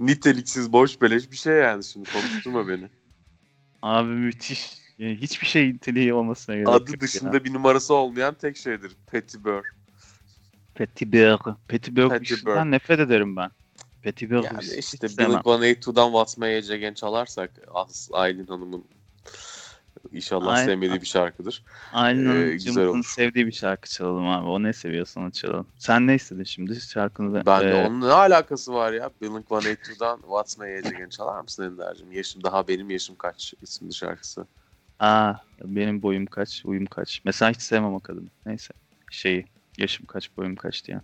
Niteliksiz 0.00 0.72
boş 0.72 1.00
beleş 1.00 1.30
bir 1.30 1.36
şey 1.36 1.54
yani 1.54 1.84
şimdi 1.84 2.12
konuşturma 2.12 2.68
beni. 2.68 2.88
Abi 3.82 4.08
müthiş. 4.10 4.81
Yani 5.02 5.16
hiçbir 5.16 5.46
şey 5.46 5.68
niteliği 5.72 6.14
olmasına 6.14 6.54
gerek 6.54 6.68
Adı 6.68 6.90
yok 6.90 7.00
dışında 7.00 7.36
ya. 7.36 7.44
bir 7.44 7.52
numarası 7.52 7.94
olmayan 7.94 8.34
tek 8.34 8.56
şeydir. 8.56 8.92
Petibör. 9.10 9.64
Petibör. 10.74 11.38
Petibör 11.68 12.20
işinden 12.20 12.70
nefret 12.70 13.00
ederim 13.00 13.36
ben. 13.36 13.50
Petibör 14.02 14.42
Yani 14.44 14.58
hiç 14.62 14.72
işte 14.84 15.08
sevmem. 15.08 15.40
Blink-182'dan 15.40 16.06
What's 16.06 16.38
My 16.38 16.46
Age 16.46 16.74
Again 16.74 16.94
çalarsak 16.94 17.50
As 17.74 18.08
Aylin 18.12 18.46
Hanım'ın 18.46 18.84
inşallah 20.12 20.52
Aynen. 20.52 20.66
sevmediği 20.66 21.00
bir 21.00 21.06
şarkıdır. 21.06 21.62
Aynen 21.92 22.36
Ee, 22.46 22.52
güzel 22.52 22.86
olur. 22.86 23.04
sevdiği 23.04 23.46
bir 23.46 23.52
şarkı 23.52 23.90
çalalım 23.90 24.28
abi. 24.28 24.46
O 24.48 24.62
ne 24.62 24.72
seviyorsa 24.72 25.20
onu 25.20 25.30
çalalım. 25.32 25.66
Sen 25.78 26.06
ne 26.06 26.14
istedin 26.14 26.44
şimdi 26.44 26.80
şarkını? 26.80 27.46
Ben 27.46 27.60
de 27.60 27.68
Ee, 27.80 27.86
onun 27.86 28.00
ne 28.00 28.12
alakası 28.12 28.72
var 28.74 28.92
ya? 28.92 29.10
Blink-182'dan 29.22 30.16
What's 30.20 30.58
My 30.58 30.64
Age 30.78 30.88
Again 30.88 31.08
çalar 31.08 31.40
mısın 31.40 31.62
Ender'cim? 31.64 32.12
Yaşım 32.12 32.42
daha 32.42 32.68
benim 32.68 32.90
yaşım 32.90 33.16
kaç 33.16 33.54
isimli 33.62 33.94
şarkısı. 33.94 34.46
Aa, 35.02 35.34
benim 35.64 36.02
boyum 36.02 36.26
kaç, 36.26 36.62
uyum 36.64 36.86
kaç. 36.86 37.20
Mesela 37.24 37.50
hiç 37.50 37.60
sevmem 37.60 37.94
o 37.94 38.00
kadını. 38.00 38.28
Neyse. 38.46 38.74
Şeyi, 39.10 39.46
yaşım 39.78 40.06
kaç, 40.06 40.36
boyum 40.36 40.56
kaç 40.56 40.84
diye. 40.84 41.00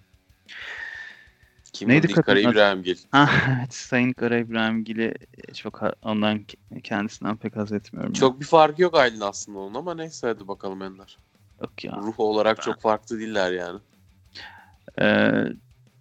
Kim 1.73 1.89
Neydi 1.89 2.13
kadının 2.13 2.45
adı? 2.45 2.53
İbrahimgil. 2.53 2.97
Ha, 3.11 3.31
evet, 3.59 3.75
Sayın 3.75 4.13
Kara 4.13 4.37
İbrahimgil'i 4.37 5.15
çok 5.55 5.83
ondan 6.03 6.47
kendisinden 6.83 7.37
pek 7.37 7.57
haz 7.57 7.73
etmiyorum. 7.73 8.13
Çok 8.13 8.41
bir 8.41 8.47
farkı 8.47 8.83
yok 8.83 8.95
Aylin 8.95 9.21
aslında 9.21 9.59
onun 9.59 9.75
ama 9.75 9.95
neyse 9.95 10.27
hadi 10.27 10.49
bakalım 10.49 10.83
Ender. 10.83 11.19
yok 11.63 11.85
ya. 11.85 11.93
Ruh 11.97 12.21
olarak 12.21 12.63
çok 12.63 12.81
farklı 12.81 13.19
değiller 13.19 13.53
yani. 13.53 13.81
Ee, 15.01 15.33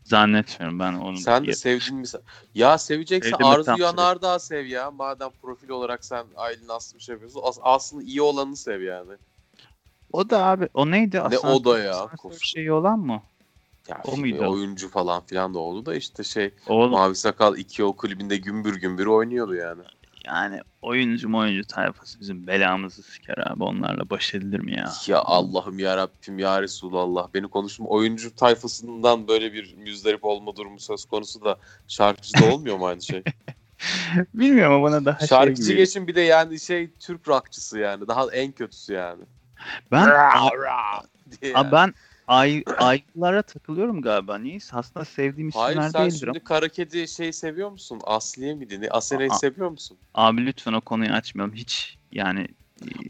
zannetmiyorum 0.08 0.80
ben 0.80 0.94
onun. 0.94 1.16
Sen 1.16 1.48
de 1.48 1.54
sevdiğin 1.54 2.04
bir... 2.04 2.12
Ya 2.56 2.78
seveceksen 2.78 3.32
Sevdim 3.32 3.46
Arzu 3.46 3.72
Yanardağ 3.80 4.40
sev 4.40 4.66
ya. 4.66 4.92
Madem 4.92 5.30
profil 5.42 5.70
olarak 5.70 6.06
sen 6.06 6.26
Aylin 6.36 6.70
Aslı 6.70 6.98
bir 6.98 7.04
şey 7.04 7.14
yapıyorsun. 7.14 7.42
as- 7.44 7.60
aslında 7.62 8.04
iyi 8.04 8.22
olanı 8.22 8.56
sev 8.58 8.82
yani. 8.82 9.12
O 10.14 10.30
da 10.30 10.46
abi, 10.46 10.70
o 10.74 10.92
neydi? 10.92 11.22
Ne 11.30 11.40
o 11.40 11.64
da 11.64 11.80
ya? 11.80 11.96
Asansör 11.96 12.32
bir 12.32 12.46
şeyi 12.46 12.72
olan 12.72 13.00
mı? 13.00 13.22
Ya 13.88 14.02
O 14.04 14.18
muydu 14.18 14.52
oyuncu 14.52 14.90
falan 14.90 15.26
filan 15.26 15.54
da 15.54 15.60
oldu 15.60 15.86
da 15.86 15.96
işte 15.96 16.24
şey 16.24 16.54
Oğlum 16.68 16.92
Mavi 16.92 17.16
Sakal 17.16 17.58
2 17.58 17.84
o 17.84 17.96
klibinde 17.96 18.38
gümbür 18.38 18.76
gümbür 18.76 19.06
oynuyordu 19.06 19.56
yani. 19.56 19.84
Yani 20.28 20.62
oyuncu 20.82 21.38
oyuncu 21.38 21.68
tayfası 21.68 22.20
bizim 22.20 22.48
belamızı 22.48 23.04
siker 23.04 23.38
abi. 23.38 23.64
Onlarla 23.64 24.10
baş 24.10 24.34
edilir 24.34 24.60
mi 24.60 24.76
ya? 24.78 24.92
Ya 25.08 25.20
Allah'ım 25.20 25.80
ya 25.80 25.98
Rabbim 25.98 26.40
ya 26.40 26.62
Resulallah. 26.62 27.28
Beni 27.34 27.48
konuşma 27.48 27.86
oyuncu 27.86 28.36
tayfasından 28.36 29.28
böyle 29.28 29.54
bir 29.54 29.76
müzdarip 29.76 30.26
olma 30.26 30.56
durumu 30.56 30.80
söz 30.80 31.06
konusu 31.06 31.46
da 31.46 31.58
şarkıcı 31.88 32.42
da 32.42 32.54
olmuyor 32.54 32.78
mu 32.78 32.88
aynı 32.88 33.02
şey? 33.02 33.24
Bilmiyorum 34.34 34.74
ama 34.74 34.84
bana 34.84 35.06
daha 35.06 35.28
Şarkıcı 35.28 35.64
şey 35.64 35.72
gibi. 35.76 35.78
geçin 35.78 36.08
bir 36.08 36.16
de 36.16 36.22
yani 36.22 36.60
şey 36.60 36.92
Türk 36.94 37.28
rockçısı 37.28 37.80
yani. 37.80 38.08
Daha 38.08 38.32
en 38.34 38.52
kötüsü 38.52 38.94
yani. 38.94 39.24
Ben, 39.92 40.10
Diye 41.42 41.56
Abi 41.56 41.72
ben 41.72 41.94
ay, 42.28 42.64
aylara 42.80 43.42
takılıyorum 43.42 44.02
galiba. 44.02 44.38
Niyeyse 44.38 44.78
aslında 44.78 45.06
sevdiğim 45.06 45.50
Hayır 45.52 45.78
isimler 45.78 45.90
sen 45.90 46.02
değildir 46.04 46.18
şimdi 46.20 46.32
ama. 46.32 46.44
kara 46.44 46.68
kedi 46.70 47.08
şey 47.08 47.34
seviyor 47.34 47.72
musun? 47.72 48.02
Asliye 48.04 48.54
miydi? 48.56 48.82
Ne? 48.82 48.90
Aa. 48.90 49.02
seviyor 49.02 49.70
musun? 49.70 49.98
Abi 50.14 50.46
lütfen 50.46 50.74
o 50.74 50.82
konuyu 50.82 51.12
açmayalım. 51.12 51.56
Hiç 51.56 51.98
yani 52.12 52.48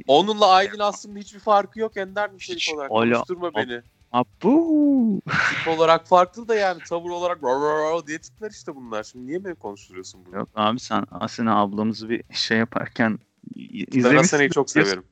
Onunla 0.07 0.47
Aylin 0.47 0.79
aslında 0.79 1.19
hiçbir 1.19 1.39
farkı 1.39 1.79
yok 1.79 1.97
Ender 1.97 2.33
nitelik 2.33 2.59
Hiç 2.59 2.73
olarak. 2.73 2.91
ala- 2.91 3.13
Konuşturma 3.13 3.53
beni. 3.55 3.81
Abu. 4.11 5.21
Tip 5.49 5.67
olarak 5.77 6.07
farklı 6.07 6.47
da 6.47 6.55
yani 6.55 6.81
tavır 6.89 7.09
olarak 7.09 7.43
"Rar 7.43 7.61
rar 7.61 7.91
rar" 7.93 8.07
diye 8.07 8.17
tipler 8.19 8.51
işte 8.51 8.75
bunlar. 8.75 9.03
Şimdi 9.03 9.27
niye 9.27 9.43
beni 9.45 9.55
konuşturuyorsun 9.55 10.25
bunu? 10.25 10.35
Yok 10.35 10.49
abi 10.55 10.79
sen 10.79 11.05
Asena 11.11 11.59
ablamızı 11.61 12.09
bir 12.09 12.23
şey 12.31 12.57
yaparken 12.57 13.19
Ben 13.55 13.87
izlemişsin. 13.97 14.17
Asena'yı 14.17 14.49
çok 14.49 14.69
severim. 14.69 15.03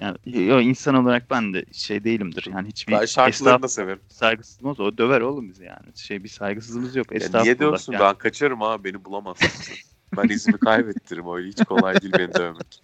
Yani, 0.00 0.16
yo, 0.24 0.60
insan 0.60 0.94
olarak 0.94 1.30
ben 1.30 1.54
de 1.54 1.64
şey 1.72 2.04
değilimdir. 2.04 2.46
Yani 2.52 2.68
hiçbir 2.68 2.92
Ben 2.92 3.04
şarkılarını 3.06 3.62
da 3.62 3.68
severim. 3.68 4.00
saygısızlığımız 4.08 4.80
o 4.80 4.98
döver 4.98 5.20
oğlum 5.20 5.48
bizi 5.48 5.64
yani. 5.64 5.86
Şey 5.94 6.24
bir 6.24 6.28
saygısızlığımız 6.28 6.96
yok. 6.96 7.06
Ya 7.34 7.42
niye 7.42 7.58
diyorsun? 7.58 7.92
yani. 7.92 8.02
Ben 8.02 8.14
kaçarım 8.14 8.60
ha 8.60 8.84
beni 8.84 9.04
bulamazsın. 9.04 9.48
ben 10.16 10.28
izimi 10.28 10.58
kaybettiririm 10.58 11.34
öyle 11.34 11.48
hiç 11.48 11.64
kolay 11.64 12.00
değil 12.02 12.12
beni 12.18 12.34
dövmek. 12.34 12.82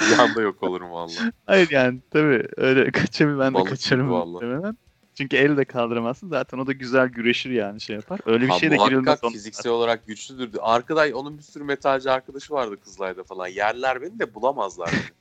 Bir 0.00 0.18
anda 0.18 0.40
yok 0.40 0.62
olurum 0.62 0.90
valla. 0.90 1.12
Hayır 1.46 1.70
yani 1.70 2.00
tabii 2.10 2.44
öyle 2.56 2.90
kaçabil 2.90 3.38
ben 3.38 3.50
de 3.50 3.54
Balık 3.54 3.68
kaçarım 3.68 4.02
gibi 4.06 4.12
valla. 4.12 4.74
Çünkü 5.14 5.36
el 5.36 5.56
de 5.56 5.64
kaldıramazsın. 5.64 6.28
Zaten 6.28 6.58
o 6.58 6.66
da 6.66 6.72
güzel 6.72 7.08
güreşir 7.08 7.50
yani 7.50 7.80
şey 7.80 7.96
yapar. 7.96 8.20
Öyle 8.26 8.44
bir 8.44 8.48
Ha, 8.48 8.58
şey 8.58 8.70
de 8.70 8.76
girilmez. 8.76 9.04
muhakkak 9.04 9.32
fiziksel 9.32 9.72
olarak 9.72 10.06
güçlüdür. 10.06 10.50
Arkada 10.60 11.16
onun 11.18 11.38
bir 11.38 11.42
sürü 11.42 11.64
metalci 11.64 12.10
arkadaşı 12.10 12.52
vardı 12.52 12.76
Kızılay'da 12.84 13.24
falan. 13.24 13.46
Yerler 13.46 14.02
beni 14.02 14.18
de 14.18 14.34
bulamazlar 14.34 14.90
beni. 14.92 15.00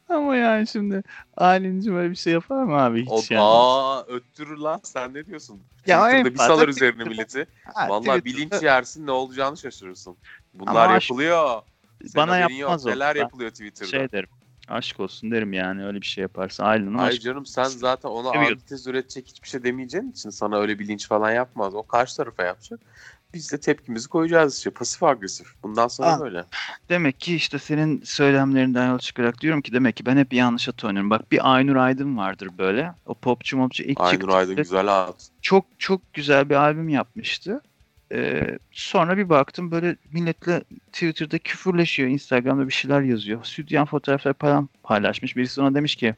Ama 0.09 0.37
yani 0.37 0.67
şimdi 0.67 1.03
Aylin'cim 1.37 1.95
böyle 1.95 2.11
bir 2.11 2.17
şey 2.17 2.33
yapar 2.33 2.63
mı 2.63 2.77
abi 2.77 3.05
O, 3.09 3.19
hiç 3.19 3.31
yani? 3.31 3.43
aa 3.45 4.05
öttürür 4.07 4.57
lan 4.57 4.81
sen 4.85 5.15
ne 5.15 5.27
diyorsun? 5.27 5.63
Ya 5.87 6.01
Twitter'da 6.05 6.35
bir 6.35 6.39
salar 6.39 6.69
üzerine 6.69 7.05
milleti. 7.05 7.47
Ha, 7.75 7.89
Valla 7.89 7.99
Twitter'da 8.01 8.25
bilinç 8.25 8.63
yersin 8.63 9.07
ne 9.07 9.11
olacağını 9.11 9.57
şaşırırsın. 9.57 10.17
Bunlar 10.55 10.71
Ama 10.71 10.95
aşk- 10.97 11.11
yapılıyor. 11.11 11.63
Senin 12.07 12.15
Bana 12.27 12.39
yapmaz 12.39 12.85
yok. 12.85 12.87
o. 12.87 12.91
Neler 12.97 13.17
yapılıyor 13.17 13.51
Twitter'da. 13.51 13.91
şey 13.91 14.13
derim. 14.13 14.29
Aşk 14.69 15.01
olsun 15.01 15.31
derim 15.31 15.53
yani 15.53 15.87
öyle 15.87 16.01
bir 16.01 16.07
şey 16.07 16.23
yaparsa. 16.23 16.65
Aylin'in 16.65 16.99
Ay 16.99 17.09
aşk 17.09 17.23
canım 17.23 17.47
sen 17.47 17.65
zaten 17.65 18.09
ona 18.09 18.31
antitez 18.31 18.87
üretecek 18.87 19.29
hiçbir 19.29 19.49
şey 19.49 19.65
demeyeceğin 19.65 20.11
için 20.11 20.31
sana 20.31 20.59
öyle 20.59 20.79
bilinç 20.79 21.09
falan 21.09 21.33
yapmaz. 21.33 21.75
O 21.75 21.83
karşı 21.87 22.17
tarafa 22.17 22.43
yapacak. 22.45 22.81
Biz 23.37 23.53
de 23.53 23.61
tepkimizi 23.61 24.09
koyacağız 24.09 24.57
işte. 24.59 24.71
Pasif 24.71 25.03
agresif. 25.03 25.47
Bundan 25.63 25.89
sonra 25.89 26.09
Ah. 26.09 26.21
böyle. 26.21 26.45
Demek 26.89 27.21
ki 27.21 27.37
işte 27.37 27.59
senin 27.59 28.03
söylemlerinden 28.05 28.89
yola 28.89 28.99
çıkarak 28.99 29.41
diyorum 29.41 29.63
ki 29.63 29.73
demek 29.73 29.97
ki 29.97 30.07
ben 30.07 30.17
hep 30.17 30.33
yanlış 30.33 30.69
at 30.69 30.85
oynuyorum. 30.85 31.11
Bak 31.11 31.33
bir 31.33 31.55
Aynur 31.55 31.77
Aydın 31.77 32.17
vardır 32.17 32.51
böyle. 32.59 32.93
O 33.07 33.15
popçu 33.15 33.57
mopçu 33.57 33.83
ilk 33.83 34.01
Aynur 34.01 34.21
çıktı. 34.21 34.37
Aydın 34.37 34.57
güzel 34.57 34.87
at. 35.03 35.29
Çok 35.43 35.65
çok 35.79 36.13
güzel 36.15 36.49
bir 36.51 36.55
albüm 36.55 36.89
yapmıştı. 36.89 37.61
Ee, 38.13 38.59
sonra 38.73 39.17
bir 39.17 39.29
baktım 39.29 39.71
böyle 39.71 39.97
milletle 40.13 40.63
Twitter'da 40.93 41.39
küfürleşiyor. 41.39 42.09
Instagram'da 42.09 42.69
bir 42.69 42.73
şeyler 42.73 43.01
yazıyor. 43.01 43.45
Südyen 43.45 43.85
fotoğraflar 43.85 44.35
falan 44.35 44.69
paylaşmış. 44.83 45.37
Birisi 45.37 45.61
ona 45.61 45.75
demiş 45.75 45.97
ki 45.97 46.15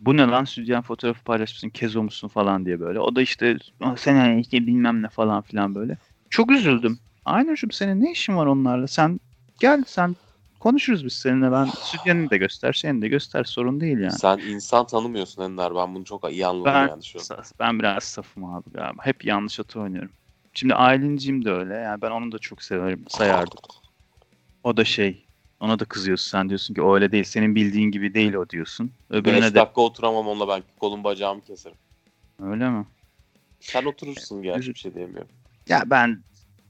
bu 0.00 0.16
ne 0.16 0.22
lan 0.26 0.44
südyen 0.44 0.82
fotoğrafı 0.82 1.24
paylaşmışsın 1.24 1.68
kezo 1.68 2.02
musun 2.02 2.28
falan 2.28 2.66
diye 2.66 2.80
böyle. 2.80 3.00
O 3.00 3.16
da 3.16 3.22
işte 3.22 3.56
"Ah, 3.80 3.96
sen 3.96 4.38
işte 4.38 4.66
bilmem 4.66 5.02
ne 5.02 5.08
falan 5.08 5.42
filan 5.42 5.74
böyle. 5.74 5.98
Çok 6.30 6.50
üzüldüm. 6.50 6.98
Aynur'cum 7.24 7.70
senin 7.70 8.00
ne 8.04 8.12
işin 8.12 8.36
var 8.36 8.46
onlarla? 8.46 8.86
Sen 8.86 9.20
gel 9.60 9.84
sen 9.86 10.16
konuşuruz 10.60 11.04
biz 11.04 11.12
seninle. 11.12 11.52
Ben 11.52 11.64
sütyenini 11.82 12.30
de 12.30 12.36
göster, 12.38 12.72
şeyini 12.72 13.02
de 13.02 13.08
göster. 13.08 13.44
Sorun 13.44 13.80
değil 13.80 13.98
yani. 13.98 14.12
Sen 14.12 14.38
insan 14.38 14.86
tanımıyorsun 14.86 15.42
Ender. 15.42 15.74
Ben 15.74 15.94
bunu 15.94 16.04
çok 16.04 16.32
iyi 16.32 16.46
anladım 16.46 16.72
Ben, 16.74 16.88
yani 16.88 17.04
şu 17.04 17.18
an. 17.18 17.44
ben 17.60 17.78
biraz 17.78 18.04
safım 18.04 18.44
abi 18.44 18.70
galiba. 18.70 19.02
Hep 19.06 19.24
yanlış 19.24 19.60
atı 19.60 19.80
oynuyorum. 19.80 20.10
Şimdi 20.54 20.74
Aylin'cim 20.74 21.44
de 21.44 21.50
öyle. 21.50 21.74
Yani 21.74 22.02
ben 22.02 22.10
onu 22.10 22.32
da 22.32 22.38
çok 22.38 22.62
severim, 22.62 23.04
sayardım. 23.08 23.58
O 24.64 24.76
da 24.76 24.84
şey, 24.84 25.26
ona 25.60 25.78
da 25.78 25.84
kızıyorsun. 25.84 26.30
Sen 26.30 26.48
diyorsun 26.48 26.74
ki 26.74 26.82
o 26.82 26.94
öyle 26.94 27.12
değil. 27.12 27.24
Senin 27.24 27.54
bildiğin 27.54 27.90
gibi 27.90 28.14
değil 28.14 28.34
o 28.34 28.48
diyorsun. 28.48 28.90
5 29.10 29.18
Öbürüne 29.20 29.50
de 29.50 29.54
dakika 29.54 29.80
oturamam 29.80 30.28
onunla 30.28 30.48
ben 30.48 30.62
kolum 30.80 31.04
bacağımı 31.04 31.40
keserim. 31.40 31.76
öyle 32.42 32.70
mi? 32.70 32.86
Sen 33.60 33.84
oturursun 33.84 34.42
gerçi 34.42 34.74
bir 34.74 34.78
şey 34.78 34.94
diyemiyorum. 34.94 35.28
Ya 35.68 35.82
ben 35.86 36.24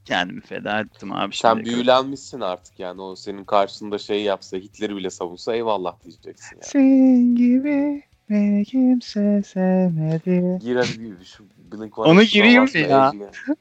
kendimi 0.05 0.41
feda 0.41 0.79
ettim 0.79 1.11
abi. 1.11 1.35
Sen 1.35 1.53
kadar. 1.53 1.65
büyülenmişsin 1.65 2.39
artık 2.39 2.79
yani 2.79 3.01
o 3.01 3.15
senin 3.15 3.43
karşında 3.43 3.97
şey 3.97 4.23
yapsa 4.23 4.57
Hitler'i 4.57 4.95
bile 4.95 5.09
savunsa 5.09 5.55
eyvallah 5.55 6.03
diyeceksin 6.03 6.55
yani. 6.55 6.63
Sen 6.63 7.35
gibi 7.35 8.03
beni 8.29 8.65
kimse 8.65 9.43
sevmedi. 9.43 10.59
Gir 10.65 10.75
hadi 10.75 11.19
bir 11.19 11.25
şu 11.25 11.45
Blink 11.71 11.97
Onu 11.97 12.23
gireyim 12.23 12.63
mi 12.63 12.79
ya? 12.79 13.13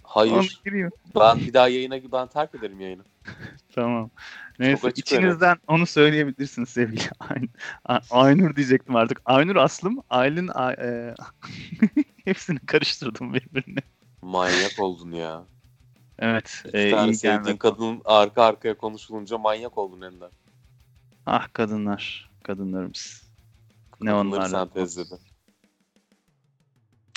Hayır. 0.03 0.33
Onu 0.33 0.47
gireyim. 0.65 0.91
Ben 1.17 1.39
bir 1.39 1.55
daha 1.55 1.69
yayına 1.69 2.13
ben 2.13 2.27
terk 2.29 2.55
ederim 2.55 2.81
yayını. 2.81 3.03
Tamam. 3.75 4.11
Neyse 4.59 4.93
içinizden 4.97 5.57
onu 5.67 5.87
söyleyebilirsiniz 5.87 6.69
sevgili 6.69 7.03
Ayn 7.21 7.49
Aynur 8.11 8.57
diyecektim 8.57 8.97
artık. 8.97 9.21
Aynur 9.25 9.57
Aslım, 9.57 10.03
Aylin 10.11 10.49
A- 10.49 10.73
e, 10.73 11.15
hepsini 12.25 12.59
karıştırdım 12.59 13.35
birbirine. 13.35 13.81
Manyak 14.27 14.79
oldun 14.79 15.13
ya. 15.13 15.45
Evet. 16.19 16.63
İki 16.69 16.79
E, 16.79 16.91
tane 16.91 17.11
iyi 17.11 17.15
sevdiğin 17.15 17.43
gelmedi. 17.43 17.59
kadın 17.59 18.03
arka 18.05 18.45
arkaya 18.45 18.77
konuşulunca 18.79 19.39
manyak 19.39 19.79
oldun 19.79 20.01
Ender. 20.01 20.31
Ah 21.27 21.49
kadınlar. 21.53 22.31
Kadınlarımız. 22.45 23.23
Ne 24.01 24.15
onlar. 24.15 24.49
sentezledi. 24.49 25.15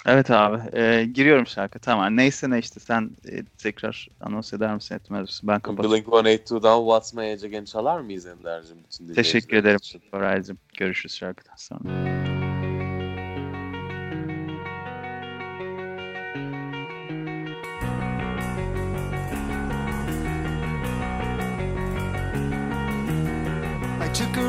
Evet 0.05 0.32
abi. 0.32 0.78
e, 0.78 1.05
giriyorum 1.05 1.47
şarkı. 1.47 1.80
Tamam. 1.80 2.18
Neyse 2.18 2.49
ne 2.49 2.60
işte 2.60 2.80
sen 2.80 3.12
e, 3.32 3.43
tekrar 3.57 4.07
anons 4.20 4.53
eder 4.53 4.76
misin 4.76 4.95
etmez 4.95 5.22
misin? 5.22 5.47
Ben 5.47 5.60
kapatıyorum. 5.60 5.97
Blink-182'dan 5.99 6.80
What's 6.80 7.14
My 7.14 7.32
Age 7.32 7.47
Again 7.47 7.66
çalar 7.66 7.99
mıyız 7.99 8.26
Ender'cim? 8.26 8.78
Teşekkür 9.16 9.57
ederim. 9.57 9.78
için? 9.78 10.01
Koraycığım. 10.12 10.57
Görüşürüz 10.78 11.16
şarkıdan 11.16 11.55
sonra. 11.57 12.38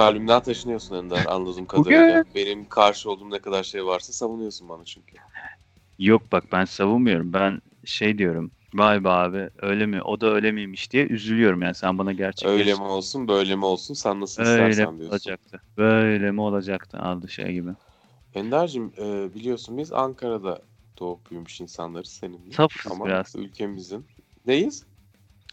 2000 0.00 0.26
Pamuk 0.26 0.28
kalbimden 0.28 0.42
taşınıyorsun 0.42 0.94
Ender 0.94 1.24
anladığım 1.28 1.66
Bugün- 1.66 1.66
kadarıyla. 1.66 2.24
Benim 2.34 2.68
karşı 2.68 3.10
olduğum 3.10 3.30
ne 3.30 3.38
kadar 3.38 3.62
şey 3.62 3.86
varsa 3.86 4.12
savunuyorsun 4.12 4.68
bana 4.68 4.84
çünkü. 4.84 5.16
Yok 5.98 6.32
bak 6.32 6.44
ben 6.52 6.64
savunmuyorum. 6.64 7.32
Ben 7.32 7.60
şey 7.84 8.18
diyorum. 8.18 8.50
Vay 8.74 9.04
be 9.04 9.08
abi 9.08 9.50
öyle 9.62 9.86
mi? 9.86 10.02
O 10.02 10.20
da 10.20 10.26
öyle 10.34 10.52
miymiş 10.52 10.92
diye 10.92 11.06
üzülüyorum 11.06 11.62
yani 11.62 11.74
sen 11.74 11.98
bana 11.98 12.12
gerçekten 12.12 12.58
Öyle 12.58 12.74
mi 12.74 12.82
olsun 12.82 13.28
böyle 13.28 13.56
mi 13.56 13.64
olsun 13.64 13.94
sen 13.94 14.20
nasıl 14.20 14.42
öyle 14.42 14.70
istersen 14.70 14.98
diyorsun. 14.98 15.14
olacaktı? 15.14 15.60
Böyle 15.76 16.30
mi 16.30 16.40
olacaktı 16.40 16.98
aldı 16.98 17.28
şey 17.28 17.52
gibi. 17.52 17.70
Ender'cim 18.34 18.92
e, 18.98 19.34
biliyorsun 19.34 19.78
biz 19.78 19.92
Ankara'da 19.92 20.62
doğup 20.98 21.30
büyümüş 21.30 21.60
insanlarız 21.60 22.10
seninle. 22.10 22.52
Safız 22.52 22.92
Ama 22.92 23.06
biraz. 23.06 23.34
ülkemizin. 23.36 24.06
Neyiz? 24.46 24.84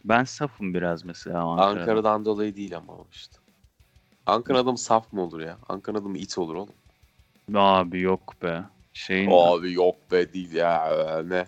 Ben 0.05 0.23
safım 0.23 0.73
biraz 0.73 1.05
mesela 1.05 1.39
Ankara'da. 1.43 1.79
Ankara'dan 1.79 2.25
dolayı 2.25 2.55
değil 2.55 2.77
ama 2.77 2.93
işte. 3.11 3.36
Ankara 4.27 4.59
adamı 4.59 4.77
saf 4.77 5.13
mı 5.13 5.21
olur 5.21 5.39
ya? 5.39 5.57
Ankara 5.69 5.97
adamı 5.97 6.17
it 6.17 6.37
olur 6.37 6.55
oğlum. 6.55 6.75
Abi 7.55 8.01
yok 8.01 8.41
be. 8.41 8.63
Şeyin 8.93 9.31
Abi 9.33 9.73
yok 9.73 10.11
be 10.11 10.33
değil 10.33 10.53
ya 10.53 11.23
ne? 11.25 11.47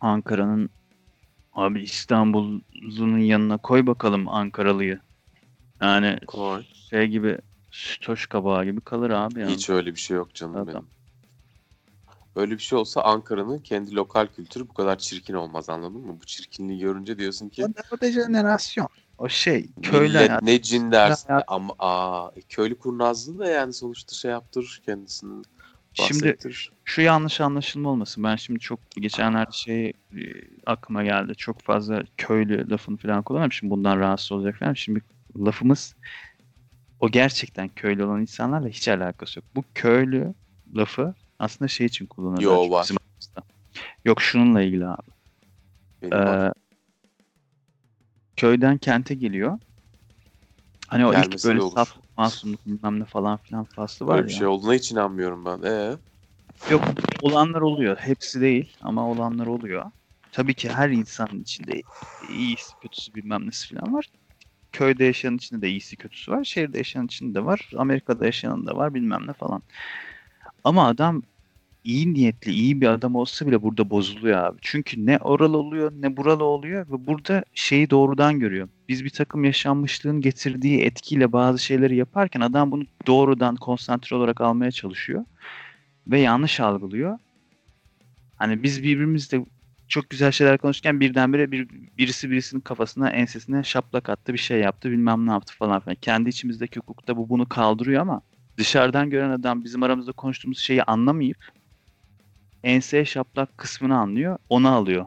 Ankara'nın 0.00 0.70
abi 1.52 1.82
İstanbul'un 1.82 3.18
yanına 3.18 3.58
koy 3.58 3.86
bakalım 3.86 4.28
Ankaralıyı. 4.28 5.00
Yani 5.82 6.18
Koy. 6.26 6.62
şey 6.90 7.06
gibi 7.06 7.38
sütoş 7.70 8.26
kabağı 8.26 8.64
gibi 8.64 8.80
kalır 8.80 9.10
abi 9.10 9.40
yani. 9.40 9.52
Hiç 9.52 9.70
öyle 9.70 9.94
bir 9.94 10.00
şey 10.00 10.16
yok 10.16 10.34
canım 10.34 10.56
Adam. 10.56 10.66
benim. 10.66 10.86
Öyle 12.36 12.52
bir 12.52 12.62
şey 12.62 12.78
olsa 12.78 13.00
Ankara'nın 13.02 13.58
kendi 13.58 13.94
lokal 13.94 14.26
kültürü 14.26 14.68
bu 14.68 14.74
kadar 14.74 14.98
çirkin 14.98 15.34
olmaz 15.34 15.68
anladın 15.70 16.00
mı? 16.00 16.16
Bu 16.22 16.26
çirkinliği 16.26 16.80
görünce 16.80 17.18
diyorsun 17.18 17.48
ki 17.48 17.64
O, 17.64 17.68
o 17.96 18.00
dejenerasyon. 18.00 18.88
O 19.18 19.28
şey 19.28 19.66
köylü 19.82 20.16
hayatı. 20.16 20.46
ne 20.46 20.62
cin 20.62 20.92
dersin 20.92 21.28
hayatı. 21.28 21.44
ama 21.48 21.74
aa, 21.78 22.30
e, 22.36 22.40
köylü 22.40 22.78
kurnazlığı 22.78 23.38
da 23.38 23.48
yani 23.50 23.72
sonuçta 23.72 24.14
şey 24.14 24.30
yaptırır 24.30 24.82
kendisini. 24.86 25.42
Şimdi 25.92 26.36
şu 26.84 27.02
yanlış 27.02 27.40
anlaşılma 27.40 27.90
olmasın. 27.90 28.24
Ben 28.24 28.36
şimdi 28.36 28.60
çok 28.60 28.80
geçenlerde 28.90 29.52
şey 29.52 29.86
e, 29.88 29.92
aklıma 30.66 31.04
geldi. 31.04 31.34
Çok 31.34 31.60
fazla 31.60 32.02
köylü 32.16 32.70
lafını 32.70 32.96
falan. 32.96 33.48
Şimdi 33.48 33.70
bundan 33.70 33.98
rahatsız 33.98 34.32
olacak 34.32 34.56
falan. 34.58 34.74
Şimdi 34.74 35.00
lafımız 35.38 35.94
o 37.00 37.10
gerçekten 37.10 37.68
köylü 37.68 38.04
olan 38.04 38.20
insanlarla 38.20 38.68
hiç 38.68 38.88
alakası 38.88 39.38
yok. 39.38 39.46
Bu 39.54 39.64
köylü 39.74 40.34
lafı 40.76 41.14
aslında 41.38 41.68
şey 41.68 41.86
için 41.86 42.06
kullanılıyor. 42.06 42.52
Yo, 42.52 42.70
var. 42.70 42.88
Yok 44.04 44.22
şununla 44.22 44.62
ilgili 44.62 44.86
abi. 44.86 45.10
Benim 46.02 46.18
var. 46.18 46.52
Köyden 48.38 48.78
kente 48.78 49.14
geliyor. 49.14 49.58
Hani 50.88 51.06
o 51.06 51.12
ilk 51.12 51.22
Gelmesi 51.22 51.48
böyle 51.48 51.58
de 51.58 51.62
olur. 51.62 51.74
saf 51.74 51.96
masumluk 52.16 52.66
bilmem 52.66 53.00
ne 53.00 53.04
falan 53.04 53.36
filan 53.36 53.64
faslı 53.64 54.06
var 54.06 54.16
Böyle 54.16 54.26
bir 54.26 54.32
ya. 54.32 54.38
şey 54.38 54.46
olduğuna 54.46 54.74
hiç 54.74 54.92
inanmıyorum 54.92 55.44
ben. 55.44 55.62
Ee, 55.62 55.96
Yok 56.70 56.82
olanlar 57.22 57.60
oluyor. 57.60 57.96
Hepsi 57.96 58.40
değil 58.40 58.76
ama 58.80 59.10
olanlar 59.10 59.46
oluyor. 59.46 59.84
Tabii 60.32 60.54
ki 60.54 60.68
her 60.68 60.90
insanın 60.90 61.42
içinde 61.42 61.82
iyisi 62.28 62.76
kötüsü 62.76 63.14
bilmem 63.14 63.46
nesi 63.46 63.74
falan 63.74 63.94
var. 63.94 64.06
Köyde 64.72 65.04
yaşayan 65.04 65.36
içinde 65.36 65.62
de 65.62 65.68
iyisi 65.70 65.96
kötüsü 65.96 66.32
var. 66.32 66.44
Şehirde 66.44 66.78
yaşayan 66.78 67.06
içinde 67.06 67.34
de 67.34 67.44
var. 67.44 67.70
Amerika'da 67.76 68.26
yaşayan 68.26 68.66
da 68.66 68.76
var 68.76 68.94
bilmem 68.94 69.26
ne 69.26 69.32
falan. 69.32 69.62
Ama 70.64 70.86
adam 70.88 71.22
iyi 71.88 72.14
niyetli, 72.14 72.52
iyi 72.52 72.80
bir 72.80 72.86
adam 72.86 73.14
olsa 73.14 73.46
bile 73.46 73.62
burada 73.62 73.90
bozuluyor 73.90 74.38
abi. 74.38 74.58
Çünkü 74.60 75.06
ne 75.06 75.18
oralı 75.18 75.56
oluyor 75.56 75.92
ne 75.92 76.16
buralı 76.16 76.44
oluyor 76.44 76.86
ve 76.86 77.06
burada 77.06 77.44
şeyi 77.54 77.90
doğrudan 77.90 78.38
görüyor. 78.40 78.68
Biz 78.88 79.04
bir 79.04 79.10
takım 79.10 79.44
yaşanmışlığın 79.44 80.20
getirdiği 80.20 80.80
etkiyle 80.80 81.32
bazı 81.32 81.58
şeyleri 81.58 81.96
yaparken 81.96 82.40
adam 82.40 82.70
bunu 82.70 82.84
doğrudan 83.06 83.56
konsantre 83.56 84.16
olarak 84.16 84.40
almaya 84.40 84.70
çalışıyor 84.70 85.24
ve 86.06 86.20
yanlış 86.20 86.60
algılıyor. 86.60 87.18
Hani 88.36 88.62
biz 88.62 88.82
birbirimizle 88.82 89.44
çok 89.88 90.10
güzel 90.10 90.32
şeyler 90.32 90.58
konuşurken 90.58 91.00
birdenbire 91.00 91.50
bir, 91.50 91.68
birisi 91.98 92.30
birisinin 92.30 92.60
kafasına 92.60 93.10
ensesine 93.10 93.64
şaplak 93.64 94.08
attı 94.08 94.32
bir 94.32 94.38
şey 94.38 94.60
yaptı 94.60 94.90
bilmem 94.90 95.26
ne 95.26 95.30
yaptı 95.30 95.54
falan 95.54 95.80
filan. 95.80 95.96
Kendi 96.00 96.28
içimizdeki 96.28 96.80
hukukta 96.80 97.16
bu 97.16 97.28
bunu 97.28 97.48
kaldırıyor 97.48 98.02
ama 98.02 98.20
dışarıdan 98.56 99.10
gören 99.10 99.30
adam 99.30 99.64
bizim 99.64 99.82
aramızda 99.82 100.12
konuştuğumuz 100.12 100.58
şeyi 100.58 100.82
anlamayıp 100.82 101.57
enseye 102.64 103.04
şaplak 103.04 103.58
kısmını 103.58 103.98
anlıyor 103.98 104.38
onu 104.48 104.68
alıyor. 104.68 105.06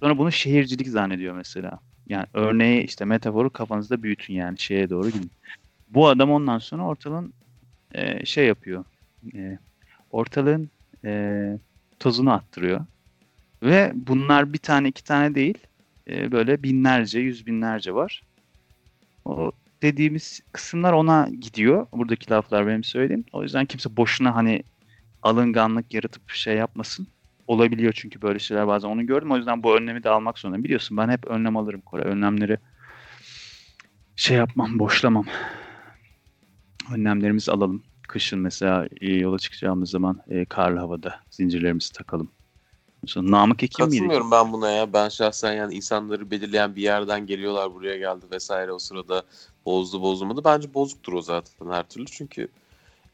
Sonra 0.00 0.18
bunu 0.18 0.32
şehircilik 0.32 0.88
zannediyor 0.88 1.34
mesela. 1.34 1.78
Yani 2.08 2.26
örneği 2.34 2.82
işte 2.84 3.04
metaforu 3.04 3.50
kafanızda 3.50 4.02
büyütün 4.02 4.34
yani 4.34 4.58
şeye 4.58 4.90
doğru 4.90 5.10
gidin. 5.10 5.30
Bu 5.88 6.08
adam 6.08 6.30
ondan 6.30 6.58
sonra 6.58 6.82
ortalığın 6.82 7.32
e, 7.94 8.26
şey 8.26 8.46
yapıyor. 8.46 8.84
E, 9.34 9.58
ortalığın 10.10 10.70
e, 11.04 11.58
tozunu 11.98 12.32
attırıyor. 12.32 12.86
Ve 13.62 13.92
bunlar 13.94 14.52
bir 14.52 14.58
tane 14.58 14.88
iki 14.88 15.04
tane 15.04 15.34
değil. 15.34 15.58
e, 16.10 16.32
böyle 16.32 16.62
binlerce, 16.62 17.20
yüz 17.20 17.46
binlerce 17.46 17.94
var. 17.94 18.22
O 19.24 19.52
dediğimiz 19.82 20.40
kısımlar 20.52 20.92
ona 20.92 21.28
gidiyor. 21.40 21.86
Buradaki 21.92 22.30
laflar 22.30 22.66
benim 22.66 22.84
söylediğim. 22.84 23.24
O 23.32 23.42
yüzden 23.42 23.66
kimse 23.66 23.96
boşuna 23.96 24.36
hani 24.36 24.62
alınganlık 25.22 25.94
yaratıp 25.94 26.30
şey 26.30 26.56
yapmasın. 26.56 27.06
Olabiliyor 27.46 27.92
çünkü 27.92 28.22
böyle 28.22 28.38
şeyler 28.38 28.66
bazen 28.66 28.88
onu 28.88 29.06
gördüm. 29.06 29.30
O 29.30 29.36
yüzden 29.36 29.62
bu 29.62 29.76
önlemi 29.76 30.04
de 30.04 30.08
almak 30.08 30.38
zorundayım. 30.38 30.64
Biliyorsun 30.64 30.96
ben 30.96 31.08
hep 31.08 31.26
önlem 31.26 31.56
alırım 31.56 31.80
Kore. 31.80 32.02
Önlemleri 32.02 32.58
şey 34.16 34.36
yapmam, 34.36 34.78
boşlamam. 34.78 35.26
Önlemlerimizi 36.94 37.52
alalım. 37.52 37.82
Kışın 38.08 38.38
mesela 38.38 38.88
e, 39.00 39.12
yola 39.12 39.38
çıkacağımız 39.38 39.90
zaman 39.90 40.22
e, 40.28 40.44
karlı 40.44 40.78
havada 40.78 41.20
zincirlerimizi 41.30 41.92
takalım. 41.92 42.30
Sonra 43.06 43.30
Namık 43.30 43.62
Ekim 43.62 43.84
miydi? 43.84 43.96
katılmıyorum 43.96 44.30
ben 44.30 44.52
buna 44.52 44.70
ya. 44.70 44.92
Ben 44.92 45.08
şahsen 45.08 45.52
yani 45.52 45.74
insanları 45.74 46.30
belirleyen 46.30 46.76
bir 46.76 46.82
yerden 46.82 47.26
geliyorlar 47.26 47.74
buraya 47.74 47.98
geldi 47.98 48.26
vesaire 48.32 48.72
o 48.72 48.78
sırada 48.78 49.22
bozdu 49.66 50.02
bozulmadı. 50.02 50.44
Bence 50.44 50.74
bozuktur 50.74 51.12
o 51.12 51.22
zaten 51.22 51.70
her 51.70 51.88
türlü. 51.88 52.06
Çünkü 52.06 52.48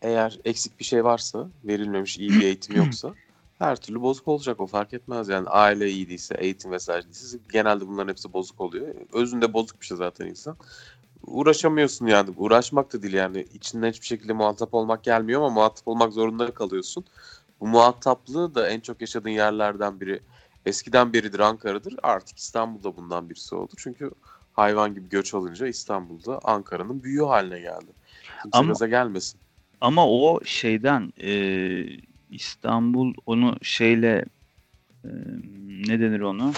eğer 0.03 0.39
eksik 0.45 0.81
bir 0.81 0.85
şey 0.85 1.05
varsa, 1.05 1.49
verilmemiş 1.65 2.19
iyi 2.19 2.31
bir 2.31 2.43
eğitim 2.43 2.77
yoksa 2.85 3.15
her 3.59 3.77
türlü 3.77 4.01
bozuk 4.01 4.29
olacak 4.29 4.61
o 4.61 4.67
fark 4.67 4.95
etmez. 4.95 5.29
Yani 5.29 5.49
aile 5.49 5.91
iyi 5.91 6.09
değilse, 6.09 6.35
eğitim 6.39 6.71
vesaire 6.71 7.05
değilse 7.05 7.39
genelde 7.53 7.87
bunların 7.89 8.09
hepsi 8.09 8.33
bozuk 8.33 8.61
oluyor. 8.61 8.95
Özünde 9.13 9.53
bozuk 9.53 9.81
bir 9.81 9.87
şey 9.87 9.97
zaten 9.97 10.27
insan. 10.27 10.57
Uğraşamıyorsun 11.27 12.07
yani. 12.07 12.31
Uğraşmak 12.37 12.93
da 12.93 13.03
değil 13.03 13.15
yani. 13.15 13.47
İçinden 13.55 13.91
hiçbir 13.91 14.07
şekilde 14.07 14.33
muhatap 14.33 14.75
olmak 14.75 15.05
gelmiyor 15.05 15.41
ama 15.41 15.51
muhatap 15.51 15.89
olmak 15.89 16.13
zorunda 16.13 16.51
kalıyorsun. 16.55 17.05
Bu 17.61 17.67
muhataplığı 17.67 18.55
da 18.55 18.69
en 18.69 18.81
çok 18.81 19.01
yaşadığın 19.01 19.29
yerlerden 19.31 20.01
biri 20.01 20.21
eskiden 20.67 21.13
beridir 21.13 21.39
Ankara'dır. 21.39 21.95
Artık 22.03 22.39
İstanbul'da 22.39 22.97
bundan 22.97 23.31
birisi 23.31 23.55
oldu. 23.55 23.73
Çünkü 23.77 24.11
hayvan 24.53 24.95
gibi 24.95 25.09
göç 25.09 25.35
alınca 25.35 25.67
İstanbul'da 25.67 26.41
Ankara'nın 26.45 27.03
büyüğü 27.03 27.25
haline 27.25 27.61
geldi. 27.61 27.93
Kimse 28.43 28.59
Ama- 28.59 28.69
gaza 28.69 28.87
gelmesin. 28.89 29.41
Ama 29.81 30.09
o 30.09 30.41
şeyden 30.45 31.13
e, 31.23 31.31
İstanbul 32.31 33.15
onu 33.27 33.57
şeyle 33.63 34.25
e, 35.05 35.11
ne 35.89 36.01
denir 36.01 36.21
onu? 36.21 36.53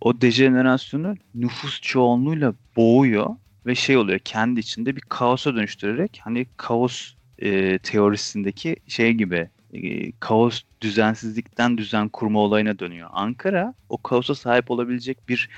O 0.00 0.20
dejenerasyonu 0.20 1.14
nüfus 1.34 1.80
çoğunluğuyla 1.80 2.54
boğuyor 2.76 3.36
ve 3.66 3.74
şey 3.74 3.96
oluyor 3.96 4.18
kendi 4.18 4.60
içinde 4.60 4.96
bir 4.96 5.00
kaosa 5.00 5.54
dönüştürerek 5.54 6.20
hani 6.24 6.46
kaos 6.56 7.14
e, 7.38 7.78
teorisindeki 7.78 8.76
şey 8.88 9.12
gibi 9.12 9.50
e, 9.72 10.12
kaos 10.12 10.62
düzensizlikten 10.80 11.78
düzen 11.78 12.08
kurma 12.08 12.40
olayına 12.40 12.78
dönüyor. 12.78 13.08
Ankara 13.12 13.74
o 13.88 14.02
kaosa 14.02 14.34
sahip 14.34 14.70
olabilecek 14.70 15.28
bir 15.28 15.50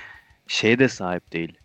şeye 0.47 0.79
de 0.79 0.89
sahip 0.89 1.33
değil 1.33 1.57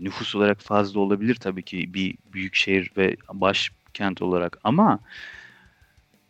nüfus 0.00 0.34
olarak 0.34 0.60
fazla 0.60 1.00
olabilir 1.00 1.34
tabii 1.34 1.62
ki 1.62 1.94
bir 1.94 2.14
büyük 2.32 2.54
şehir 2.54 2.92
ve 2.96 3.16
başkent 3.32 4.22
olarak 4.22 4.58
ama 4.64 5.00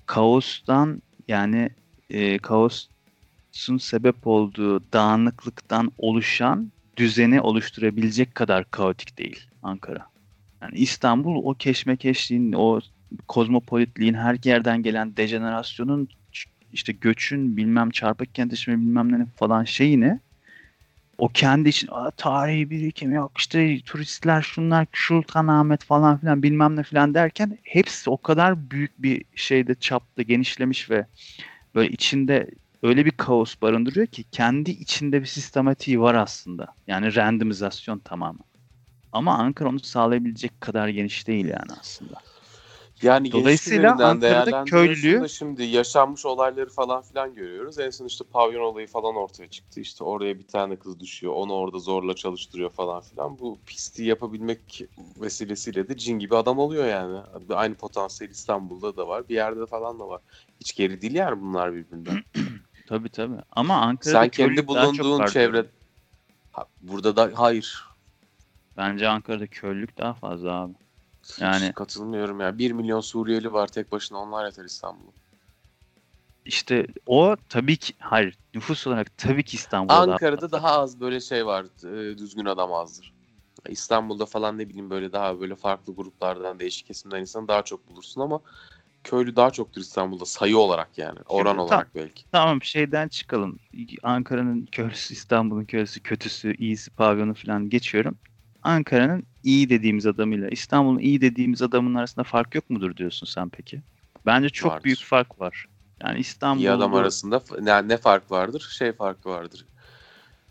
kaostan 0.07 1.03
yani 1.29 1.71
e, 2.11 2.39
kaosun 2.39 3.79
sebep 3.79 4.27
olduğu 4.27 4.93
dağınıklıktan 4.93 5.93
oluşan 5.99 6.73
düzeni 6.97 7.41
oluşturabilecek 7.41 8.35
kadar 8.35 8.71
kaotik 8.71 9.19
değil 9.19 9.47
Ankara. 9.63 10.07
Yani 10.63 10.79
İstanbul 10.79 11.45
o 11.45 11.55
keşmekeşliğin, 11.55 12.53
o 12.53 12.81
kozmopolitliğin, 13.29 14.15
her 14.15 14.37
yerden 14.45 14.83
gelen 14.83 15.17
dejenerasyonun, 15.17 16.09
işte 16.73 16.93
göçün, 16.93 17.57
bilmem 17.57 17.91
çarpık 17.91 18.35
kentleşme 18.35 18.75
bilmem 18.75 19.13
ne 19.13 19.27
falan 19.27 19.65
şeyini 19.65 20.21
o 21.21 21.29
kendi 21.29 21.69
için 21.69 21.89
"Aa, 21.93 22.11
tarihi 22.11 22.71
birikim 22.71 23.13
yok 23.13 23.33
işte 23.39 23.81
turistler 23.81 24.43
şunlar 24.43 24.87
Sultanahmet 24.93 25.85
falan 25.85 26.19
filan 26.19 26.43
bilmem 26.43 26.77
ne 26.77 26.83
filan 26.83 27.15
derken 27.15 27.59
hepsi 27.63 28.11
o 28.11 28.17
kadar 28.17 28.71
büyük 28.71 29.03
bir 29.03 29.25
şeyde 29.35 29.75
çapta 29.75 30.23
genişlemiş 30.23 30.91
ve 30.91 31.07
böyle 31.75 31.93
içinde 31.93 32.51
öyle 32.83 33.07
bir 33.07 33.11
kaos 33.11 33.55
barındırıyor 33.63 34.07
ki 34.07 34.25
kendi 34.33 34.71
içinde 34.71 35.21
bir 35.21 35.27
sistematiği 35.27 36.01
var 36.01 36.15
aslında. 36.15 36.67
Yani 36.87 37.15
randomizasyon 37.17 37.99
tamamen. 37.99 38.45
Ama 39.13 39.39
Ankara 39.39 39.69
onu 39.69 39.81
sağlayabilecek 39.81 40.61
kadar 40.61 40.89
geniş 40.89 41.27
değil 41.27 41.45
yani 41.47 41.73
aslında. 41.81 42.15
Yani 43.03 43.33
Dolayısıyla 43.33 44.09
Ankara'da 44.09 44.65
köylü- 44.65 45.29
şimdi 45.29 45.63
yaşanmış 45.65 46.27
olayları 46.27 46.71
falan 46.71 47.03
filan 47.03 47.35
görüyoruz. 47.35 47.79
En 47.79 47.91
son 47.91 48.07
işte 48.07 48.25
pavyon 48.33 48.63
olayı 48.63 48.87
falan 48.87 49.17
ortaya 49.17 49.49
çıktı. 49.49 49.81
İşte 49.81 50.05
oraya 50.05 50.39
bir 50.39 50.47
tane 50.47 50.77
kız 50.77 51.01
düşüyor. 51.01 51.33
Onu 51.37 51.53
orada 51.53 51.79
zorla 51.79 52.15
çalıştırıyor 52.15 52.71
falan 52.71 53.01
filan. 53.01 53.39
Bu 53.39 53.59
pisliği 53.67 54.09
yapabilmek 54.09 54.83
vesilesiyle 55.21 55.89
de 55.89 55.97
cin 55.97 56.19
gibi 56.19 56.37
adam 56.37 56.59
oluyor 56.59 56.87
yani. 56.87 57.21
Aynı 57.51 57.75
potansiyel 57.75 58.31
İstanbul'da 58.31 58.97
da 58.97 59.09
var. 59.09 59.29
Bir 59.29 59.35
yerde 59.35 59.67
falan 59.67 60.01
da 60.01 60.09
var. 60.09 60.21
Hiç 60.61 60.77
geri 60.77 61.03
değil 61.03 61.15
yani 61.15 61.41
bunlar 61.41 61.75
birbirinden. 61.75 62.25
Tabii 62.89 63.09
tabii. 63.09 63.41
Ama 63.53 63.75
Ankara'da 63.75 64.21
Sen 64.21 64.29
kendi 64.29 64.67
bulunduğun 64.67 65.27
çevre... 65.27 65.67
Ha, 66.53 66.67
burada 66.81 67.17
da 67.17 67.31
hayır. 67.35 67.85
Bence 68.77 69.09
Ankara'da 69.09 69.47
köylülük 69.47 69.99
daha 69.99 70.15
fazla 70.15 70.53
abi. 70.53 70.75
Yani- 71.39 71.67
Hiç 71.69 71.75
katılmıyorum 71.75 72.41
ya. 72.41 72.59
1 72.59 72.71
milyon 72.73 73.01
Suriyeli 73.01 73.53
var 73.53 73.67
tek 73.67 73.93
başına 73.93 74.19
onlar 74.19 74.47
yeter 74.47 74.65
İstanbul'a. 74.65 75.11
İşte 76.45 76.87
o 77.07 77.37
tabii 77.49 77.77
ki 77.77 77.95
hayır 77.99 78.39
nüfus 78.55 78.87
olarak 78.87 79.19
tabii 79.19 79.43
ki 79.45 79.57
İstanbul'da 79.57 79.95
daha 79.95 80.13
Ankara'da 80.13 80.41
fazla. 80.41 80.57
daha 80.57 80.81
az 80.81 81.01
böyle 81.01 81.21
şey 81.21 81.47
var. 81.47 81.65
e, 81.85 82.19
Düzgün 82.19 82.45
adam 82.45 82.73
azdır. 82.73 83.13
İstanbul'da 83.69 84.27
falan 84.27 84.59
ne 84.59 84.69
bileyim 84.69 84.91
böyle 84.91 85.13
daha 85.13 85.41
böyle 85.41 85.55
farklı 85.57 85.95
gruplardan, 85.95 86.59
değişik 86.59 86.87
kesimden 86.87 87.21
insan 87.21 87.49
daha 87.49 87.63
çok 87.63 87.89
bulursun 87.89 88.21
ama 88.21 88.41
köylü 89.05 89.37
daha 89.37 89.51
çoktur 89.51 89.81
İstanbul'da 89.81 90.25
sayı 90.25 90.59
olarak 90.59 90.99
yani. 90.99 91.19
Oran 91.29 91.57
tam- 91.57 91.59
olarak 91.59 91.95
belki. 91.95 92.25
Tamam 92.33 92.63
şeyden 92.63 93.09
çıkalım. 93.09 93.59
Ankara'nın 94.03 94.67
köylüsü, 94.67 95.15
İstanbul'un 95.15 95.65
köylüsü, 95.65 96.01
kötüsü, 96.03 96.55
iyisi, 96.55 96.91
pavyonu 96.91 97.35
falan 97.35 97.69
geçiyorum. 97.69 98.19
Ankara'nın 98.63 99.23
iyi 99.43 99.69
dediğimiz 99.71 100.07
adamıyla 100.07 100.49
İstanbul'un 100.49 100.99
iyi 100.99 101.21
dediğimiz 101.21 101.63
adamın 101.63 101.95
arasında 101.95 102.25
fark 102.25 102.55
yok 102.55 102.71
mudur 102.71 102.97
diyorsun 102.97 103.27
sen 103.27 103.49
peki? 103.49 103.83
Bence 104.27 104.49
çok 104.49 104.73
Vardır. 104.73 104.85
büyük 104.85 105.05
fark 105.05 105.41
var. 105.41 105.67
Yani 106.03 106.19
İstanbul'da 106.19 106.63
İyi 106.63 106.71
adam 106.71 106.95
arasında 106.95 107.43
ne, 107.61 107.89
ne 107.89 107.97
fark 107.97 108.31
vardır? 108.31 108.69
Şey 108.79 108.93
farkı 108.93 109.29
vardır. 109.29 109.67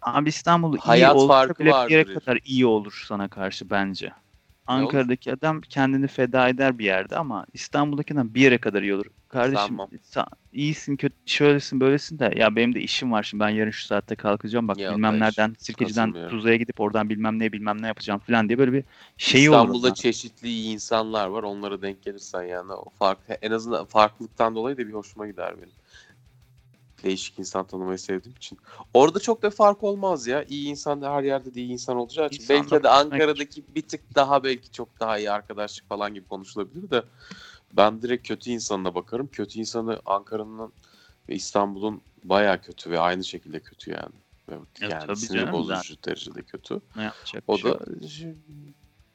Abi 0.02 0.30
İstanbul 0.30 0.74
iyi 0.74 0.80
Hayat 0.80 1.16
olsa 1.16 1.28
farkı 1.28 1.64
bile 1.64 1.72
bir 1.88 1.92
yere 1.92 2.04
kadar 2.04 2.40
iyi 2.46 2.66
olur 2.66 3.04
sana 3.08 3.28
karşı 3.28 3.70
bence. 3.70 4.14
Ankara'daki 4.68 5.34
adam 5.34 5.62
kendini 5.62 6.08
feda 6.08 6.50
eder 6.50 6.80
bir 6.80 6.86
yerde 6.86 7.18
ama 7.18 7.46
İstanbul'dakinden 7.54 8.34
bir 8.34 8.42
yere 8.42 8.58
kadar 8.58 8.82
iyi 8.84 8.96
olur. 8.96 9.06
Kardeşim 9.30 9.58
Sanmam. 9.58 9.90
sa- 10.12 10.28
iyisin 10.54 10.96
kötü 10.96 11.16
şöylesin 11.26 11.80
böylesin 11.80 12.20
de 12.20 12.34
ya 12.36 12.56
benim 12.56 12.76
de 12.76 12.82
işim 12.82 13.12
var 13.12 13.24
şimdi 13.24 13.44
ben 13.44 13.50
yarın 13.50 13.72
şu 13.72 13.86
saatte 13.86 14.16
kalkacağım 14.16 14.68
bak 14.68 14.78
Ya 14.78 14.92
bilmem 14.92 15.20
nereden 15.20 15.56
Sirkeci'den. 15.60 16.30
Tuzla'ya 16.30 16.56
gidip 16.56 16.80
oradan 16.80 17.10
bilmem 17.10 17.40
ne 17.40 17.52
bilmem 17.52 17.82
ne 17.82 17.88
yapacağım 17.88 18.20
falan 18.20 18.50
diye 18.50 18.58
böyle 18.58 18.74
bir 18.74 18.84
şey 19.18 19.50
olur. 19.50 19.58
İstanbul'da 19.58 19.94
çeşitli 19.94 20.48
iyi 20.48 20.74
insanlar 20.74 21.28
var. 21.28 21.44
Onlara 21.44 21.82
denk 21.82 22.04
gelirsen 22.04 22.44
yani 22.44 22.74
o 22.74 22.90
fark 22.90 23.20
en 23.42 23.52
azından 23.52 23.86
farklılıktan 23.86 24.56
dolayı 24.56 24.78
da 24.78 24.88
bir 24.88 24.94
hoşuma 24.94 25.28
gider 25.28 25.58
benim. 25.58 25.74
Değişik 27.04 27.40
insan 27.40 27.68
tanımayı 27.68 27.98
sevdiğim 27.98 28.36
için. 28.38 28.60
Orada 28.94 29.20
çok 29.20 29.42
da 29.42 29.50
fark 29.50 29.84
olmaz 29.84 30.28
ya. 30.28 30.44
İyi 30.44 30.68
insan 30.68 31.02
her 31.02 31.24
yerde 31.24 31.56
de 31.56 31.62
iyi 31.62 31.72
insan 31.72 31.98
olacağı 31.98 32.28
için. 32.28 32.42
İnsanlar 32.42 32.72
belki 32.72 32.84
de 32.84 32.90
Ankara'daki 32.90 33.64
bir 33.76 33.82
tık 33.82 34.16
daha 34.16 34.44
belki 34.44 34.72
çok 34.72 35.00
daha 35.00 35.18
iyi 35.18 35.32
arkadaşlık 35.32 35.90
falan 35.90 36.14
gibi 36.14 36.28
konuşulabilir 36.28 36.90
de 36.90 37.04
ben 37.74 38.02
direkt 38.02 38.28
kötü 38.28 38.50
insanına 38.50 38.96
bakarım. 38.96 39.28
Kötü 39.28 39.60
insanı 39.60 40.02
Ankara'nın 40.06 40.74
ve 41.30 41.36
İstanbul'un 41.36 42.02
baya 42.24 42.62
kötü 42.62 42.92
ve 42.92 43.00
aynı 43.00 43.24
şekilde 43.24 43.60
kötü 43.60 43.92
yani. 43.92 44.16
Ya 44.52 44.60
yani 44.90 45.18
sinir 45.18 45.52
bozucu 45.52 45.96
derecede 46.06 46.42
kötü. 46.42 46.82
Yapacak 46.96 47.44
O 47.48 47.58
şey 47.58 47.64
da 47.64 47.68
yok. 47.70 47.82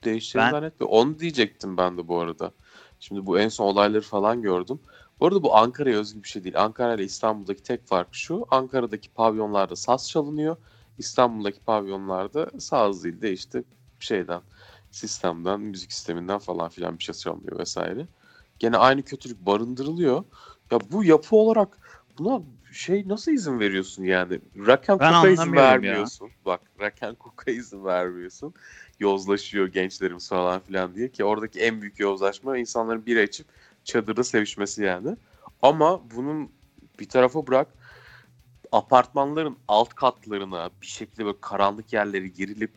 değişeceğini 0.04 0.46
Ben- 0.46 0.50
zannetmiyorum. 0.50 0.96
Onu 0.96 1.18
diyecektim 1.18 1.76
ben 1.76 1.98
de 1.98 2.08
bu 2.08 2.20
arada. 2.20 2.52
Şimdi 3.00 3.26
bu 3.26 3.38
en 3.38 3.48
son 3.48 3.64
olayları 3.66 4.02
falan 4.02 4.42
gördüm. 4.42 4.80
Bu 5.20 5.26
arada 5.26 5.42
bu 5.42 5.56
Ankara'ya 5.56 5.98
özgü 5.98 6.22
bir 6.22 6.28
şey 6.28 6.44
değil. 6.44 6.62
Ankara 6.62 6.94
ile 6.94 7.04
İstanbul'daki 7.04 7.62
tek 7.62 7.86
fark 7.86 8.08
şu. 8.12 8.46
Ankara'daki 8.50 9.08
pavyonlarda 9.08 9.76
saz 9.76 10.10
çalınıyor. 10.10 10.56
İstanbul'daki 10.98 11.60
pavyonlarda 11.60 12.50
saz 12.58 13.04
değil 13.04 13.22
de 13.22 13.32
işte 13.32 13.64
şeyden, 13.98 14.42
sistemden, 14.90 15.60
müzik 15.60 15.92
sisteminden 15.92 16.38
falan 16.38 16.68
filan 16.68 16.98
bir 16.98 17.04
şey 17.04 17.14
çalınıyor 17.14 17.58
vesaire. 17.58 18.06
Gene 18.64 18.76
aynı 18.76 19.02
kötülük 19.02 19.46
barındırılıyor. 19.46 20.24
Ya 20.70 20.78
bu 20.92 21.04
yapı 21.04 21.36
olarak 21.36 21.78
buna 22.18 22.42
şey 22.72 23.08
nasıl 23.08 23.32
izin 23.32 23.60
veriyorsun 23.60 24.04
yani? 24.04 24.40
Ben 24.54 24.78
cook'a 24.86 25.28
izin 25.28 25.42
anlamıyorum 25.42 25.54
ya. 25.54 25.62
vermiyorsun. 25.62 26.30
Bak 26.46 26.60
and 27.02 27.16
cook'a 27.16 27.50
izin 27.50 27.84
vermiyorsun. 27.84 28.54
Yozlaşıyor 28.98 29.66
gençlerimiz 29.66 30.28
falan 30.28 30.60
filan 30.60 30.94
diye 30.94 31.08
ki 31.08 31.24
oradaki 31.24 31.60
en 31.60 31.80
büyük 31.82 32.00
yozlaşma 32.00 32.58
insanların 32.58 33.06
bira 33.06 33.20
içip 33.20 33.46
çadırda 33.84 34.24
sevişmesi 34.24 34.82
yani. 34.82 35.16
Ama 35.62 36.10
bunun 36.16 36.50
bir 37.00 37.08
tarafa 37.08 37.46
bırak 37.46 37.68
apartmanların 38.72 39.56
alt 39.68 39.94
katlarına 39.94 40.70
bir 40.82 40.86
şekilde 40.86 41.24
böyle 41.24 41.40
karanlık 41.40 41.92
yerlere 41.92 42.28
girilip 42.28 42.72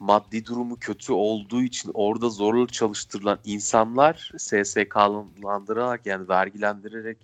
maddi 0.00 0.46
durumu 0.46 0.76
kötü 0.76 1.12
olduğu 1.12 1.62
için 1.62 1.90
orada 1.94 2.28
zorla 2.28 2.66
çalıştırılan 2.66 3.38
insanlar 3.44 4.32
SSK'landırarak 4.38 6.06
yani 6.06 6.28
vergilendirerek 6.28 7.18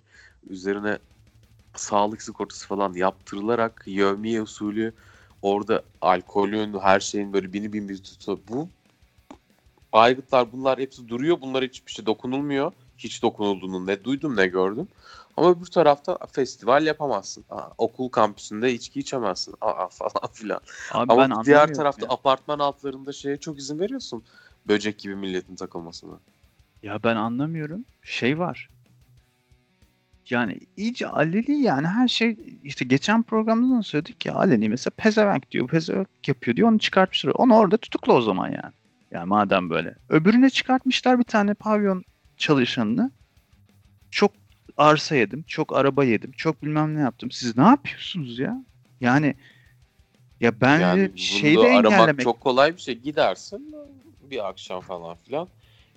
üzerine 0.49 0.97
sağlık 1.75 2.21
sigortası 2.21 2.67
falan 2.67 2.93
yaptırılarak 2.93 3.83
yevmiye 3.85 4.41
usulü 4.41 4.93
orada 5.41 5.83
alkolün 6.01 6.79
her 6.79 6.99
şeyin 6.99 7.33
böyle 7.33 7.53
bini 7.53 7.73
bin 7.73 7.89
bir 7.89 8.03
tutu. 8.03 8.39
Bu 8.49 8.69
aygıtlar 9.91 10.51
bunlar 10.51 10.79
hepsi 10.79 11.07
duruyor. 11.07 11.41
Bunlar 11.41 11.63
hiçbir 11.63 11.91
şey 11.91 12.05
dokunulmuyor. 12.05 12.71
Hiç 12.97 13.23
dokunulduğunu 13.23 13.87
ne 13.87 14.03
duydum 14.03 14.35
ne 14.35 14.47
gördüm 14.47 14.87
ama 15.37 15.49
öbür 15.51 15.65
tarafta 15.65 16.17
festival 16.31 16.85
yapamazsın 16.85 17.45
Aa, 17.49 17.69
okul 17.77 18.09
kampüsünde 18.09 18.73
içki 18.73 18.99
içemezsin 18.99 19.55
Aa, 19.61 19.87
falan 19.91 20.31
filan 20.33 20.59
Abi 20.91 21.09
ben 21.09 21.13
ama 21.13 21.45
diğer 21.45 21.55
anlamıyorum 21.57 21.73
tarafta 21.73 22.05
ya. 22.05 22.11
apartman 22.11 22.59
altlarında 22.59 23.11
şeye 23.13 23.37
çok 23.37 23.59
izin 23.59 23.79
veriyorsun 23.79 24.23
böcek 24.67 24.99
gibi 24.99 25.15
milletin 25.15 25.55
takılmasına 25.55 26.19
Ya 26.83 27.03
ben 27.03 27.15
anlamıyorum. 27.15 27.85
Şey 28.03 28.39
var. 28.39 28.69
Yani 30.29 30.59
iyice 30.77 31.07
aleli 31.07 31.51
yani 31.51 31.87
her 31.87 32.07
şey 32.07 32.37
işte 32.63 32.85
geçen 32.85 33.23
programda 33.23 33.77
da 33.77 33.83
söyledik 33.83 34.25
ya 34.25 34.35
aleni 34.35 34.69
mesela 34.69 34.93
pezevenk 34.97 35.51
diyor 35.51 35.67
pezevenk 35.67 36.07
yapıyor 36.27 36.57
diyor 36.57 36.69
onu 36.69 36.79
çıkartmışlar. 36.79 37.31
Onu 37.35 37.55
orada 37.55 37.77
tutukla 37.77 38.13
o 38.13 38.21
zaman 38.21 38.47
yani. 38.47 38.73
Yani 39.11 39.25
madem 39.25 39.69
böyle. 39.69 39.95
Öbürüne 40.09 40.49
çıkartmışlar 40.49 41.19
bir 41.19 41.23
tane 41.23 41.53
pavyon 41.53 42.03
çalışanını. 42.37 43.11
Çok 44.11 44.31
arsa 44.77 45.15
yedim, 45.15 45.43
çok 45.47 45.75
araba 45.75 46.03
yedim, 46.03 46.31
çok 46.31 46.63
bilmem 46.63 46.95
ne 46.95 46.99
yaptım. 46.99 47.31
Siz 47.31 47.57
ne 47.57 47.63
yapıyorsunuz 47.63 48.39
ya? 48.39 48.63
Yani 49.01 49.35
ya 50.41 50.61
bence 50.61 50.83
Yani 50.83 51.09
bunu 51.09 51.17
şeyi 51.17 51.57
de 51.57 51.61
aramak 51.61 51.93
engellemek 51.93 52.23
çok 52.23 52.41
kolay 52.41 52.75
bir 52.75 52.81
şey. 52.81 52.95
Gidersin 52.95 53.75
bir 54.21 54.47
akşam 54.49 54.81
falan 54.81 55.15
filan. 55.15 55.47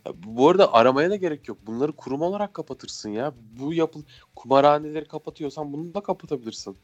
Ya 0.07 0.13
bu 0.23 0.49
arada 0.49 0.75
aramaya 0.75 1.11
da 1.11 1.17
gerek 1.17 1.49
yok. 1.49 1.59
Bunları 1.67 1.93
kurum 1.93 2.23
olarak 2.23 2.55
kapatırsın 2.55 3.11
ya. 3.11 3.33
Bu 3.59 3.75
yapı 3.75 3.99
kumarhaneleri 4.37 5.05
kapatıyorsan 5.05 5.73
bunu 5.73 5.95
da 5.95 6.01
kapatabilirsin. 6.01 6.77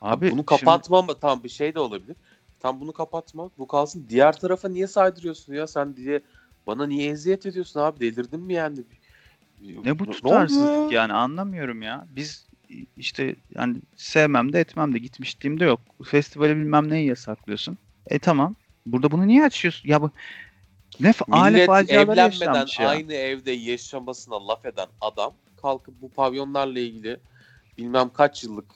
abi 0.00 0.30
bunu 0.30 0.30
şimdi- 0.30 0.46
kapatma 0.46 0.98
ama 0.98 1.14
tam 1.14 1.44
bir 1.44 1.48
şey 1.48 1.74
de 1.74 1.80
olabilir. 1.80 2.16
Tam 2.60 2.80
bunu 2.80 2.92
kapatma. 2.92 3.50
Bu 3.58 3.66
kalsın. 3.66 4.06
Diğer 4.08 4.40
tarafa 4.40 4.68
niye 4.68 4.86
saydırıyorsun 4.86 5.54
ya? 5.54 5.66
Sen 5.66 5.96
diye 5.96 6.22
bana 6.66 6.86
niye 6.86 7.10
eziyet 7.10 7.46
ediyorsun 7.46 7.80
abi? 7.80 8.00
Delirdin 8.00 8.40
mi 8.40 8.54
yani? 8.54 8.84
Ne 9.84 9.98
bu 9.98 10.06
tutarsızlık 10.06 10.92
ya? 10.92 10.98
yani 11.00 11.12
anlamıyorum 11.12 11.82
ya. 11.82 12.06
Biz 12.16 12.46
işte 12.96 13.36
yani 13.54 13.76
sevmem 13.96 14.52
de 14.52 14.60
etmem 14.60 14.94
de 14.94 14.98
gitmişliğim 14.98 15.60
de 15.60 15.64
yok. 15.64 15.80
Festivali 16.04 16.56
bilmem 16.56 16.90
neyi 16.90 17.08
yasaklıyorsun. 17.08 17.78
E 18.06 18.18
tamam. 18.18 18.54
Burada 18.86 19.10
bunu 19.10 19.26
niye 19.26 19.44
açıyorsun? 19.44 19.88
Ya 19.88 20.02
bu 20.02 20.10
ne 21.00 21.12
Millet 21.28 21.90
evlenmeden 21.90 22.66
ya. 22.78 22.88
aynı 22.88 23.14
evde 23.14 23.52
yaşamasına 23.52 24.48
laf 24.48 24.64
eden 24.64 24.88
adam 25.00 25.34
kalkıp 25.56 25.94
bu 26.02 26.08
pavyonlarla 26.10 26.78
ilgili 26.78 27.20
bilmem 27.78 28.10
kaç 28.12 28.44
yıllık 28.44 28.70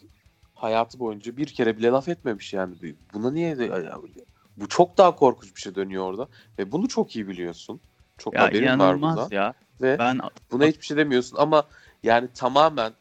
hayatı 0.54 0.98
boyunca 0.98 1.36
bir 1.36 1.46
kere 1.46 1.78
bile 1.78 1.88
laf 1.88 2.08
etmemiş 2.08 2.52
yani. 2.52 2.74
Buna 3.14 3.30
niye 3.30 3.56
Bu 4.56 4.68
çok 4.68 4.98
daha 4.98 5.16
korkunç 5.16 5.56
bir 5.56 5.60
şey 5.60 5.74
dönüyor 5.74 6.04
orada. 6.04 6.28
Ve 6.58 6.72
bunu 6.72 6.88
çok 6.88 7.16
iyi 7.16 7.28
biliyorsun. 7.28 7.80
Çok 8.18 8.34
Ya 8.34 8.40
haberin 8.40 8.66
var 8.66 8.74
inanılmaz 8.74 9.18
bundan. 9.18 9.36
ya. 9.36 9.54
Ve 9.80 9.98
Ben 9.98 10.20
buna 10.50 10.66
hiçbir 10.66 10.86
şey 10.86 10.96
demiyorsun 10.96 11.36
ama 11.36 11.66
yani 12.02 12.28
tamamen 12.34 12.92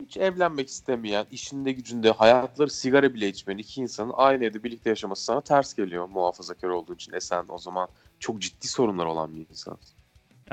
hiç 0.00 0.16
evlenmek 0.16 0.68
istemeyen, 0.68 1.26
işinde 1.30 1.72
gücünde 1.72 2.10
hayatları 2.10 2.70
sigara 2.70 3.14
bile 3.14 3.28
içmeyen 3.28 3.58
iki 3.58 3.80
insanın 3.80 4.12
aynı 4.16 4.44
evde 4.44 4.64
birlikte 4.64 4.90
yaşaması 4.90 5.24
sana 5.24 5.40
ters 5.40 5.74
geliyor 5.74 6.08
muhafazakar 6.08 6.68
olduğu 6.68 6.94
için. 6.94 7.12
E 7.12 7.20
sen 7.20 7.44
o 7.48 7.58
zaman 7.58 7.88
çok 8.18 8.40
ciddi 8.40 8.68
sorunlar 8.68 9.06
olan 9.06 9.36
bir 9.36 9.46
insan. 9.50 9.78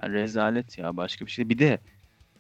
Ya 0.02 0.10
rezalet 0.10 0.78
ya 0.78 0.98
başka 0.98 1.26
bir 1.26 1.32
şey. 1.32 1.50
Bir 1.50 1.60
de 1.60 1.80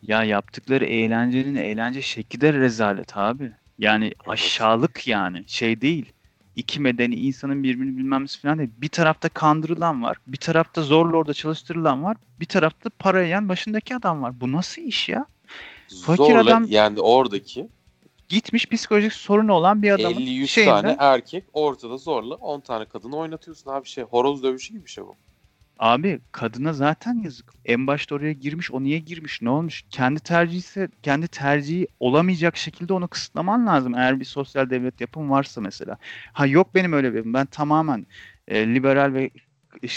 ya 0.01 0.23
yaptıkları 0.23 0.85
eğlencenin 0.85 1.55
eğlence 1.55 2.01
şekli 2.01 2.41
de 2.41 2.53
rezalet 2.53 3.17
abi. 3.17 3.51
Yani 3.79 4.13
aşağılık 4.27 5.07
yani 5.07 5.43
şey 5.47 5.81
değil. 5.81 6.13
İki 6.57 6.81
medeni 6.81 7.15
insanın 7.15 7.63
birbirini 7.63 7.97
bilmemiz 7.97 8.37
falan 8.41 8.57
değil. 8.57 8.69
Bir 8.77 8.89
tarafta 8.89 9.29
kandırılan 9.29 10.03
var. 10.03 10.17
Bir 10.27 10.37
tarafta 10.37 10.81
zorla 10.83 11.17
orada 11.17 11.33
çalıştırılan 11.33 12.03
var. 12.03 12.17
Bir 12.39 12.45
tarafta 12.45 12.89
para 12.89 13.23
yiyen 13.23 13.49
başındaki 13.49 13.95
adam 13.95 14.21
var. 14.21 14.41
Bu 14.41 14.51
nasıl 14.51 14.81
iş 14.81 15.09
ya? 15.09 15.25
Fakir 16.01 16.23
Zorla 16.23 16.39
adam- 16.41 16.65
yani 16.69 16.99
oradaki 17.01 17.67
Gitmiş 18.29 18.65
psikolojik 18.69 19.13
sorunu 19.13 19.53
olan 19.53 19.81
bir 19.81 19.91
adamın 19.91 20.19
50-100 20.19 20.47
şeyinden- 20.49 20.81
tane 20.81 20.95
erkek 20.99 21.43
ortada 21.53 21.97
zorla 21.97 22.35
10 22.35 22.59
tane 22.59 22.85
kadını 22.85 23.15
oynatıyorsun 23.17 23.71
abi 23.71 23.87
şey 23.87 24.03
horoz 24.03 24.43
dövüşü 24.43 24.73
gibi 24.73 24.85
bir 24.85 24.89
şey 24.89 25.03
bu. 25.03 25.15
Abi 25.79 26.19
kadına 26.31 26.73
zaten 26.73 27.13
yazık. 27.15 27.53
En 27.65 27.87
başta 27.87 28.15
oraya 28.15 28.33
girmiş, 28.33 28.71
o 28.71 28.83
niye 28.83 28.99
girmiş, 28.99 29.41
ne 29.41 29.49
olmuş? 29.49 29.83
Kendi 29.89 30.19
tercihi 30.19 30.57
ise 30.57 30.87
kendi 31.03 31.27
tercihi 31.27 31.87
olamayacak 31.99 32.57
şekilde 32.57 32.93
onu 32.93 33.07
kısıtlaman 33.07 33.67
lazım. 33.67 33.95
Eğer 33.95 34.19
bir 34.19 34.25
sosyal 34.25 34.69
devlet 34.69 35.01
yapım 35.01 35.29
varsa 35.29 35.61
mesela. 35.61 35.97
Ha 36.33 36.47
yok 36.47 36.75
benim 36.75 36.93
öyle 36.93 37.13
bir. 37.13 37.33
Ben 37.33 37.45
tamamen 37.45 38.07
e, 38.47 38.67
liberal 38.75 39.13
ve 39.13 39.31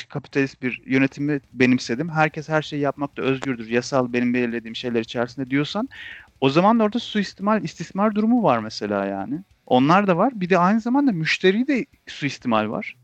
kapitalist 0.09 0.63
bir 0.63 0.83
yönetimi 0.87 1.41
benimsedim. 1.53 2.09
Herkes 2.09 2.49
her 2.49 2.63
şeyi 2.63 2.83
yapmakta 2.83 3.23
özgürdür. 3.23 3.69
Yasal 3.69 4.13
benim 4.13 4.35
belirlediğim 4.35 4.77
şeyler 4.77 5.01
içerisinde 5.01 5.51
diyorsan 5.51 5.89
o 6.41 6.51
zaman 6.51 6.79
da 6.81 6.85
orada 6.85 6.99
suistimal, 6.99 7.65
istismar 7.65 8.15
durumu 8.15 8.43
var 8.43 8.59
mesela 8.59 9.07
yani. 9.07 9.45
Onlar 9.67 10.07
da 10.07 10.17
var. 10.17 10.33
Bir 10.41 10.51
de 10.51 10.59
aynı 10.59 10.81
zamanda 10.81 11.13
müşteri 11.13 11.69
de 11.69 11.87
suistimal 12.09 12.71
var. 12.71 12.97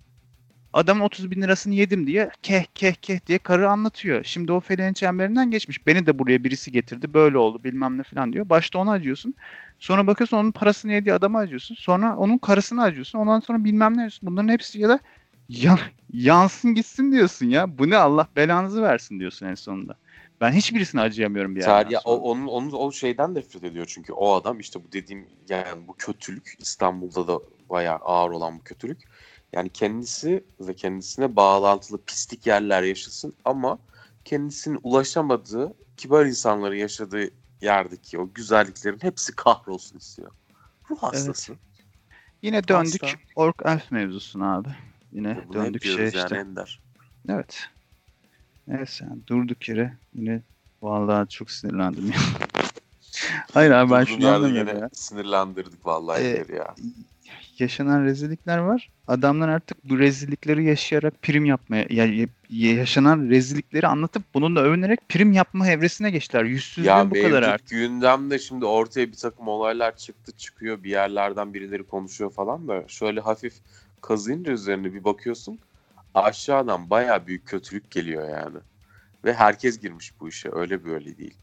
Adamın 0.73 1.01
30 1.01 1.31
bin 1.31 1.43
lirasını 1.43 1.75
yedim 1.75 2.07
diye 2.07 2.31
keh 2.43 2.65
keh 2.75 2.95
keh 2.95 3.27
diye 3.27 3.39
karı 3.39 3.71
anlatıyor. 3.71 4.25
Şimdi 4.25 4.53
o 4.53 4.61
feleğin 4.61 4.93
çemberinden 4.93 5.51
geçmiş. 5.51 5.87
Beni 5.87 6.07
de 6.07 6.19
buraya 6.19 6.45
birisi 6.45 6.73
getirdi 6.73 7.15
böyle 7.15 7.39
oldu 7.39 7.65
bilmem 7.65 7.99
ne 7.99 8.03
falan 8.03 8.33
diyor. 8.33 8.49
Başta 8.49 8.79
ona 8.79 8.91
acıyorsun. 8.93 9.35
Sonra 9.79 10.07
bakıyorsun 10.07 10.37
onun 10.37 10.53
parasını 10.53 10.93
yediği 10.93 11.15
adama 11.15 11.39
acıyorsun. 11.39 11.75
Sonra 11.75 12.17
onun 12.17 12.39
karısını 12.39 12.83
acıyorsun. 12.83 13.19
Ondan 13.19 13.41
sonra 13.41 13.65
bilmem 13.65 13.93
ne 13.93 13.99
diyorsun. 13.99 14.29
Bunların 14.29 14.49
hepsi 14.49 14.81
ya 14.81 14.89
da 14.89 15.01
yan- 15.49 15.79
yansın 16.13 16.75
gitsin 16.75 17.13
diyorsun 17.13 17.47
ya. 17.47 17.79
Bu 17.79 17.91
ne 17.91 17.97
Allah 17.97 18.29
belanızı 18.37 18.83
versin 18.83 19.21
diyorsun 19.21 19.47
en 19.47 19.55
sonunda. 19.55 19.95
Ben 20.41 20.53
hiçbirisine 20.53 21.01
acıyamıyorum 21.01 21.57
bir 21.57 21.61
yerden 21.61 21.91
ya, 21.91 22.01
o, 22.05 22.31
onun, 22.31 22.47
onun 22.47 22.73
o 22.73 22.93
şeyden 22.93 23.35
nefret 23.35 23.65
ediyor 23.65 23.87
çünkü 23.89 24.13
o 24.13 24.35
adam 24.35 24.61
işte 24.61 24.85
bu 24.85 24.93
dediğim 24.93 25.27
yani 25.49 25.89
bu 25.89 25.95
kötülük 25.97 26.55
İstanbul'da 26.59 27.29
da 27.29 27.41
bayağı 27.71 27.97
ağır 27.97 28.31
olan 28.31 28.59
bu 28.59 28.63
kötülük. 28.63 29.03
Yani 29.53 29.69
kendisi 29.69 30.45
ve 30.61 30.75
kendisine 30.75 31.37
bağlantılı 31.37 32.03
pislik 32.05 32.47
yerler 32.47 32.83
yaşasın 32.83 33.35
ama 33.45 33.79
kendisinin 34.25 34.81
ulaşamadığı 34.83 35.75
kibar 35.97 36.27
insanların 36.27 36.77
yaşadığı 36.77 37.31
yerdeki 37.61 38.19
o 38.19 38.33
güzelliklerin 38.35 38.99
hepsi 39.03 39.37
kahrolsun 39.37 39.99
istiyor. 39.99 40.31
Ruh 40.91 40.99
hastası. 40.99 41.57
Yine 42.43 42.69
döndük 42.69 43.03
Hasta. 43.03 43.19
Ork 43.37 43.57
Elf 43.65 43.91
mevzusuna 43.91 44.57
abi. 44.57 44.69
Yine 45.13 45.45
Bunu 45.49 45.55
döndük 45.55 45.83
şey 45.83 46.07
işte. 46.07 46.19
yani 46.19 46.37
Ender. 46.37 46.81
Evet. 47.29 47.69
Neyse 48.67 49.05
yani 49.11 49.27
durduk 49.27 49.69
yere 49.69 49.97
yine 50.15 50.43
vallahi 50.83 51.29
çok 51.29 51.51
sinirlendim 51.51 52.07
ya. 52.11 52.17
Hayır 53.55 53.71
abi 53.71 53.93
ben 53.93 54.05
şunu 54.05 54.29
anlamıyorum 54.29 54.69
yine 54.69 54.79
ya. 54.81 54.91
sinirlendirdik 54.93 55.87
vallahi 55.87 56.23
Ee, 56.23 56.47
ya. 56.55 56.75
Yaşanan 57.61 58.05
rezillikler 58.05 58.59
var. 58.59 58.91
Adamlar 59.07 59.49
artık 59.49 59.85
bu 59.91 59.99
rezillikleri 59.99 60.65
yaşayarak 60.65 61.23
prim 61.23 61.45
yapmaya, 61.45 61.87
ya, 61.91 62.05
ya- 62.05 62.27
yaşanan 62.51 63.29
rezillikleri 63.31 63.87
anlatıp 63.87 64.23
bununla 64.35 64.61
övünerek 64.61 65.09
prim 65.09 65.33
yapma 65.33 65.69
evresine 65.69 66.11
geçtiler. 66.11 66.45
Yüzsüzlüğün 66.45 66.91
Ya 66.91 67.11
bu 67.11 67.15
kadar 67.23 67.43
artık. 67.43 67.69
gündemde 67.69 68.39
şimdi 68.39 68.65
ortaya 68.65 69.07
bir 69.09 69.17
takım 69.17 69.49
olaylar 69.49 69.97
çıktı 69.97 70.33
çıkıyor 70.33 70.83
bir 70.83 70.91
yerlerden 70.91 71.55
birileri 71.55 71.83
konuşuyor 71.87 72.31
falan 72.33 72.69
da 72.69 72.85
şöyle 72.89 73.21
hafif 73.21 73.55
kazıyınca 74.01 74.53
üzerine 74.53 74.95
bir 74.95 75.05
bakıyorsun 75.05 75.59
aşağıdan 76.15 76.91
baya 76.91 77.27
büyük 77.27 77.47
kötülük 77.47 77.91
geliyor 77.91 78.29
yani. 78.29 78.59
Ve 79.25 79.35
herkes 79.35 79.81
girmiş 79.81 80.13
bu 80.21 80.29
işe 80.29 80.49
öyle 80.53 80.85
böyle 80.85 81.19
değil. 81.19 81.35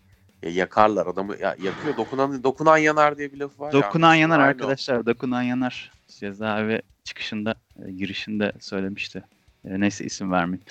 Ya 0.44 0.50
yakarlar 0.50 1.08
adamı 1.08 1.36
ya 1.42 1.56
yakıyor 1.64 1.98
dokunan 1.98 2.44
dokunan 2.44 2.78
yanar 2.78 3.18
diye 3.18 3.34
bir 3.34 3.40
laf 3.40 3.60
var 3.60 3.74
ya. 3.74 3.82
Dokunan 3.82 4.16
yanar 4.16 4.40
Aynı 4.40 4.48
o. 4.48 4.50
arkadaşlar. 4.50 5.06
Dokunan 5.06 5.42
yanar. 5.42 5.92
Cezaevi 6.20 6.82
çıkışında, 7.04 7.56
e, 7.86 7.92
girişinde 7.92 8.52
söylemişti. 8.60 9.24
E, 9.66 9.80
neyse 9.80 10.06
isim 10.06 10.32
vermeyeyim. 10.32 10.66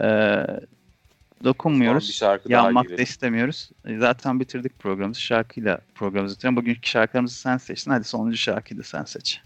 E, 0.00 0.06
bir 1.40 1.44
dokunmuyoruz. 1.44 2.22
Yanmak 2.48 2.90
da 2.98 3.02
istemiyoruz. 3.02 3.70
E, 3.84 3.98
Zaten 3.98 4.40
bitirdik 4.40 4.78
programımızı. 4.78 5.20
Şarkıyla 5.20 5.78
programımızı 5.94 6.36
bitirelim. 6.36 6.56
Bugünkü 6.56 6.88
şarkılarımızı 6.88 7.36
sen 7.36 7.56
seçtin. 7.56 7.90
Hadi 7.90 8.04
sonuncu 8.04 8.36
şarkıyı 8.36 8.78
da 8.80 8.82
sen 8.84 9.04
seç. 9.04 9.40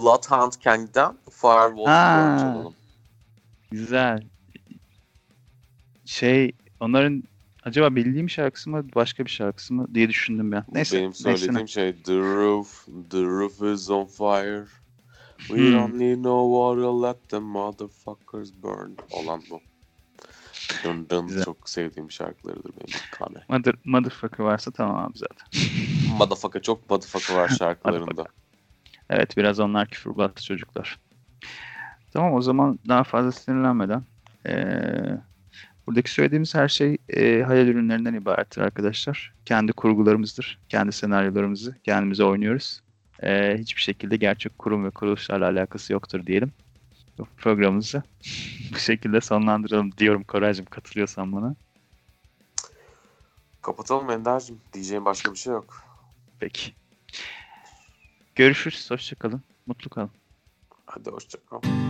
Bloodhound 0.00 0.52
Gang'den 0.64 1.14
Firewall. 1.30 2.72
Güzel. 3.70 4.22
Şey, 6.04 6.52
onların 6.80 7.22
acaba 7.62 7.96
bildiğim 7.96 8.30
şarkısı 8.30 8.70
mı, 8.70 8.86
başka 8.94 9.24
bir 9.24 9.30
şarkısı 9.30 9.74
mı 9.74 9.94
diye 9.94 10.08
düşündüm 10.08 10.52
ben. 10.52 10.64
Neyse. 10.72 10.96
Benim 10.96 11.12
neyse. 11.24 11.38
söylediğim 11.46 11.68
şey 11.68 12.02
The 12.02 12.18
roof, 12.18 12.86
the 13.10 13.22
roof 13.22 13.62
is 13.62 13.90
on 13.90 14.06
fire. 14.06 14.64
We 15.48 15.56
Hmm. 15.56 15.72
don't 15.72 15.94
need 15.94 16.24
no 16.24 16.50
water, 16.74 17.08
let 17.10 17.28
the 17.28 17.38
motherfuckers 17.38 18.52
burn. 18.62 18.90
Olan 19.10 19.42
bu. 19.50 19.60
Dın 21.10 21.42
çok 21.44 21.70
sevdiğim 21.70 22.10
şarkılarıdır 22.10 22.70
benim. 22.76 23.00
Kane. 23.10 23.44
Mother, 23.48 23.74
motherfucker 23.84 24.44
varsa 24.44 24.70
tamam 24.70 24.96
abi 25.04 25.18
zaten. 25.18 25.46
Motherfucker 26.18 26.62
çok 26.62 26.90
motherfucker 26.90 27.34
var 27.34 27.48
şarkılarında. 27.58 28.24
Evet 29.10 29.36
biraz 29.36 29.60
onlar 29.60 29.88
küfürbazlı 29.88 30.42
çocuklar. 30.42 30.98
Tamam 32.12 32.34
o 32.34 32.42
zaman 32.42 32.78
daha 32.88 33.04
fazla 33.04 33.32
sinirlenmeden 33.32 34.02
eee, 34.46 35.18
buradaki 35.90 36.10
söylediğimiz 36.10 36.54
her 36.54 36.68
şey 36.68 36.96
eee, 37.12 37.42
hayal 37.42 37.66
ürünlerinden 37.68 38.14
ibarettir 38.14 38.60
arkadaşlar. 38.60 39.32
Kendi 39.44 39.72
kurgularımızdır. 39.72 40.58
Kendi 40.68 40.92
senaryolarımızı 40.92 41.76
kendimize 41.84 42.24
oynuyoruz. 42.24 42.80
Eee, 43.22 43.56
hiçbir 43.58 43.82
şekilde 43.82 44.16
gerçek 44.16 44.58
kurum 44.58 44.84
ve 44.84 44.90
kuruluşlarla 44.90 45.48
alakası 45.48 45.92
yoktur 45.92 46.26
diyelim. 46.26 46.52
Programımızı 47.36 48.02
bu 48.74 48.78
şekilde 48.78 49.20
sonlandıralım 49.20 49.92
diyorum 49.92 50.22
Koraycığım 50.22 50.66
katılıyorsan 50.66 51.32
bana. 51.32 51.54
Kapatalım 53.62 54.10
Ender'cim. 54.10 54.60
Diyeceğim 54.72 55.04
başka 55.04 55.32
bir 55.32 55.38
şey 55.38 55.52
yok. 55.52 55.74
Peki. 56.40 56.72
Görüşürüz. 58.34 58.90
Hoşçakalın. 58.90 59.42
Mutlu 59.66 59.90
kalın. 59.90 60.10
Hadi 60.86 61.10
hoşçakal. 61.10 61.89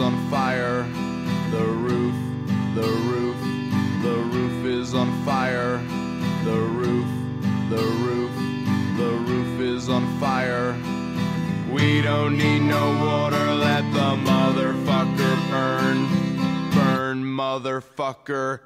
On 0.00 0.16
fire. 0.30 0.82
The 1.50 1.64
roof, 1.64 2.14
the 2.74 2.88
roof, 3.10 3.36
the 4.02 4.16
roof 4.34 4.64
is 4.64 4.94
on 4.94 5.10
fire. 5.24 5.76
The 6.44 6.56
roof, 6.56 7.06
the 7.68 7.84
roof, 8.04 8.32
the 8.96 9.10
roof 9.30 9.60
is 9.60 9.88
on 9.88 10.06
fire. 10.18 10.74
We 11.70 12.00
don't 12.00 12.38
need 12.38 12.60
no 12.60 12.84
water, 13.04 13.52
let 13.54 13.82
the 13.92 14.16
motherfucker 14.30 15.50
burn. 15.50 16.08
Burn, 16.72 17.24
motherfucker, 17.24 18.60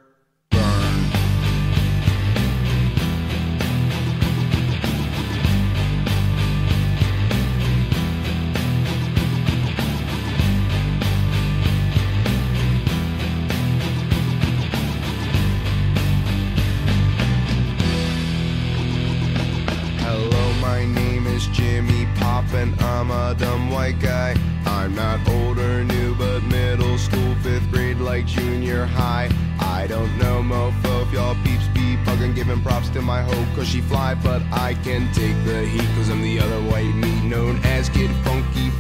Hello, 20.17 20.53
my 20.61 20.87
name 20.87 21.27
is 21.27 21.49
Jimmy 21.49 22.07
Pop 22.15 22.45
and 22.53 22.81
I'm 22.81 23.11
a 23.11 23.35
dumb 23.37 23.69
white 23.69 23.99
guy. 23.99 24.37
I'm 24.65 24.95
not 24.95 25.29
old 25.29 25.59
or 25.59 25.83
new, 25.83 26.15
but 26.15 26.41
middle 26.45 26.97
school, 26.99 27.35
fifth 27.43 27.69
grade, 27.73 27.99
like 27.99 28.25
junior 28.25 28.87
high. 28.87 29.29
I 29.59 29.89
don't 29.89 30.17
know, 30.17 30.41
mofo, 30.41 31.03
if 31.03 31.13
y'all 31.13 31.35
peeps 31.43 31.67
be 31.75 31.97
bugging, 32.07 32.33
giving 32.33 32.63
props 32.63 32.91
to 32.91 33.03
my 33.03 33.23
hoe, 33.23 33.57
cause 33.57 33.67
she 33.67 33.81
fly, 33.81 34.15
but 34.15 34.41
I 34.53 34.75
can 34.85 35.13
take 35.13 35.45
the 35.45 35.67
heat, 35.67 35.89
cause 35.97 36.09
I'm 36.09 36.23
the 36.23 36.39
other 36.39 36.63
white 36.71 36.95
meat 36.95 37.25
known 37.25 37.59
as 37.65 37.89
Kid 37.89 38.13
Funky 38.23 38.71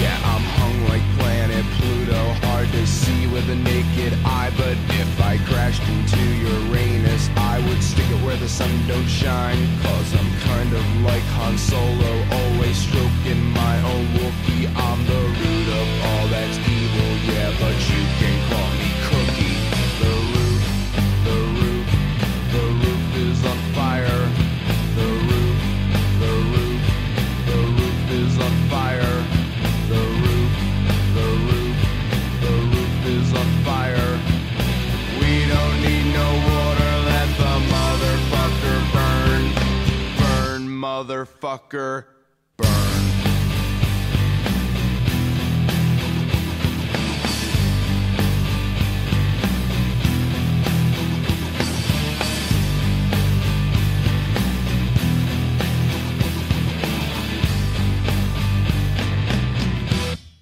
Yeah, 0.00 0.16
I'm 0.24 0.42
hung 0.58 0.88
like 0.88 1.02
planet 1.18 1.64
Pluto, 1.76 2.22
hard 2.46 2.68
to 2.72 2.86
see 2.86 3.26
with 3.28 3.48
a 3.50 3.54
naked 3.54 4.12
eye, 4.24 4.50
but 4.56 4.76
if 4.98 5.20
I 5.20 5.38
crashed 5.46 5.86
into 5.88 6.22
Uranus, 6.50 7.28
I 7.36 7.60
would 7.68 7.82
stick 7.82 8.08
it 8.10 8.24
where 8.24 8.36
the 8.36 8.48
sun 8.48 8.70
don't 8.88 9.06
shine, 9.06 9.62
cause 9.82 10.14
I'm 10.14 10.32
kind 10.50 10.72
of 10.72 10.84
like 11.02 11.22
Han 11.38 11.56
Solo, 11.58 12.12
always 12.40 12.76
stroking 12.76 13.42
my 13.52 13.76
own 13.92 14.06
Wookiee. 14.18 14.66
I'm 14.74 15.00
the 15.06 15.22
root 15.40 15.68
of 15.80 15.88
all 16.06 16.26
that's 16.28 16.58
evil, 16.58 17.10
yeah, 17.30 17.50
but 17.60 17.76
you 17.90 18.02
can 18.18 18.50
call 18.50 18.61
motherfucker, 41.02 42.04
burn. 42.56 42.68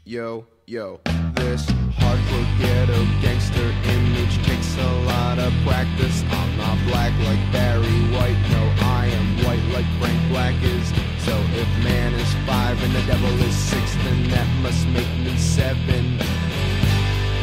Yo, 0.05 0.47
yo, 0.67 1.01
this 1.35 1.65
hardcore 1.97 2.59
ghetto 2.59 3.05
gangster 3.23 3.73
image 3.85 4.45
takes 4.45 4.77
a 4.77 4.93
lot 5.07 5.39
of 5.39 5.53
practice. 5.65 6.23
I'm 6.31 6.57
not 6.59 6.77
black 6.87 7.13
like 7.21 7.53
Barry 7.53 7.87
White, 8.13 8.37
no, 8.51 8.75
I 8.85 8.90
like 9.57 9.87
Frank 9.99 10.21
Black 10.29 10.55
is. 10.63 10.89
So 11.27 11.35
if 11.55 11.69
man 11.83 12.15
is 12.15 12.33
five 12.47 12.81
and 12.83 12.95
the 12.95 13.03
devil 13.03 13.33
is 13.43 13.55
six, 13.55 13.95
then 14.05 14.29
that 14.31 14.47
must 14.63 14.87
make 14.89 15.11
me 15.19 15.37
seven. 15.37 16.19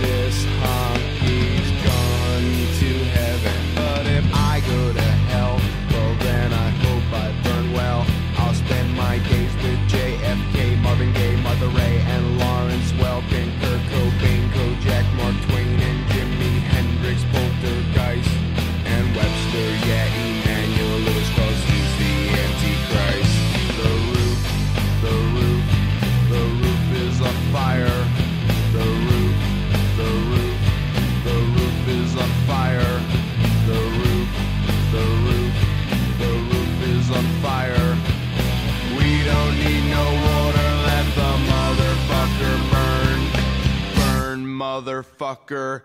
This 0.01 0.45
hockey's 0.64 1.70
gone 1.84 2.49
to 2.80 2.91
heaven, 3.18 3.60
but 3.76 4.05
if 4.05 4.26
I 4.34 4.62
go 4.62 4.93
to 4.93 5.01
hell, 5.32 5.60
well 5.91 6.16
then 6.20 6.53
I 6.53 6.70
hope 6.86 7.08
I 7.14 7.28
burn 7.43 7.74
well. 7.74 8.05
I'll 8.38 8.53
spend 8.53 8.95
my 8.95 9.18
days 9.20 9.53
with 9.55 9.80
JFK, 9.91 10.82
Marvin 10.82 11.12
Gaye, 11.14 11.36
Mother 11.41 11.68
Ray, 11.70 11.96
motherfucker, 45.28 45.82